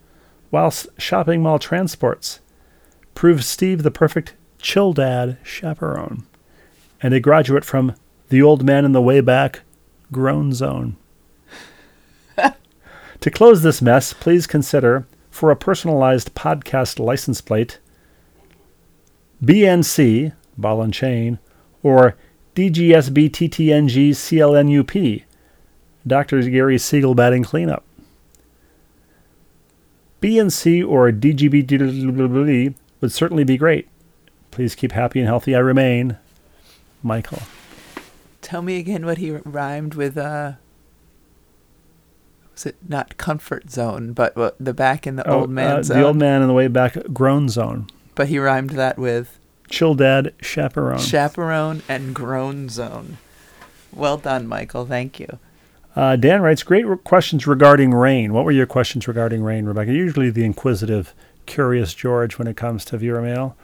whilst 0.50 0.88
shopping 0.98 1.42
mall 1.42 1.58
transports 1.58 2.40
proved 3.14 3.44
Steve 3.44 3.82
the 3.82 3.90
perfect 3.90 4.34
chill 4.60 4.92
dad 4.92 5.38
chaperone, 5.42 6.26
and 7.02 7.14
a 7.14 7.20
graduate 7.20 7.64
from 7.64 7.94
the 8.28 8.42
old 8.42 8.64
man 8.64 8.84
in 8.84 8.92
the 8.92 9.02
way 9.02 9.20
back 9.20 9.60
groan 10.12 10.52
zone. 10.52 10.96
to 13.20 13.30
close 13.30 13.62
this 13.62 13.82
mess, 13.82 14.12
please 14.12 14.46
consider 14.46 15.06
for 15.30 15.50
a 15.50 15.56
personalized 15.56 16.34
podcast 16.34 16.98
license 16.98 17.40
plate 17.40 17.78
BNC, 19.42 20.32
ball 20.58 20.82
and 20.82 20.92
chain, 20.92 21.38
or 21.82 22.16
DGSBTTNG 22.54 24.14
Dr. 26.06 26.42
Gary 26.42 26.78
Siegel 26.78 27.14
batting 27.14 27.44
cleanup. 27.44 27.84
BNC 30.20 30.86
or 30.86 31.10
DGB 31.10 32.74
would 33.00 33.12
certainly 33.12 33.44
be 33.44 33.56
great. 33.56 33.88
Please 34.50 34.74
keep 34.74 34.92
happy 34.92 35.20
and 35.20 35.28
healthy. 35.28 35.54
I 35.54 35.58
remain, 35.60 36.16
Michael. 37.02 37.42
Tell 38.42 38.62
me 38.62 38.78
again 38.78 39.04
what 39.06 39.18
he 39.18 39.30
rhymed 39.32 39.94
with. 39.94 40.16
Uh, 40.18 40.52
was 42.54 42.66
it 42.66 42.76
not 42.88 43.16
comfort 43.16 43.70
zone, 43.70 44.12
but 44.12 44.36
what, 44.36 44.56
the 44.58 44.74
back 44.74 45.06
in 45.06 45.16
the 45.16 45.26
Oh, 45.28 45.40
old 45.40 45.50
man 45.50 45.76
uh, 45.78 45.82
zone? 45.82 45.98
the 45.98 46.06
old 46.06 46.16
man 46.16 46.42
in 46.42 46.48
the 46.48 46.54
way 46.54 46.68
back 46.68 46.96
groan 47.12 47.48
zone. 47.48 47.86
But 48.14 48.28
he 48.28 48.38
rhymed 48.38 48.70
that 48.70 48.98
with 48.98 49.38
Chill 49.70 49.94
dad 49.94 50.34
chaperone. 50.42 50.98
chaperone 50.98 51.82
and 51.88 52.14
groan 52.14 52.68
zone. 52.68 53.18
Well 53.92 54.16
done, 54.18 54.46
Michael. 54.46 54.84
Thank 54.84 55.20
you. 55.20 55.38
Uh, 55.96 56.16
Dan 56.16 56.42
writes, 56.42 56.62
great 56.62 56.86
re- 56.86 56.96
questions 56.98 57.46
regarding 57.46 57.92
rain. 57.92 58.32
What 58.32 58.44
were 58.44 58.50
your 58.52 58.66
questions 58.66 59.08
regarding 59.08 59.42
rain, 59.42 59.64
Rebecca? 59.64 59.92
Usually 59.92 60.30
the 60.30 60.44
inquisitive, 60.44 61.14
curious 61.46 61.94
George 61.94 62.38
when 62.38 62.46
it 62.46 62.56
comes 62.56 62.84
to 62.86 62.98
viewer 62.98 63.20
mail. 63.22 63.56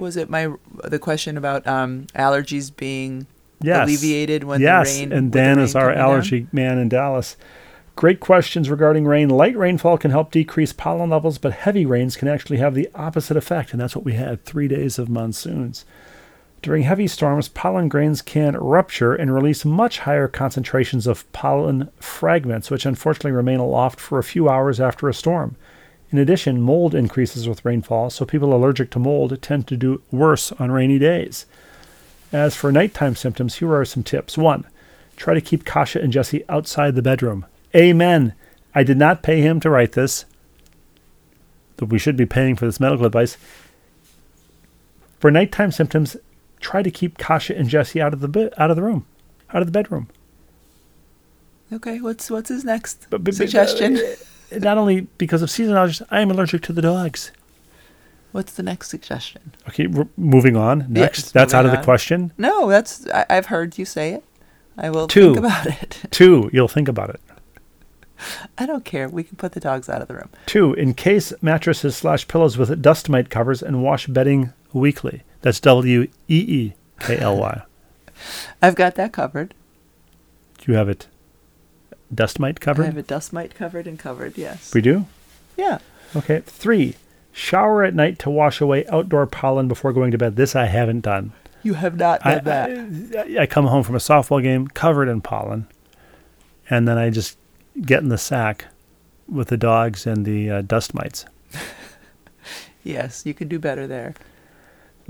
Was 0.00 0.16
it 0.16 0.30
my 0.30 0.52
the 0.84 0.98
question 0.98 1.36
about 1.36 1.66
um, 1.66 2.06
allergies 2.14 2.74
being 2.74 3.26
Yes. 3.62 3.86
alleviated 3.86 4.44
when 4.44 4.60
yes, 4.62 4.94
the 4.94 5.00
rain? 5.00 5.10
Yes, 5.10 5.18
and 5.18 5.32
Dan 5.32 5.56
rain 5.56 5.64
is 5.64 5.74
our 5.74 5.82
coming 5.82 5.98
down? 5.98 6.10
allergy 6.10 6.46
man 6.50 6.78
in 6.78 6.88
Dallas. 6.88 7.36
Great 7.94 8.18
questions 8.20 8.70
regarding 8.70 9.04
rain. 9.04 9.28
Light 9.28 9.54
rainfall 9.56 9.98
can 9.98 10.10
help 10.10 10.30
decrease 10.30 10.72
pollen 10.72 11.10
levels, 11.10 11.36
but 11.36 11.52
heavy 11.52 11.84
rains 11.84 12.16
can 12.16 12.26
actually 12.28 12.56
have 12.56 12.74
the 12.74 12.88
opposite 12.94 13.36
effect, 13.36 13.72
and 13.72 13.80
that's 13.80 13.94
what 13.94 14.04
we 14.06 14.14
had 14.14 14.42
three 14.46 14.66
days 14.68 14.98
of 14.98 15.10
monsoons. 15.10 15.84
During 16.62 16.84
heavy 16.84 17.06
storms, 17.06 17.48
pollen 17.48 17.88
grains 17.88 18.22
can 18.22 18.56
rupture 18.56 19.14
and 19.14 19.34
release 19.34 19.64
much 19.66 19.98
higher 20.00 20.28
concentrations 20.28 21.06
of 21.06 21.30
pollen 21.32 21.90
fragments, 22.00 22.70
which 22.70 22.86
unfortunately 22.86 23.32
remain 23.32 23.60
aloft 23.60 24.00
for 24.00 24.18
a 24.18 24.24
few 24.24 24.48
hours 24.48 24.80
after 24.80 25.06
a 25.08 25.14
storm. 25.14 25.56
In 26.12 26.18
addition, 26.18 26.60
mold 26.60 26.94
increases 26.94 27.48
with 27.48 27.64
rainfall, 27.64 28.10
so 28.10 28.24
people 28.24 28.52
allergic 28.54 28.90
to 28.90 28.98
mold 28.98 29.40
tend 29.42 29.66
to 29.68 29.76
do 29.76 30.02
worse 30.10 30.50
on 30.52 30.72
rainy 30.72 30.98
days. 30.98 31.46
As 32.32 32.56
for 32.56 32.72
nighttime 32.72 33.14
symptoms, 33.16 33.56
here 33.56 33.72
are 33.74 33.84
some 33.84 34.02
tips. 34.02 34.36
One, 34.36 34.64
try 35.16 35.34
to 35.34 35.40
keep 35.40 35.64
Kasha 35.64 36.00
and 36.00 36.12
Jesse 36.12 36.44
outside 36.48 36.94
the 36.94 37.02
bedroom. 37.02 37.46
Amen. 37.76 38.34
I 38.74 38.82
did 38.82 38.96
not 38.98 39.22
pay 39.22 39.40
him 39.40 39.60
to 39.60 39.70
write 39.70 39.92
this. 39.92 40.24
But 41.76 41.86
we 41.90 41.98
should 41.98 42.16
be 42.16 42.26
paying 42.26 42.56
for 42.56 42.66
this 42.66 42.80
medical 42.80 43.06
advice. 43.06 43.36
For 45.18 45.30
nighttime 45.30 45.70
symptoms, 45.72 46.16
try 46.60 46.82
to 46.82 46.90
keep 46.90 47.18
Kasha 47.18 47.56
and 47.56 47.68
Jesse 47.68 48.00
out 48.00 48.12
of 48.12 48.20
the 48.20 48.28
be- 48.28 48.50
out 48.58 48.70
of 48.70 48.76
the 48.76 48.82
room, 48.82 49.06
out 49.52 49.62
of 49.62 49.66
the 49.66 49.72
bedroom. 49.72 50.08
Okay, 51.72 52.00
what's 52.00 52.30
what's 52.30 52.48
his 52.48 52.64
next 52.64 53.06
But- 53.10 53.22
but- 53.22 53.24
but, 53.24 53.34
suggestion? 53.34 53.96
uh, 53.96 54.00
Not 54.52 54.78
only 54.78 55.02
because 55.18 55.42
of 55.42 55.50
season 55.50 55.74
allergies, 55.74 56.02
I 56.10 56.20
am 56.20 56.30
allergic 56.30 56.62
to 56.62 56.72
the 56.72 56.82
dogs. 56.82 57.30
what's 58.32 58.52
the 58.52 58.62
next 58.62 58.88
suggestion? 58.88 59.52
Okay, 59.68 59.86
we're 59.86 60.08
moving 60.16 60.56
on. 60.56 60.86
Next, 60.88 61.18
Yes, 61.18 61.32
that's 61.32 61.54
out 61.54 61.64
of 61.64 61.70
moving 61.70 61.80
the 61.80 61.84
question. 61.84 62.32
No, 62.38 62.68
that's 62.68 63.06
I, 63.08 63.26
I've 63.30 63.46
heard 63.46 63.78
you 63.78 63.84
say 63.84 64.12
it. 64.12 64.24
I 64.76 64.90
will 64.90 65.08
Two. 65.08 65.34
think 65.34 65.38
about 65.38 65.66
it. 65.66 66.02
Two, 66.10 66.48
you'll 66.52 66.68
think 66.68 66.88
about 66.88 67.10
it. 67.10 67.20
I 68.58 68.66
don't 68.66 68.84
care. 68.84 69.08
We 69.08 69.22
can 69.24 69.36
put 69.36 69.52
the 69.52 69.60
dogs 69.60 69.88
out 69.88 70.02
of 70.02 70.08
the 70.08 70.14
room. 70.14 70.28
Two, 70.46 70.74
encase 70.74 71.32
mattresses 71.40 71.96
slash 71.96 72.28
pillows 72.28 72.58
with 72.58 72.82
dust 72.82 73.08
mite 73.08 73.30
covers 73.30 73.62
and 73.62 73.82
wash 73.82 74.06
bedding 74.06 74.52
weekly. 74.72 75.22
That's 75.42 75.60
W 75.60 76.02
E 76.02 76.08
E 76.28 76.74
K 77.00 77.18
L 77.18 77.38
Y. 77.38 77.62
I've 78.62 78.74
got 78.74 78.94
that 78.96 79.12
covered. 79.12 79.54
Do 80.58 80.70
you 80.72 80.76
have 80.76 80.88
it 80.90 81.06
dust 82.14 82.38
mite 82.38 82.60
covered? 82.60 82.82
I 82.82 82.86
have 82.86 82.96
a 82.96 83.02
dust 83.02 83.32
mite 83.32 83.54
covered 83.54 83.86
and 83.86 83.98
covered. 83.98 84.36
Yes. 84.36 84.72
We 84.74 84.80
do? 84.80 85.06
yeah. 85.56 85.78
Okay. 86.16 86.40
Three, 86.40 86.96
shower 87.32 87.84
at 87.84 87.94
night 87.94 88.18
to 88.20 88.30
wash 88.30 88.60
away 88.60 88.86
outdoor 88.86 89.26
pollen 89.26 89.68
before 89.68 89.92
going 89.92 90.10
to 90.10 90.18
bed. 90.18 90.36
This 90.36 90.56
I 90.56 90.66
haven't 90.66 91.00
done. 91.00 91.32
You 91.62 91.74
have 91.74 91.96
not 91.96 92.24
I, 92.24 92.34
done 92.36 92.44
that. 92.44 93.26
I, 93.28 93.42
I 93.42 93.46
come 93.46 93.66
home 93.66 93.82
from 93.82 93.94
a 93.94 93.98
softball 93.98 94.42
game 94.42 94.66
covered 94.68 95.08
in 95.08 95.20
pollen, 95.20 95.68
and 96.68 96.88
then 96.88 96.98
I 96.98 97.10
just 97.10 97.36
get 97.82 98.02
in 98.02 98.08
the 98.08 98.18
sack 98.18 98.66
with 99.28 99.48
the 99.48 99.56
dogs 99.56 100.06
and 100.06 100.24
the 100.24 100.50
uh, 100.50 100.62
dust 100.62 100.94
mites. 100.94 101.26
yes, 102.82 103.24
you 103.24 103.34
can 103.34 103.48
do 103.48 103.58
better 103.58 103.86
there. 103.86 104.14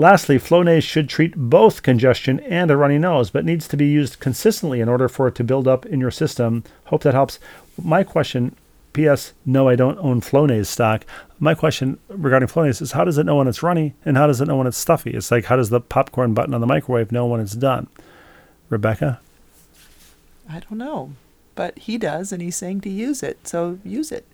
Lastly, 0.00 0.38
Flonase 0.38 0.84
should 0.84 1.10
treat 1.10 1.36
both 1.36 1.82
congestion 1.82 2.40
and 2.40 2.70
a 2.70 2.76
runny 2.78 2.96
nose, 2.96 3.28
but 3.28 3.44
needs 3.44 3.68
to 3.68 3.76
be 3.76 3.84
used 3.84 4.18
consistently 4.18 4.80
in 4.80 4.88
order 4.88 5.10
for 5.10 5.28
it 5.28 5.34
to 5.34 5.44
build 5.44 5.68
up 5.68 5.84
in 5.84 6.00
your 6.00 6.10
system. 6.10 6.64
Hope 6.84 7.02
that 7.02 7.12
helps. 7.12 7.38
My 7.76 8.02
question, 8.02 8.56
P.S. 8.94 9.34
No, 9.44 9.68
I 9.68 9.76
don't 9.76 9.98
own 9.98 10.22
Flonase 10.22 10.68
stock. 10.68 11.04
My 11.38 11.54
question 11.54 11.98
regarding 12.08 12.48
Flonase 12.48 12.80
is 12.80 12.92
how 12.92 13.04
does 13.04 13.18
it 13.18 13.26
know 13.26 13.36
when 13.36 13.46
it's 13.46 13.62
runny 13.62 13.92
and 14.06 14.16
how 14.16 14.26
does 14.26 14.40
it 14.40 14.48
know 14.48 14.56
when 14.56 14.66
it's 14.66 14.78
stuffy? 14.78 15.10
It's 15.10 15.30
like 15.30 15.44
how 15.44 15.56
does 15.56 15.68
the 15.68 15.82
popcorn 15.82 16.32
button 16.32 16.54
on 16.54 16.62
the 16.62 16.66
microwave 16.66 17.12
know 17.12 17.26
when 17.26 17.42
it's 17.42 17.52
done? 17.52 17.86
Rebecca? 18.70 19.20
I 20.48 20.60
don't 20.60 20.78
know, 20.78 21.12
but 21.54 21.78
he 21.78 21.98
does, 21.98 22.32
and 22.32 22.40
he's 22.40 22.56
saying 22.56 22.80
to 22.80 22.88
use 22.88 23.22
it, 23.22 23.46
so 23.46 23.78
use 23.84 24.12
it. 24.12 24.26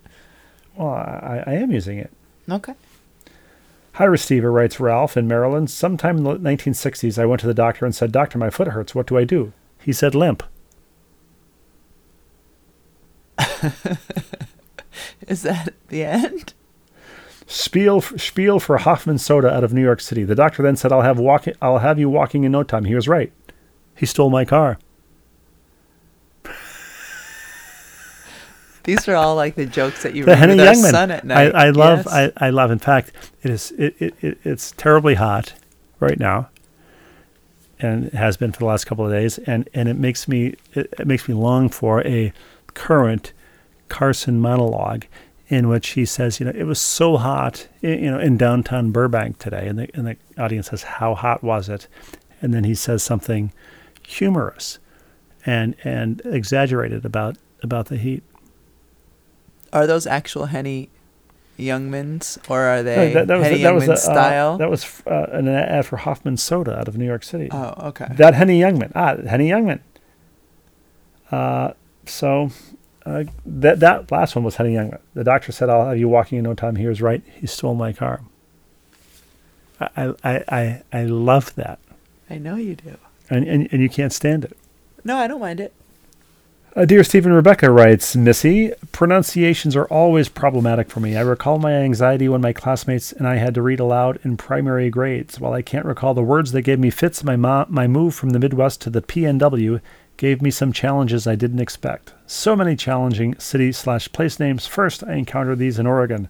Well, 0.77 0.91
I, 0.91 1.43
I 1.45 1.53
am 1.55 1.73
using 1.73 1.99
it. 1.99 2.12
Okay. 2.49 2.75
Hi, 3.97 4.05
Receiver, 4.05 4.53
writes 4.53 4.78
Ralph 4.78 5.16
in 5.16 5.26
Maryland. 5.26 5.70
Sometime 5.70 6.18
in 6.18 6.24
the 6.24 6.36
1960s, 6.36 7.18
I 7.18 7.24
went 7.24 7.40
to 7.40 7.47
the 7.47 7.55
doctor 7.55 7.86
and 7.86 7.94
said, 7.94 8.12
Doctor, 8.12 8.36
my 8.36 8.51
foot 8.51 8.68
hurts. 8.68 8.94
What 8.94 9.07
do 9.07 9.16
I 9.16 9.24
do? 9.24 9.55
He 9.82 9.94
said, 9.94 10.14
limp. 10.14 10.42
Is 15.26 15.40
that 15.44 15.72
the 15.88 16.05
end? 16.05 16.53
Spiel, 17.47 18.03
spiel 18.03 18.61
for 18.61 18.76
Hoffman 18.76 19.16
Soda 19.16 19.49
out 19.51 19.64
of 19.64 19.72
New 19.72 19.80
York 19.80 20.03
City. 20.03 20.24
The 20.24 20.34
doctor 20.34 20.62
then 20.62 20.76
said, 20.76 20.92
I'll 20.92 21.01
have, 21.01 21.18
walk- 21.18 21.49
I'll 21.62 21.78
have 21.78 21.99
you 21.99 22.11
walking 22.11 22.44
in 22.44 22.53
no 22.53 22.64
time. 22.64 22.84
He 22.84 22.94
was 22.94 23.09
right. 23.09 23.32
He 23.97 24.05
stole 24.05 24.28
my 24.28 24.44
car. 24.44 24.78
These 28.87 29.07
are 29.09 29.16
all 29.16 29.37
like 29.37 29.55
the 29.57 29.66
jokes 29.66 30.03
that 30.05 30.14
you 30.14 30.24
the 30.24 30.32
read 30.32 30.49
with 30.49 30.61
our 30.61 30.66
Youngman. 30.74 30.91
son 30.91 31.11
at 31.11 31.24
night. 31.24 31.55
I, 31.55 31.66
I 31.66 31.70
love. 31.70 32.07
Yes. 32.07 32.32
I, 32.37 32.47
I 32.47 32.51
love. 32.51 32.70
In 32.70 32.78
fact, 32.78 33.12
it 33.43 33.51
is. 33.51 33.72
It, 33.72 33.95
it, 34.01 34.14
it 34.22 34.39
it's 34.45 34.72
terribly 34.72 35.16
hot 35.16 35.53
right 36.01 36.18
now, 36.18 36.49
and 37.78 38.07
it 38.07 38.14
has 38.14 38.37
been 38.37 38.53
for 38.53 38.61
the 38.61 38.64
last 38.64 38.84
couple 38.87 39.05
of 39.05 39.12
days. 39.12 39.39
And, 39.39 39.68
and 39.74 39.89
it 39.89 39.97
makes 39.99 40.26
me 40.26 40.55
it, 40.72 40.95
it 40.99 41.07
makes 41.07 41.28
me 41.28 41.34
long 41.34 41.68
for 41.68 42.01
a 42.07 42.32
current 42.74 43.32
Carson 43.89 44.41
monologue 44.41 45.05
in 45.49 45.68
which 45.68 45.91
he 45.91 46.05
says, 46.05 46.41
you 46.41 46.47
know, 46.47 46.53
it 46.55 46.64
was 46.64 46.80
so 46.80 47.16
hot, 47.16 47.68
you 47.80 48.11
know, 48.11 48.18
in 48.18 48.37
downtown 48.37 48.91
Burbank 48.91 49.39
today, 49.39 49.68
and 49.68 49.78
the 49.78 49.91
and 49.95 50.07
the 50.07 50.16
audience 50.39 50.70
says, 50.70 50.82
how 50.84 51.14
hot 51.14 51.43
was 51.43 51.68
it? 51.68 51.87
And 52.41 52.53
then 52.55 52.64
he 52.64 52.74
says 52.74 53.03
something 53.03 53.53
humorous 54.07 54.78
and 55.45 55.74
and 55.84 56.20
exaggerated 56.24 57.05
about 57.05 57.37
about 57.62 57.87
the 57.87 57.97
heat. 57.97 58.22
Are 59.77 59.87
those 59.87 60.07
actual 60.07 60.47
Henny 60.47 60.89
Youngmans, 61.59 62.39
or 62.51 62.62
are 62.62 62.77
No, 62.79 62.83
they 62.83 63.12
that, 63.12 63.27
that 63.27 63.37
was 63.39 63.47
Henny 63.47 63.62
that 63.62 63.74
was 63.74 63.85
Youngman 63.85 63.89
a, 63.89 63.93
uh, 63.93 63.97
style? 63.97 64.59
that 64.59 64.70
was 64.70 65.03
uh, 65.07 65.27
an 65.33 65.49
ad 65.49 65.85
for 65.85 65.99
Hoffman 65.99 66.39
Soda 66.39 66.79
out 66.79 66.89
of 66.89 66.97
New 66.97 67.05
York 67.05 67.22
City. 67.22 67.49
oh, 67.53 67.89
okay. 67.89 68.07
That 68.12 68.33
Henny 68.35 68.59
Youngman. 68.59 68.93
Ah, 68.95 69.16
Henny 69.29 69.51
Youngman. 69.51 69.81
Uh, 71.31 71.72
so 72.07 72.51
uh, 73.05 73.24
that 73.45 73.81
that 73.81 74.11
last 74.11 74.35
one 74.35 74.45
was 74.45 74.57
Henny 74.57 74.74
Youngman. 74.74 75.01
The 75.14 75.24
doctor 75.24 75.53
said, 75.53 75.68
"I'll 75.68 75.89
have 75.89 75.99
you 75.99 76.09
walking 76.09 76.39
in 76.39 76.45
no 76.45 76.55
time." 76.55 76.77
He 76.77 76.87
was 76.87 77.03
right. 77.03 77.22
He 77.39 77.47
stole 77.47 77.74
my 77.74 77.93
car. 77.93 78.22
I 79.81 80.14
I 80.24 80.45
I, 80.49 80.83
I 80.93 81.05
love 81.05 81.55
that, 81.57 81.79
I 82.31 82.39
know 82.39 82.57
you 82.57 82.77
do. 82.77 82.97
and, 83.29 83.47
and 83.47 83.68
and 83.70 83.83
you 83.83 83.91
can't 83.91 84.12
stand 84.12 84.45
it. 84.45 84.57
No, 85.05 85.16
I 85.18 85.27
don't 85.27 85.41
mind 85.41 85.61
it. 85.61 85.72
Uh, 86.77 86.85
dear 86.85 87.03
Stephen 87.03 87.33
Rebecca 87.33 87.70
writes, 87.70 88.14
Missy, 88.14 88.70
pronunciations 88.93 89.74
are 89.74 89.87
always 89.87 90.29
problematic 90.29 90.91
for 90.91 91.01
me. 91.01 91.16
I 91.16 91.22
recall 91.22 91.59
my 91.59 91.72
anxiety 91.72 92.29
when 92.29 92.43
my 92.43 92.53
classmates 92.53 93.12
and 93.12 93.27
I 93.27 93.37
had 93.37 93.55
to 93.55 93.62
read 93.62 93.81
aloud 93.81 94.18
in 94.24 94.37
primary 94.37 94.91
grades. 94.91 95.41
While 95.41 95.55
I 95.55 95.62
can't 95.62 95.87
recall 95.87 96.12
the 96.12 96.22
words 96.22 96.53
that 96.53 96.61
gave 96.62 96.79
me 96.79 96.91
fits, 96.91 97.24
my, 97.24 97.35
my 97.35 97.87
move 97.87 98.14
from 98.14 98.31
the 98.31 98.39
Midwest 98.39 98.83
to 98.83 98.91
the 98.91 99.01
PNW 99.01 99.81
gave 100.18 100.43
me 100.43 100.51
some 100.51 100.70
challenges 100.70 101.27
I 101.27 101.35
didn't 101.35 101.61
expect. 101.61 102.12
So 102.27 102.55
many 102.55 102.77
challenging 102.77 103.39
city 103.39 103.72
slash 103.72 104.12
place 104.12 104.39
names. 104.39 104.66
First, 104.66 105.03
I 105.03 105.14
encountered 105.14 105.59
these 105.59 105.79
in 105.79 105.87
Oregon. 105.87 106.29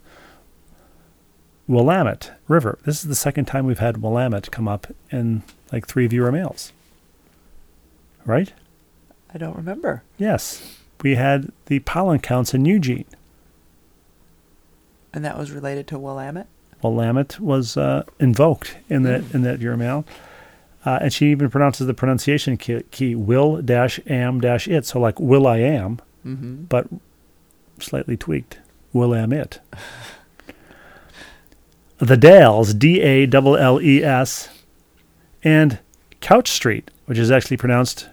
Willamette 1.67 2.31
River. 2.47 2.79
This 2.85 3.03
is 3.03 3.09
the 3.09 3.15
second 3.15 3.45
time 3.47 3.65
we've 3.65 3.79
had 3.79 4.01
Willamette 4.01 4.49
come 4.49 4.69
up 4.69 4.87
in 5.11 5.43
like 5.73 5.87
three 5.87 6.07
viewer 6.07 6.31
mails. 6.31 6.71
Right? 8.25 8.53
I 9.37 9.39
don't 9.39 9.55
remember. 9.55 10.01
Yes, 10.17 10.79
we 11.03 11.13
had 11.13 11.51
the 11.67 11.77
pollen 11.81 12.17
counts 12.17 12.55
in 12.55 12.65
Eugene. 12.65 13.05
And 15.13 15.23
that 15.23 15.37
was 15.37 15.51
related 15.51 15.85
to 15.89 15.99
Willamette. 15.99 16.47
Willamette 16.81 17.39
was 17.39 17.77
uh, 17.77 18.01
invoked 18.19 18.77
in 18.89 19.03
that 19.03 19.21
Hmm. 19.21 19.35
in 19.37 19.41
that 19.43 19.59
Uramail. 19.59 20.05
Uh, 20.83 20.97
and 21.03 21.13
she 21.13 21.27
even 21.29 21.51
pronounces 21.51 21.85
the 21.85 21.93
pronunciation 21.93 22.57
key, 22.57 22.81
key 22.89 23.13
will 23.13 23.61
dash 23.61 23.99
am 24.07 24.41
dash 24.41 24.67
it. 24.67 24.87
So 24.87 24.99
like 24.99 25.19
will 25.19 25.45
I 25.45 25.57
am, 25.59 25.99
Mm-hmm. 26.25 26.63
but 26.63 26.87
slightly 27.79 28.17
tweaked. 28.17 28.57
Will 28.91 29.13
am 29.13 29.31
it. 29.31 29.59
the 31.99 32.17
Dalles, 32.17 32.73
D 32.73 33.01
A 33.03 33.27
L 33.31 33.55
L 33.55 33.79
E 33.79 34.03
S, 34.03 34.49
and 35.43 35.77
Couch 36.21 36.49
Street, 36.49 36.89
which 37.05 37.19
is 37.19 37.29
actually 37.29 37.57
pronounced 37.57 38.07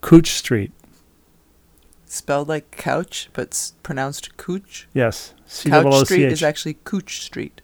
Cooch 0.00 0.28
Street. 0.30 0.72
Spelled 2.04 2.48
like 2.48 2.70
couch, 2.70 3.28
but 3.32 3.48
s- 3.52 3.74
pronounced 3.82 4.36
cooch. 4.36 4.86
Yes, 4.94 5.34
C 5.46 5.68
Couch 5.70 5.84
O 5.86 5.88
O 5.92 5.98
C 6.00 6.04
Street 6.04 6.26
H. 6.26 6.32
is 6.32 6.42
actually 6.42 6.74
Cooch 6.84 7.20
Street. 7.20 7.60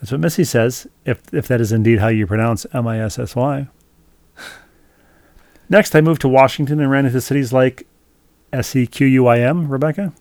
That's 0.00 0.10
what 0.12 0.20
Missy 0.20 0.44
says, 0.44 0.86
if 1.04 1.22
if 1.32 1.46
that 1.48 1.60
is 1.60 1.72
indeed 1.72 2.00
how 2.00 2.08
you 2.08 2.26
pronounce 2.26 2.66
M 2.74 2.86
I 2.86 3.00
S 3.00 3.18
S 3.18 3.36
Y. 3.36 3.68
Next, 5.68 5.94
I 5.94 6.00
moved 6.00 6.20
to 6.22 6.28
Washington 6.28 6.80
and 6.80 6.90
ran 6.90 7.06
into 7.06 7.20
cities 7.20 7.52
like 7.52 7.86
S 8.52 8.74
E 8.76 8.86
Q 8.86 9.06
U 9.06 9.26
I 9.26 9.38
M, 9.40 9.68
Rebecca? 9.68 10.12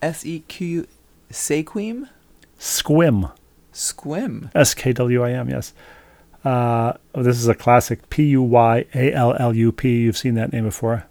S 0.00 0.24
E 0.24 0.40
Q 0.48 0.86
Sequim? 1.30 2.08
Squim. 2.58 3.32
Squim. 3.72 4.50
S 4.54 4.74
K 4.74 4.92
W 4.92 5.22
I 5.22 5.30
M, 5.32 5.48
yes. 5.48 5.72
Uh, 6.44 6.94
oh, 7.14 7.22
this 7.22 7.36
is 7.38 7.48
a 7.48 7.54
classic 7.54 8.08
P 8.10 8.24
U 8.30 8.42
Y 8.42 8.86
A 8.94 9.12
L 9.12 9.36
L 9.38 9.54
U 9.54 9.72
P. 9.72 10.00
You've 10.02 10.16
seen 10.16 10.34
that 10.34 10.52
name 10.52 10.64
before. 10.64 11.04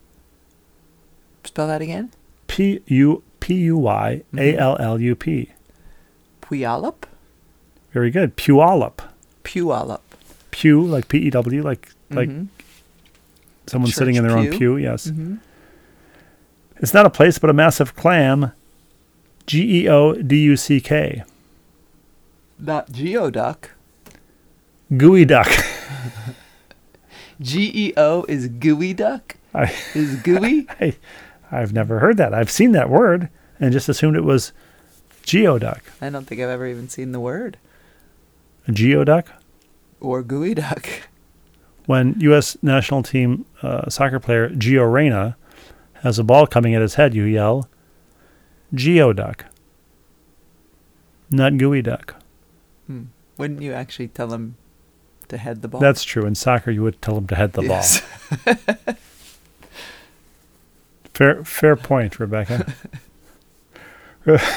Spell 1.43 1.67
that 1.67 1.81
again. 1.81 2.11
P 2.47 2.81
U 2.87 3.21
P 3.39 3.53
U 3.55 3.77
Y 3.77 4.21
A 4.37 4.57
L 4.57 4.75
L 4.79 4.99
U 4.99 5.15
P. 5.15 5.51
Puyallup? 6.41 7.03
Very 7.91 8.09
good. 8.09 8.35
Puyallup. 8.37 8.99
Puyallup. 9.43 10.01
Pew, 10.51 10.81
like 10.81 11.07
P 11.07 11.19
E 11.19 11.29
W, 11.29 11.61
like 11.61 11.89
like 12.09 12.27
Mhm. 12.29 12.47
someone 13.67 13.89
Church 13.91 13.97
sitting 13.97 14.15
in 14.15 14.27
their 14.27 14.35
own 14.35 14.49
pew. 14.49 14.57
pew. 14.57 14.77
Yes. 14.77 15.07
Mhm. 15.11 15.39
It's 16.77 16.93
not 16.93 17.05
a 17.05 17.09
place, 17.09 17.37
but 17.37 17.49
a 17.51 17.53
massive 17.53 17.95
clam. 17.95 18.51
G 19.45 19.83
E 19.83 19.87
O 19.87 20.13
D 20.15 20.41
U 20.45 20.55
C 20.57 20.81
K. 20.81 21.23
Not 22.57 22.91
Geoduck. 22.91 23.69
Gooey 24.95 25.25
duck. 25.25 25.47
G 27.39 27.71
E 27.73 27.93
O 27.95 28.25
is 28.27 28.47
gooey 28.47 28.93
duck? 28.93 29.35
I, 29.53 29.73
Is 29.95 30.15
gooey? 30.17 30.67
I, 30.81 30.95
I've 31.51 31.73
never 31.73 31.99
heard 31.99 32.17
that. 32.17 32.33
I've 32.33 32.51
seen 32.51 32.71
that 32.73 32.89
word 32.89 33.29
and 33.59 33.71
just 33.71 33.89
assumed 33.89 34.15
it 34.15 34.23
was 34.23 34.51
geoduck. 35.23 35.81
I 36.01 36.09
don't 36.09 36.25
think 36.25 36.41
I've 36.41 36.49
ever 36.49 36.67
even 36.67 36.89
seen 36.89 37.11
the 37.11 37.19
word. 37.19 37.57
A 38.67 38.71
geoduck? 38.71 39.27
Or 39.99 40.21
gooey 40.23 40.53
duck. 40.53 40.87
When 41.85 42.15
U.S. 42.19 42.57
national 42.61 43.03
team 43.03 43.45
uh, 43.61 43.89
soccer 43.89 44.19
player 44.19 44.49
Gio 44.49 44.91
Reyna 44.91 45.35
has 46.03 46.19
a 46.19 46.23
ball 46.23 46.45
coming 46.45 46.75
at 46.75 46.81
his 46.81 46.95
head, 46.95 47.13
you 47.13 47.23
yell, 47.23 47.67
geoduck. 48.73 49.41
Not 51.31 51.57
gooey 51.57 51.81
duck. 51.81 52.15
Hmm. 52.87 53.03
Wouldn't 53.37 53.61
you 53.61 53.73
actually 53.73 54.07
tell 54.09 54.33
him 54.33 54.55
to 55.29 55.37
head 55.37 55.61
the 55.61 55.67
ball? 55.67 55.81
That's 55.81 56.03
true. 56.03 56.25
In 56.25 56.35
soccer, 56.35 56.71
you 56.71 56.83
would 56.83 57.01
tell 57.01 57.17
him 57.17 57.27
to 57.27 57.35
head 57.35 57.53
the 57.53 57.61
Yes. 57.63 58.01
ball. 58.45 58.95
Fair, 61.13 61.43
fair 61.43 61.75
point, 61.75 62.17
Rebecca. 62.19 62.73
Re- 64.25 64.39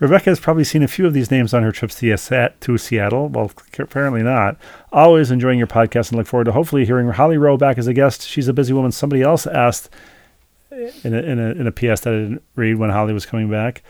Rebecca 0.00 0.30
has 0.30 0.40
probably 0.40 0.64
seen 0.64 0.82
a 0.82 0.88
few 0.88 1.06
of 1.06 1.12
these 1.12 1.30
names 1.30 1.52
on 1.52 1.62
her 1.64 1.72
trips 1.72 1.96
to 1.96 2.78
Seattle. 2.78 3.28
Well, 3.28 3.50
apparently 3.78 4.22
not. 4.22 4.56
Always 4.92 5.30
enjoying 5.30 5.58
your 5.58 5.66
podcast 5.66 6.08
and 6.10 6.16
look 6.18 6.26
forward 6.28 6.44
to 6.44 6.52
hopefully 6.52 6.86
hearing 6.86 7.08
Holly 7.08 7.36
Rowe 7.36 7.56
back 7.58 7.76
as 7.78 7.86
a 7.88 7.92
guest. 7.92 8.22
She's 8.26 8.46
a 8.48 8.52
busy 8.54 8.72
woman. 8.72 8.92
Somebody 8.92 9.22
else 9.22 9.46
asked 9.46 9.90
in 10.70 11.12
a, 11.14 11.18
in 11.18 11.38
a, 11.40 11.50
in 11.50 11.66
a 11.66 11.72
PS 11.72 12.00
that 12.02 12.14
I 12.14 12.18
didn't 12.18 12.42
read 12.54 12.76
when 12.76 12.90
Holly 12.90 13.12
was 13.12 13.26
coming 13.26 13.50
back. 13.50 13.82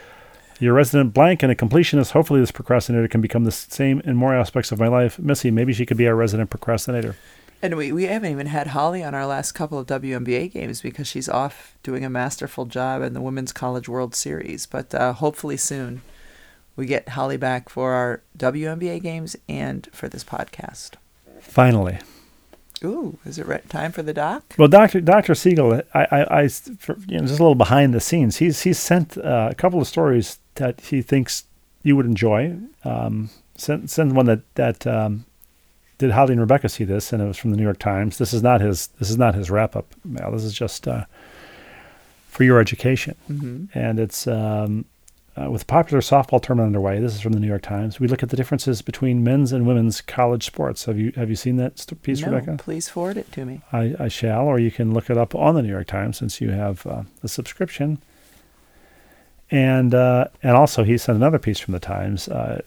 Your 0.61 0.74
resident 0.74 1.14
blank 1.14 1.42
and 1.42 1.52
a 1.52 1.54
completionist. 1.54 2.12
Hopefully, 2.12 2.40
this 2.40 2.50
procrastinator 2.50 3.09
can 3.09 3.20
become 3.20 3.44
the 3.44 3.52
same 3.52 4.00
in 4.00 4.16
more 4.16 4.34
aspects 4.34 4.72
of 4.72 4.80
my 4.80 4.88
life. 4.88 5.18
Missy, 5.18 5.50
maybe 5.50 5.72
she 5.72 5.86
could 5.86 5.96
be 5.96 6.09
our 6.09 6.16
resident 6.16 6.50
procrastinator. 6.50 7.16
And 7.61 7.76
we, 7.76 7.90
we 7.90 8.04
haven't 8.04 8.30
even 8.30 8.46
had 8.46 8.68
Holly 8.68 9.02
on 9.02 9.14
our 9.14 9.26
last 9.26 9.52
couple 9.52 9.78
of 9.78 9.86
WNBA 9.86 10.52
games 10.52 10.80
because 10.80 11.09
she's 11.09 11.28
off 11.28 11.76
doing 11.82 12.04
a 12.04 12.11
masterful 12.11 12.66
job 12.66 13.02
in 13.02 13.14
the 13.14 13.20
Women's 13.20 13.52
College 13.52 13.88
World 13.88 14.14
Series. 14.14 14.66
But 14.66 14.94
uh, 14.94 15.12
hopefully 15.14 15.56
soon 15.56 16.02
we 16.76 16.86
get 16.86 17.11
Holly 17.11 17.36
back 17.36 17.68
for 17.68 17.92
our 17.92 18.22
WNBA 18.38 19.02
games 19.02 19.36
and 19.48 19.88
for 19.92 20.09
this 20.09 20.22
podcast. 20.22 20.92
Finally. 21.40 21.98
Ooh, 22.84 23.18
is 23.24 23.38
it 23.38 23.46
re- 23.46 23.61
time 23.68 23.90
for 23.90 24.04
the 24.04 24.14
doc? 24.14 24.54
Well, 24.56 24.68
Doctor 24.68 25.00
Doctor 25.00 25.34
Siegel, 25.34 25.82
I, 25.92 26.06
I, 26.12 26.42
I 26.42 26.48
for, 26.48 26.96
you 27.09 27.18
know, 27.18 27.26
just 27.26 27.40
a 27.40 27.42
little 27.42 27.56
behind 27.56 27.92
the 27.92 28.00
scenes. 28.00 28.36
He's 28.36 28.61
he's 28.61 28.78
sent 28.78 29.18
uh, 29.18 29.48
a 29.50 29.54
couple 29.56 29.80
of 29.80 29.88
stories 29.88 30.38
that 30.59 30.80
he 30.82 31.02
thinks 31.02 31.44
you 31.82 31.96
would 31.96 32.06
enjoy. 32.06 32.56
Um, 32.84 33.30
sent 33.56 33.90
sent 33.90 34.12
one 34.12 34.26
that 34.26 34.40
that 34.54 34.86
um, 34.86 35.24
did 35.98 36.12
Holly 36.12 36.32
and 36.32 36.40
Rebecca 36.40 36.68
see 36.68 36.84
this, 36.84 37.12
and 37.12 37.20
it 37.22 37.26
was 37.26 37.36
from 37.36 37.50
the 37.50 37.56
New 37.56 37.64
York 37.64 37.78
Times. 37.80 38.18
This 38.18 38.32
is 38.32 38.42
not 38.42 38.61
his 38.61 38.86
this 38.98 39.11
is 39.11 39.18
not 39.18 39.34
his 39.34 39.50
wrap 39.50 39.74
up 39.74 39.86
mail. 40.04 40.30
This 40.30 40.44
is 40.44 40.54
just 40.54 40.86
uh, 40.86 41.04
for 42.28 42.44
your 42.44 42.61
education, 42.61 43.16
Mm-hmm. 43.30 43.76
and 43.78 43.98
it's 43.98 44.26
um, 44.26 44.84
uh, 45.36 45.50
with 45.50 45.62
a 45.62 45.66
popular 45.66 46.00
softball 46.00 46.42
tournament 46.42 46.66
underway. 46.68 47.00
This 47.00 47.14
is 47.14 47.20
from 47.20 47.32
the 47.32 47.40
New 47.40 47.46
York 47.48 47.62
Times. 47.62 47.98
We 48.00 48.09
look 48.09 48.22
at 48.22 48.28
the 48.30 48.36
differences 48.36 48.82
between 48.82 49.22
men's 49.24 49.52
and 49.52 49.66
women's 49.66 50.00
college 50.00 50.44
sports. 50.44 50.84
Have 50.86 50.98
you 50.98 51.12
have 51.16 51.30
you 51.30 51.36
seen 51.36 51.56
that 51.56 51.78
st- 51.78 52.02
piece, 52.02 52.20
no, 52.22 52.30
Rebecca? 52.32 52.56
please 52.59 52.88
forward 52.88 53.16
it 53.16 53.30
to 53.32 53.44
me. 53.44 53.61
I, 53.72 53.94
I 53.98 54.09
shall, 54.09 54.46
or 54.46 54.59
you 54.59 54.70
can 54.70 54.92
look 54.94 55.11
it 55.11 55.16
up 55.16 55.34
on 55.34 55.54
the 55.54 55.62
New 55.62 55.70
York 55.70 55.86
Times 55.86 56.16
since 56.18 56.40
you 56.40 56.50
have 56.50 56.86
uh, 56.86 57.02
the 57.22 57.28
subscription. 57.28 57.98
And 59.51 59.94
uh, 59.94 60.26
and 60.42 60.57
also 60.57 60.84
he 60.84 60.99
sent 60.99 61.16
another 61.16 61.38
piece 61.38 61.59
from 61.59 61.72
the 61.72 61.80
Times 61.80 62.28
uh, 62.28 62.61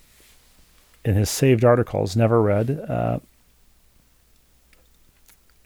in 1.06 1.16
his 1.16 1.30
saved 1.30 1.64
articles, 1.64 2.16
never 2.16 2.42
read. 2.42 2.72
Uh, 2.88 3.20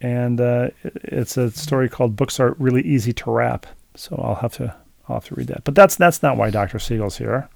and 0.02 0.42
uh, 0.42 0.70
it's 0.84 1.38
a 1.38 1.52
story 1.52 1.88
called 1.90 2.16
"Books 2.16 2.40
Are 2.40 2.56
Really 2.60 2.82
Easy 2.82 3.14
to 3.14 3.32
Wrap." 3.32 3.66
So 3.96 4.20
I'll 4.22 4.36
have 4.36 4.54
to 4.56 4.76
I'll 5.08 5.16
have 5.16 5.26
to 5.26 5.36
read 5.36 5.48
that. 5.48 5.64
But 5.64 5.76
that's 5.76 5.96
that's 5.96 6.22
not 6.22 6.38
why 6.38 6.50
Doctor 6.50 6.80
Siegel's 6.80 7.18
here. 7.18 7.50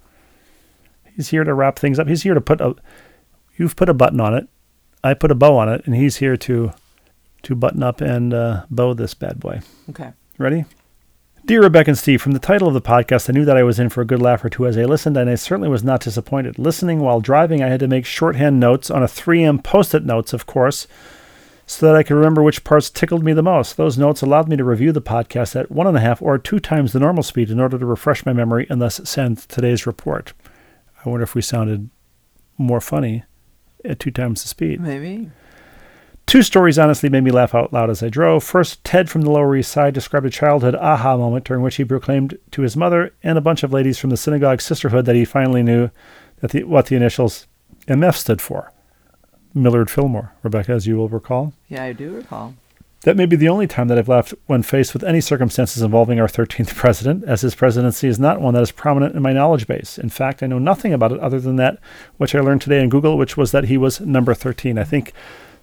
He's 1.16 1.30
here 1.30 1.44
to 1.44 1.54
wrap 1.54 1.78
things 1.78 2.00
up. 2.00 2.08
He's 2.08 2.24
here 2.24 2.34
to 2.34 2.42
put 2.42 2.62
a 2.62 2.76
you've 3.58 3.76
put 3.76 3.90
a 3.90 3.94
button 3.94 4.22
on 4.22 4.34
it. 4.34 4.48
I 5.04 5.14
put 5.14 5.32
a 5.32 5.36
bow 5.36 5.58
on 5.58 5.70
it, 5.70 5.86
and 5.86 5.96
he's 5.96 6.18
here 6.18 6.38
to 6.38 6.72
to 7.44 7.56
button 7.56 7.84
up 7.84 8.02
and 8.02 8.34
uh, 8.34 8.66
bow 8.70 8.94
this 8.94 9.14
bad 9.14 9.40
boy. 9.40 9.62
Okay. 9.90 10.12
Ready? 10.38 10.66
Dear 11.46 11.64
Rebecca 11.64 11.92
and 11.92 11.98
Steve, 11.98 12.22
from 12.22 12.34
the 12.34 12.40
title 12.40 12.68
of 12.68 12.74
the 12.74 12.82
podcast, 12.82 13.30
I 13.30 13.34
knew 13.34 13.46
that 13.46 13.58
I 13.58 13.64
was 13.64 13.80
in 13.80 13.90
for 13.90 14.02
a 14.02 14.06
good 14.06 14.22
laugh 14.22 14.44
or 14.44 14.50
two 14.50 14.68
as 14.68 14.78
I 14.78 14.84
listened, 14.84 15.18
and 15.18 15.30
I 15.30 15.36
certainly 15.36 15.70
was 15.70 15.84
not 15.84 16.02
disappointed. 16.02 16.60
Listening 16.60 17.00
while 17.00 17.22
driving, 17.22 17.64
I 17.64 17.70
had 17.70 17.80
to 17.80 17.88
make 17.88 18.06
shorthand 18.06 18.60
notes 18.60 18.92
on 18.92 19.02
a 19.02 19.08
3M 19.08 19.64
post 19.64 19.96
it 19.96 20.06
notes, 20.06 20.34
of 20.34 20.46
course, 20.46 20.86
so 21.66 21.86
that 21.86 21.96
I 21.96 22.04
could 22.04 22.16
remember 22.16 22.44
which 22.44 22.64
parts 22.64 22.90
tickled 22.90 23.24
me 23.24 23.34
the 23.34 23.42
most. 23.42 23.78
Those 23.78 23.98
notes 23.98 24.22
allowed 24.22 24.48
me 24.48 24.58
to 24.58 24.64
review 24.64 24.92
the 24.92 25.02
podcast 25.02 25.56
at 25.56 25.72
one 25.72 25.88
and 25.88 25.98
a 25.98 26.02
half 26.02 26.22
or 26.22 26.38
two 26.38 26.60
times 26.60 26.92
the 26.94 27.00
normal 27.00 27.24
speed 27.24 27.50
in 27.50 27.60
order 27.60 27.80
to 27.80 27.86
refresh 27.86 28.26
my 28.26 28.34
memory 28.34 28.68
and 28.70 28.82
thus 28.82 29.02
send 29.06 29.40
today's 29.40 29.88
report. 29.88 30.34
I 31.04 31.10
wonder 31.10 31.24
if 31.24 31.36
we 31.36 31.42
sounded 31.42 31.90
more 32.58 32.82
funny 32.82 33.24
at 33.86 34.00
two 34.00 34.12
times 34.12 34.44
the 34.44 34.50
speed. 34.50 34.82
Maybe. 34.82 35.32
Two 36.30 36.44
stories 36.44 36.78
honestly 36.78 37.10
made 37.10 37.24
me 37.24 37.32
laugh 37.32 37.56
out 37.56 37.74
loud 37.74 37.90
as 37.90 38.04
I 38.04 38.10
drove. 38.10 38.44
First, 38.44 38.84
Ted 38.84 39.10
from 39.10 39.24
the 39.24 39.32
Lower 39.32 39.56
East 39.56 39.72
Side 39.72 39.96
described 39.96 40.28
a 40.28 40.30
childhood 40.30 40.76
aha 40.76 41.18
moment 41.18 41.44
during 41.44 41.64
which 41.64 41.78
he 41.78 41.84
proclaimed 41.84 42.38
to 42.52 42.62
his 42.62 42.78
mother 42.78 43.16
and 43.24 43.36
a 43.36 43.42
bunch 43.42 43.64
of 43.64 43.74
ladies 43.74 43.98
from 43.98 44.12
the 44.12 44.16
synagogue 44.16 44.62
sisterhood 44.62 45.08
that 45.08 45.16
he 45.16 45.26
finally 45.26 45.64
knew 45.64 45.90
that 46.42 46.52
the, 46.52 46.66
what 46.66 46.86
the 46.86 46.96
initials 46.96 47.48
MF 47.88 48.14
stood 48.14 48.44
for. 48.44 48.72
Millard 49.56 49.90
Fillmore, 49.90 50.32
Rebecca, 50.44 50.74
as 50.74 50.86
you 50.86 50.98
will 50.98 51.10
recall. 51.10 51.54
Yeah, 51.68 51.86
I 51.86 51.94
do 51.94 52.18
recall. 52.18 52.54
That 53.02 53.18
may 53.18 53.26
be 53.26 53.36
the 53.36 53.50
only 53.50 53.66
time 53.66 53.88
that 53.88 53.98
I've 53.98 54.08
laughed 54.08 54.36
when 54.46 54.62
faced 54.62 54.94
with 54.94 55.04
any 55.04 55.22
circumstances 55.22 55.82
involving 55.82 56.20
our 56.20 56.28
13th 56.28 56.76
president, 56.76 57.24
as 57.24 57.42
his 57.42 57.56
presidency 57.56 58.08
is 58.08 58.20
not 58.20 58.40
one 58.40 58.54
that 58.54 58.62
is 58.62 58.72
prominent 58.72 59.16
in 59.16 59.24
my 59.24 59.34
knowledge 59.34 59.66
base. 59.66 59.98
In 59.98 60.10
fact, 60.10 60.44
I 60.44 60.46
know 60.48 60.60
nothing 60.60 60.94
about 60.94 61.12
it 61.12 61.20
other 61.22 61.40
than 61.40 61.56
that 61.56 61.80
which 62.18 62.36
I 62.36 62.40
learned 62.40 62.62
today 62.62 62.84
in 62.84 62.90
Google, 62.90 63.18
which 63.18 63.36
was 63.36 63.52
that 63.52 63.64
he 63.64 63.80
was 63.80 64.00
number 64.00 64.36
13. 64.36 64.78
I 64.78 64.84
think 64.84 65.12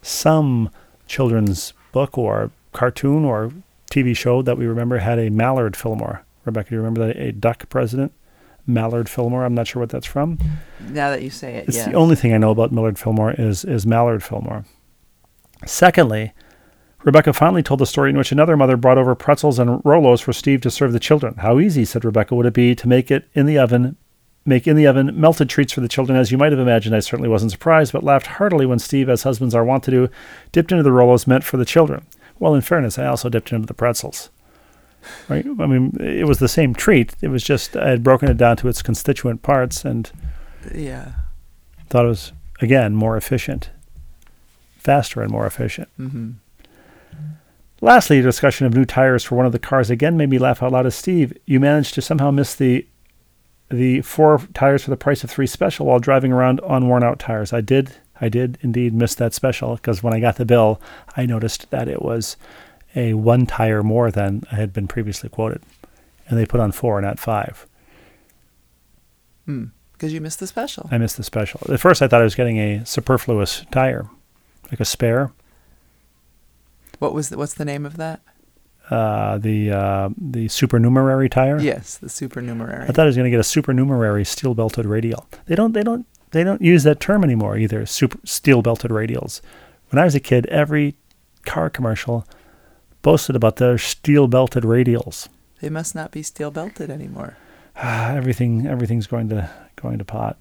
some 0.07 0.70
children's 1.07 1.72
book 1.92 2.16
or 2.16 2.50
cartoon 2.72 3.24
or 3.24 3.52
TV 3.90 4.16
show 4.16 4.42
that 4.42 4.57
we 4.59 4.66
remember 4.66 4.98
had 4.98 5.18
a 5.18 5.30
Mallard 5.30 5.76
Fillmore. 5.76 6.24
Rebecca, 6.44 6.70
do 6.70 6.76
you 6.76 6.80
remember 6.80 7.07
that? 7.07 7.16
A 7.16 7.32
duck 7.32 7.68
president? 7.68 8.12
Mallard 8.66 9.09
Fillmore. 9.09 9.44
I'm 9.44 9.54
not 9.54 9.66
sure 9.66 9.80
what 9.80 9.90
that's 9.90 10.07
from. 10.07 10.38
Now 10.80 11.11
that 11.11 11.22
you 11.22 11.30
say 11.30 11.54
it, 11.57 11.68
It's 11.68 11.76
yeah. 11.76 11.88
the 11.88 11.94
only 11.94 12.16
thing 12.16 12.32
I 12.32 12.38
know 12.38 12.50
about 12.50 12.72
Millard 12.72 12.98
Fillmore 12.98 13.32
is 13.32 13.64
is 13.64 13.86
Mallard 13.86 14.22
Fillmore. 14.22 14.64
Secondly, 15.64 16.32
Rebecca 17.04 17.32
finally 17.32 17.62
told 17.62 17.80
the 17.80 17.86
story 17.86 18.11
in 18.11 18.18
which 18.18 18.32
another 18.32 18.57
mother 18.57 18.76
brought 18.76 18.98
over 18.98 19.14
pretzels 19.14 19.59
and 19.59 19.82
Rolos 19.84 20.20
for 20.22 20.32
Steve 20.32 20.61
to 20.62 20.70
serve 20.70 20.92
the 20.92 21.00
children. 21.00 21.36
How 21.38 21.59
easy, 21.61 21.84
said 21.84 22.04
Rebecca, 22.04 22.34
would 22.34 22.46
it 22.46 22.54
be 22.54 22.74
to 22.74 22.88
make 22.88 23.11
it 23.11 23.28
in 23.34 23.46
the 23.46 23.59
oven, 23.59 23.96
make 24.47 24.66
in 24.66 24.76
the 24.76 24.86
oven 24.86 25.18
melted 25.18 25.49
treats 25.49 25.72
for 25.72 25.80
the 25.80 25.88
children? 25.88 26.18
As 26.18 26.30
you 26.30 26.38
might 26.38 26.53
have 26.53 26.61
imagined, 26.61 26.94
I 26.94 27.01
certainly 27.01 27.28
wasn't 27.28 27.53
surprised, 27.53 27.92
but 27.92 28.05
laughed 28.05 28.26
heartily 28.26 28.66
when 28.66 28.78
Steve, 28.78 29.09
as 29.09 29.22
husbands 29.22 29.55
are 29.55 29.64
wont 29.64 29.84
to 29.84 29.90
do, 29.90 30.09
dipped 30.53 30.72
into 30.72 30.82
the 30.82 30.90
Rolos 30.90 31.26
meant 31.26 31.44
for 31.44 31.57
the 31.57 31.64
children. 31.64 32.07
Well, 32.38 32.55
in 32.55 32.61
fairness, 32.61 32.99
I 32.99 33.07
also 33.07 33.28
dipped 33.28 33.53
into 33.53 33.66
the 33.66 33.74
pretzels. 33.74 34.30
Right? 35.28 35.47
I 35.47 35.66
mean, 35.66 35.97
it 36.01 36.26
was 36.26 36.38
the 36.38 36.49
same 36.49 36.74
treat. 36.74 37.14
It 37.20 37.28
was 37.28 37.42
just 37.42 37.76
I 37.76 37.90
had 37.90 38.03
broken 38.03 38.28
it 38.28 38.36
down 38.36 38.57
to 38.59 38.68
its 38.68 38.82
constituent 38.82 39.42
parts 39.42 39.84
and 39.84 40.11
yeah. 40.74 41.12
thought 41.88 42.05
it 42.05 42.09
was 42.09 42.32
again 42.61 42.94
more 42.94 43.16
efficient, 43.16 43.70
faster 44.78 45.22
and 45.22 45.30
more 45.30 45.47
efficient. 45.47 45.88
Mm-hmm. 45.99 46.30
Lastly, 47.80 48.18
a 48.18 48.22
discussion 48.22 48.66
of 48.66 48.74
new 48.74 48.84
tires 48.84 49.22
for 49.22 49.36
one 49.36 49.47
of 49.47 49.53
the 49.53 49.59
cars 49.59 49.90
again 49.90 50.16
made 50.16 50.30
me 50.30 50.38
laugh 50.38 50.62
out 50.62 50.72
loud. 50.72 50.86
As 50.86 50.94
Steve, 50.94 51.36
you 51.44 51.61
managed 51.61 51.94
to 51.94 52.03
somehow 52.03 52.30
miss 52.30 52.55
the 52.55 52.86
the 53.68 54.00
four 54.02 54.40
tires 54.54 54.84
for 54.84 54.90
the 54.90 54.96
price 54.96 55.24
of 55.24 55.30
three 55.30 55.46
special 55.46 55.86
while 55.86 55.98
driving 55.98 56.32
around 56.32 56.60
on 56.60 56.88
worn 56.88 57.02
out 57.02 57.18
tires. 57.18 57.52
I 57.52 57.60
did, 57.60 57.94
I 58.20 58.28
did 58.28 58.58
indeed 58.60 58.94
miss 58.94 59.14
that 59.16 59.34
special 59.34 59.76
because 59.76 60.02
when 60.02 60.14
I 60.14 60.20
got 60.20 60.36
the 60.36 60.44
bill, 60.44 60.80
I 61.16 61.26
noticed 61.26 61.70
that 61.70 61.88
it 61.88 62.02
was 62.02 62.36
a 62.94 63.14
one 63.14 63.46
tire 63.46 63.82
more 63.82 64.10
than 64.10 64.44
I 64.50 64.56
had 64.56 64.72
been 64.72 64.88
previously 64.88 65.28
quoted, 65.28 65.62
and 66.28 66.38
they 66.38 66.46
put 66.46 66.60
on 66.60 66.72
four, 66.72 67.00
not 67.00 67.18
five. 67.18 67.66
Hmm. 69.44 69.66
Because 69.92 70.12
you 70.12 70.20
missed 70.20 70.40
the 70.40 70.46
special. 70.46 70.88
I 70.92 70.98
missed 70.98 71.16
the 71.16 71.22
special. 71.22 71.60
At 71.72 71.80
first, 71.80 72.02
I 72.02 72.08
thought 72.08 72.20
I 72.20 72.24
was 72.24 72.34
getting 72.34 72.58
a 72.58 72.84
superfluous 72.84 73.64
tire, 73.70 74.10
like 74.70 74.80
a 74.80 74.84
spare. 74.84 75.32
What 76.98 77.14
was 77.14 77.30
the, 77.30 77.38
what's 77.38 77.54
the 77.54 77.64
name 77.64 77.86
of 77.86 77.96
that? 77.96 78.20
Uh, 78.91 79.39
the 79.39 79.72
uh, 79.72 80.09
the 80.16 80.47
supernumerary 80.47 81.28
tire. 81.28 81.59
Yes, 81.61 81.99
the 81.99 82.09
supernumerary. 82.09 82.84
I 82.84 82.93
thought 82.93 83.03
I 83.03 83.07
was 83.07 83.16
going 83.16 83.24
to 83.24 83.30
get 83.30 83.41
a 83.41 83.45
supernumerary 83.45 84.24
steel 84.24 84.55
belted 84.55 84.87
radial. 84.87 85.26
They 85.47 85.57
don't 85.57 85.72
they 85.72 85.82
don't 85.82 86.07
they 86.30 86.45
don't 86.45 86.62
use 86.62 86.84
that 86.84 87.01
term 87.01 87.24
anymore 87.24 87.57
either. 87.57 87.84
Super 87.84 88.18
steel 88.24 88.62
belted 88.62 88.93
radials. 88.93 89.41
When 89.91 90.01
I 90.01 90.05
was 90.05 90.14
a 90.14 90.20
kid, 90.20 90.47
every 90.47 90.97
car 91.45 91.68
commercial 91.68 92.26
boasted 93.03 93.34
about 93.34 93.57
their 93.57 93.78
steel 93.78 94.28
belted 94.28 94.62
radials. 94.62 95.28
They 95.61 95.70
must 95.70 95.95
not 95.95 96.11
be 96.12 96.22
steel 96.22 96.51
belted 96.51 96.91
anymore. 96.91 97.37
everything 97.76 98.66
everything's 98.66 99.07
going 99.07 99.28
to 99.30 99.51
going 99.76 99.99
to 99.99 100.05
pot. 100.05 100.39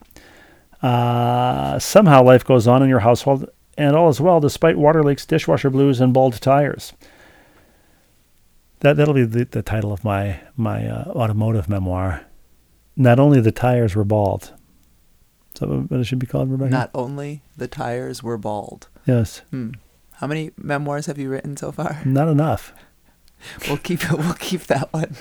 Uh, 0.83 1.79
somehow 1.79 2.21
life 2.21 2.45
goes 2.45 2.67
on 2.67 2.83
in 2.83 2.89
your 2.89 2.99
household, 2.99 3.49
and 3.75 3.95
all 3.95 4.09
is 4.09 4.21
well 4.21 4.39
despite 4.39 4.77
water 4.77 5.03
leaks, 5.03 5.25
dishwasher 5.25 5.69
blues, 5.69 5.99
and 5.99 6.13
bald 6.13 6.39
tires. 6.39 6.93
That 8.81 8.97
that'll 8.97 9.13
be 9.13 9.23
the, 9.25 9.45
the 9.45 9.61
title 9.61 9.91
of 9.93 10.03
my 10.03 10.39
my 10.55 10.87
uh, 10.87 11.11
automotive 11.15 11.69
memoir. 11.69 12.25
Not 12.95 13.19
only 13.19 13.41
the 13.41 13.51
tires 13.51 13.95
were 13.95 14.03
bald. 14.05 14.53
Is 15.53 15.59
that 15.61 15.69
what 15.69 15.99
it 15.99 16.03
should 16.05 16.19
be 16.19 16.27
called, 16.27 16.51
Rebecca? 16.51 16.71
Not 16.71 16.89
only 16.93 17.41
the 17.57 17.67
tires 17.67 18.21
were 18.21 18.37
bald. 18.37 18.87
yes, 19.05 19.41
Hmm. 19.51 19.71
How 20.19 20.27
many 20.27 20.51
memoirs 20.57 21.07
have 21.07 21.17
you 21.17 21.29
written 21.29 21.57
so 21.57 21.71
far? 21.71 22.01
not 22.05 22.27
enough. 22.27 22.73
We'll 23.67 23.77
keep 23.77 24.03
it. 24.03 24.11
We'll 24.17 24.33
keep 24.33 24.61
that 24.63 24.91
one. 24.93 25.15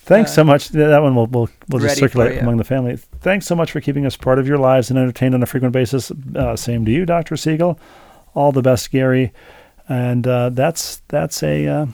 Thanks 0.00 0.30
Uh, 0.32 0.34
so 0.34 0.44
much. 0.44 0.68
That 0.70 1.02
one 1.02 1.14
will 1.16 1.26
will 1.26 1.48
we'll 1.68 1.80
just 1.82 1.98
circulate 1.98 2.38
among 2.38 2.58
the 2.58 2.64
family. 2.64 2.96
Thanks 2.96 3.46
so 3.46 3.54
much 3.56 3.72
for 3.72 3.80
keeping 3.80 4.06
us 4.06 4.16
part 4.16 4.38
of 4.38 4.46
your 4.46 4.58
lives 4.58 4.90
and 4.90 4.98
entertained 4.98 5.34
on 5.34 5.42
a 5.42 5.46
frequent 5.46 5.72
basis. 5.72 6.12
Uh, 6.34 6.54
same 6.56 6.84
to 6.84 6.90
you, 6.92 7.04
Doctor 7.06 7.36
Siegel. 7.36 7.78
All 8.34 8.52
the 8.52 8.62
best, 8.62 8.90
Gary. 8.90 9.32
And 9.88 10.26
uh, 10.26 10.50
that's 10.50 11.02
that's 11.08 11.42
a 11.42 11.66
uh, 11.66 11.86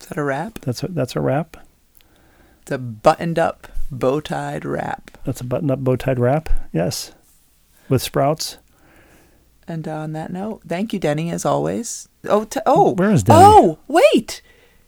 Is 0.00 0.06
that 0.06 0.18
a 0.18 0.24
wrap? 0.24 0.60
that's 0.60 0.82
a, 0.82 0.88
that's 0.88 1.16
a 1.16 1.20
wrap. 1.20 1.56
It's 2.62 2.70
a 2.70 2.78
buttoned 2.78 3.38
up, 3.38 3.68
bow 3.90 4.20
tied 4.20 4.64
wrap. 4.64 5.10
That's 5.24 5.40
a 5.40 5.44
buttoned 5.44 5.70
up, 5.70 5.80
bow-tied 5.80 6.18
wrap. 6.18 6.48
Yes, 6.72 7.12
with 7.88 8.02
sprouts. 8.02 8.58
And 9.68 9.86
on 9.86 10.12
that 10.12 10.32
note, 10.32 10.62
thank 10.66 10.92
you, 10.92 10.98
Denny, 10.98 11.30
as 11.30 11.44
always. 11.44 12.08
Oh, 12.24 12.44
t- 12.44 12.60
oh, 12.66 12.94
Where 12.94 13.12
is 13.12 13.22
Denny? 13.22 13.38
Oh, 13.40 13.78
wait. 13.86 14.42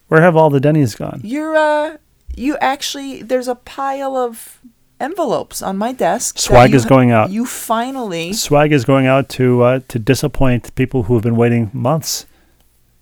Where 0.08 0.20
have 0.20 0.36
all 0.36 0.50
the 0.50 0.60
Denny's 0.60 0.94
gone? 0.94 1.20
You're 1.22 1.56
uh, 1.56 1.98
you 2.34 2.56
actually 2.58 3.22
there's 3.22 3.48
a 3.48 3.54
pile 3.54 4.16
of 4.16 4.60
envelopes 5.00 5.62
on 5.62 5.76
my 5.76 5.92
desk. 5.92 6.38
Swag 6.38 6.74
is 6.74 6.84
going 6.84 7.10
out. 7.10 7.30
You 7.30 7.46
finally. 7.46 8.32
Swag 8.32 8.72
is 8.72 8.84
going 8.84 9.06
out 9.06 9.28
to 9.30 9.62
uh, 9.62 9.80
to 9.88 9.98
disappoint 9.98 10.74
people 10.74 11.04
who 11.04 11.14
have 11.14 11.22
been 11.22 11.36
waiting 11.36 11.70
months. 11.72 12.26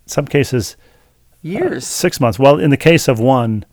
In 0.06 0.11
some 0.11 0.26
cases, 0.26 0.76
uh, 1.45 1.49
Years. 1.49 1.86
six 1.86 2.20
months. 2.20 2.38
Well, 2.38 2.59
in 2.59 2.70
the 2.70 2.76
case 2.76 3.09
of 3.09 3.18
one, 3.18 3.64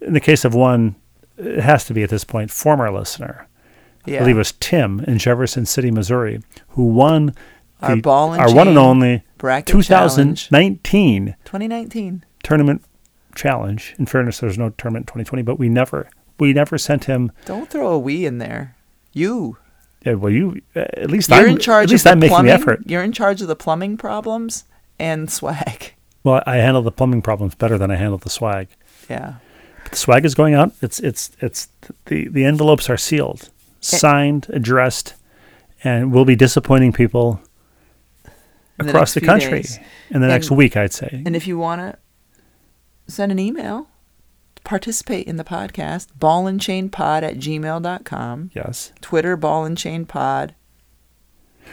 in 0.00 0.12
the 0.12 0.20
case 0.20 0.44
of 0.44 0.54
one, 0.54 0.96
it 1.38 1.60
has 1.60 1.84
to 1.86 1.94
be 1.94 2.02
at 2.02 2.10
this 2.10 2.24
point 2.24 2.50
former 2.50 2.90
listener. 2.90 3.48
Yeah. 4.04 4.16
I 4.16 4.18
believe 4.20 4.36
it 4.36 4.38
was 4.38 4.52
Tim 4.52 5.00
in 5.00 5.18
Jefferson 5.18 5.66
City, 5.66 5.90
Missouri, 5.90 6.40
who 6.70 6.86
won 6.86 7.34
Our 7.82 7.96
ball 7.96 8.32
and 8.32 8.40
our 8.42 8.54
one 8.54 8.68
and 8.68 8.78
only 8.78 9.24
bracket 9.38 9.82
challenge 9.84 10.48
2019 10.48 11.34
2019. 11.44 12.24
tournament 12.42 12.84
challenge. 13.34 13.94
In 13.98 14.06
fairness, 14.06 14.38
there's 14.38 14.56
no 14.58 14.70
tournament 14.70 15.06
2020, 15.08 15.42
but 15.42 15.58
we 15.58 15.68
never 15.68 16.08
we 16.38 16.52
never 16.52 16.78
sent 16.78 17.04
him. 17.04 17.32
Don't 17.46 17.68
throw 17.68 17.92
a 17.92 17.98
we 17.98 18.26
in 18.26 18.38
there. 18.38 18.76
You. 19.12 19.56
Yeah, 20.04 20.14
well, 20.14 20.30
you 20.32 20.60
uh, 20.76 20.80
at 20.94 21.10
least 21.10 21.30
You're 21.30 21.40
I'm, 21.40 21.48
in 21.48 21.58
charge 21.58 21.86
At 21.86 21.90
least 21.90 22.02
of 22.06 22.10
the 22.10 22.12
I'm 22.12 22.18
making 22.20 22.30
plumbing. 22.34 22.46
the 22.48 22.52
effort. 22.54 22.80
You're 22.86 23.02
in 23.02 23.12
charge 23.12 23.42
of 23.42 23.48
the 23.48 23.56
plumbing 23.56 23.96
problems 23.96 24.64
and 25.00 25.28
swag. 25.30 25.94
Well, 26.26 26.42
I 26.44 26.56
handle 26.56 26.82
the 26.82 26.90
plumbing 26.90 27.22
problems 27.22 27.54
better 27.54 27.78
than 27.78 27.92
I 27.92 27.94
handle 27.94 28.18
the 28.18 28.30
swag. 28.30 28.66
Yeah. 29.08 29.34
But 29.84 29.92
the 29.92 29.96
swag 29.96 30.24
is 30.24 30.34
going 30.34 30.54
out. 30.54 30.72
It's 30.82 30.98
it's 30.98 31.30
it's 31.38 31.68
the 32.06 32.26
the 32.26 32.44
envelopes 32.44 32.90
are 32.90 32.96
sealed, 32.96 33.48
signed, 33.80 34.48
addressed, 34.48 35.14
and 35.84 36.12
we'll 36.12 36.24
be 36.24 36.34
disappointing 36.34 36.92
people 36.92 37.40
the 38.76 38.88
across 38.88 39.14
the 39.14 39.20
country 39.20 39.62
days. 39.62 39.78
in 40.10 40.20
the 40.20 40.26
next 40.26 40.50
week. 40.50 40.76
I'd 40.76 40.92
say. 40.92 41.22
And 41.24 41.36
if 41.36 41.46
you 41.46 41.58
want 41.58 41.80
to 41.82 41.96
send 43.06 43.30
an 43.30 43.38
email, 43.38 43.86
participate 44.64 45.28
in 45.28 45.36
the 45.36 45.44
podcast, 45.44 46.08
ballandchainpod 46.18 47.22
at 47.22 47.36
gmail.com, 47.36 48.50
yes, 48.52 48.92
Twitter, 49.00 49.36
ball 49.36 49.64
and 49.64 49.78
chain 49.78 50.04
pod, 50.04 50.55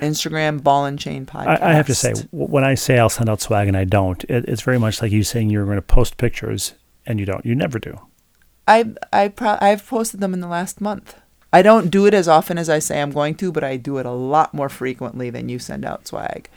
Instagram, 0.01 0.63
ball 0.63 0.85
and 0.85 0.97
chain 0.99 1.25
podcast. 1.25 1.61
I, 1.61 1.71
I 1.71 1.73
have 1.73 1.87
to 1.87 1.95
say 1.95 2.13
when 2.31 2.63
I 2.63 2.75
say 2.75 2.99
I'll 2.99 3.09
send 3.09 3.29
out 3.29 3.41
swag 3.41 3.67
and 3.67 3.77
I 3.77 3.85
don't, 3.85 4.23
it, 4.25 4.45
it's 4.47 4.61
very 4.61 4.79
much 4.79 5.01
like 5.01 5.11
you 5.11 5.23
saying 5.23 5.49
you're 5.49 5.65
going 5.65 5.77
to 5.77 5.81
post 5.81 6.17
pictures 6.17 6.73
and 7.05 7.19
you 7.19 7.25
don't. 7.25 7.45
You 7.45 7.55
never 7.55 7.79
do. 7.79 7.99
I, 8.67 8.93
I 9.11 9.27
pro- 9.27 9.57
I've 9.59 9.85
posted 9.85 10.19
them 10.19 10.33
in 10.33 10.39
the 10.39 10.47
last 10.47 10.79
month. 10.81 11.19
I 11.51 11.61
don't 11.61 11.91
do 11.91 12.05
it 12.07 12.13
as 12.13 12.27
often 12.27 12.57
as 12.57 12.69
I 12.69 12.79
say 12.79 13.01
I'm 13.01 13.11
going 13.11 13.35
to, 13.35 13.51
but 13.51 13.63
I 13.63 13.77
do 13.77 13.97
it 13.97 14.05
a 14.05 14.11
lot 14.11 14.53
more 14.53 14.69
frequently 14.69 15.29
than 15.29 15.49
you 15.49 15.59
send 15.59 15.85
out 15.85 16.07
swag. 16.07 16.49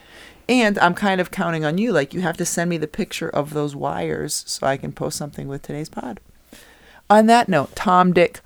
And 0.48 0.78
I'm 0.78 0.94
kind 0.94 1.20
of 1.20 1.30
counting 1.30 1.64
on 1.64 1.76
you. 1.76 1.92
Like, 1.92 2.14
you 2.14 2.20
have 2.20 2.36
to 2.36 2.46
send 2.46 2.70
me 2.70 2.78
the 2.78 2.86
picture 2.86 3.28
of 3.28 3.52
those 3.52 3.74
wires 3.74 4.44
so 4.46 4.66
I 4.66 4.76
can 4.76 4.92
post 4.92 5.18
something 5.18 5.48
with 5.48 5.62
today's 5.62 5.88
pod. 5.88 6.20
On 7.10 7.26
that 7.26 7.48
note, 7.48 7.74
Tom 7.74 8.12
Dick 8.12 8.40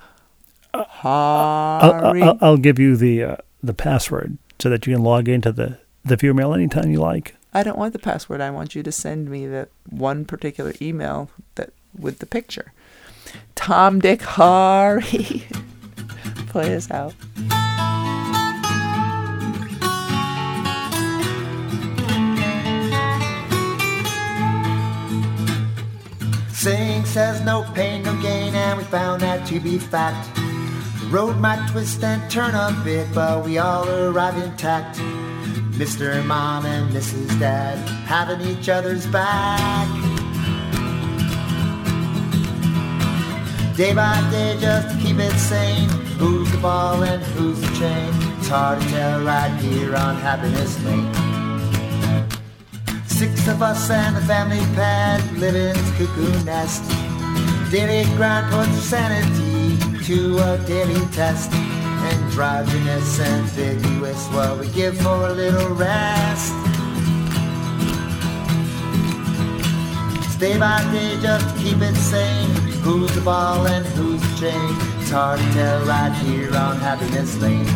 Uh, 0.73 0.83
I'll. 1.03 2.23
I'll, 2.23 2.37
I'll 2.41 2.57
give 2.57 2.79
you 2.79 2.95
the 2.95 3.23
uh, 3.23 3.35
the 3.61 3.73
password 3.73 4.37
so 4.61 4.69
that 4.69 4.85
you 4.85 4.93
can 4.93 5.03
log 5.03 5.27
into 5.27 5.51
the 5.51 5.79
the 6.05 6.15
viewer 6.15 6.33
mail 6.33 6.53
anytime 6.53 6.91
you 6.91 6.99
like. 6.99 7.35
I 7.53 7.63
don't 7.63 7.77
want 7.77 7.93
the 7.93 7.99
password. 7.99 8.41
I 8.41 8.49
want 8.49 8.75
you 8.75 8.83
to 8.83 8.91
send 8.91 9.29
me 9.29 9.45
the 9.45 9.67
one 9.89 10.23
particular 10.25 10.73
email 10.81 11.29
that 11.55 11.71
with 11.97 12.19
the 12.19 12.25
picture. 12.25 12.71
Tom 13.55 13.99
Dick 13.99 14.21
Harry. 14.21 15.43
Play 16.47 16.75
us 16.75 16.89
out. 16.91 17.13
Saying 26.53 27.05
says 27.05 27.41
no 27.41 27.63
pain, 27.73 28.03
no 28.03 28.15
gain, 28.21 28.53
and 28.53 28.77
we 28.77 28.83
found 28.85 29.21
that 29.21 29.47
to 29.47 29.59
be 29.59 29.79
fact. 29.79 30.50
Road 31.11 31.39
might 31.39 31.69
twist 31.69 32.01
and 32.05 32.31
turn 32.31 32.55
a 32.55 32.71
bit, 32.85 33.05
but 33.13 33.43
we 33.43 33.57
all 33.57 33.85
arrive 33.89 34.37
intact. 34.41 34.97
Mr. 35.75 36.25
Mom 36.25 36.65
and 36.65 36.89
Mrs. 36.95 37.37
Dad 37.37 37.77
having 38.07 38.39
each 38.47 38.69
other's 38.69 39.05
back. 39.07 39.89
Day 43.75 43.93
by 43.93 44.15
day, 44.31 44.55
just 44.61 44.87
to 44.87 45.03
keep 45.03 45.17
it 45.19 45.37
sane. 45.37 45.89
Who's 46.17 46.49
the 46.49 46.59
ball 46.59 47.03
and 47.03 47.21
who's 47.21 47.59
the 47.59 47.67
chain? 47.77 48.09
It's 48.39 48.47
hard 48.47 48.79
to 48.79 48.87
tell 48.87 49.21
right 49.25 49.53
here 49.59 49.93
on 49.97 50.15
Happiness 50.15 50.81
Lane. 50.85 51.11
Six 53.05 53.49
of 53.49 53.61
us 53.61 53.89
and 53.89 54.15
the 54.15 54.21
family 54.21 54.63
pet 54.75 55.21
live 55.33 55.57
in 55.57 55.75
cuckoo 55.97 56.45
nest. 56.45 56.89
Daily 57.69 58.05
grind 58.15 58.49
puts 58.49 58.81
sanity 58.83 59.60
to 60.03 60.37
a 60.39 60.57
daily 60.65 61.05
test. 61.11 61.51
And 61.53 62.33
ambiguous, 63.19 64.27
what 64.29 64.59
we 64.59 64.67
give 64.69 64.97
for 64.97 65.27
a 65.27 65.33
little 65.33 65.75
rest. 65.75 66.53
Day 70.39 70.57
by 70.57 70.81
day, 70.91 71.21
just 71.21 71.55
keep 71.57 71.77
it 71.81 71.95
sane. 71.95 72.49
Who's 72.81 73.13
the 73.13 73.21
ball 73.21 73.67
and 73.67 73.85
who's 73.85 74.19
the 74.21 74.35
chain? 74.39 74.75
It's 74.99 75.11
hard 75.11 75.39
to 75.39 75.45
tell 75.53 75.85
right 75.85 76.11
here 76.23 76.55
on 76.55 76.77
Happiness 76.77 77.39
Lane. 77.39 77.67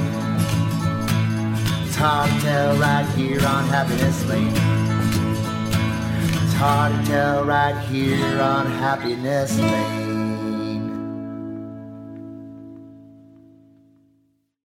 It's 1.85 1.95
hard 1.95 2.31
to 2.31 2.41
tell 2.41 2.75
right 2.77 3.05
here 3.15 3.45
on 3.45 3.65
Happiness 3.67 4.25
Lane. 4.25 4.55
It's 6.43 6.53
hard 6.55 6.91
to 6.91 7.11
tell 7.11 7.45
right 7.45 7.77
here 7.85 8.41
on 8.41 8.65
Happiness 8.65 9.59
Lane. 9.59 10.04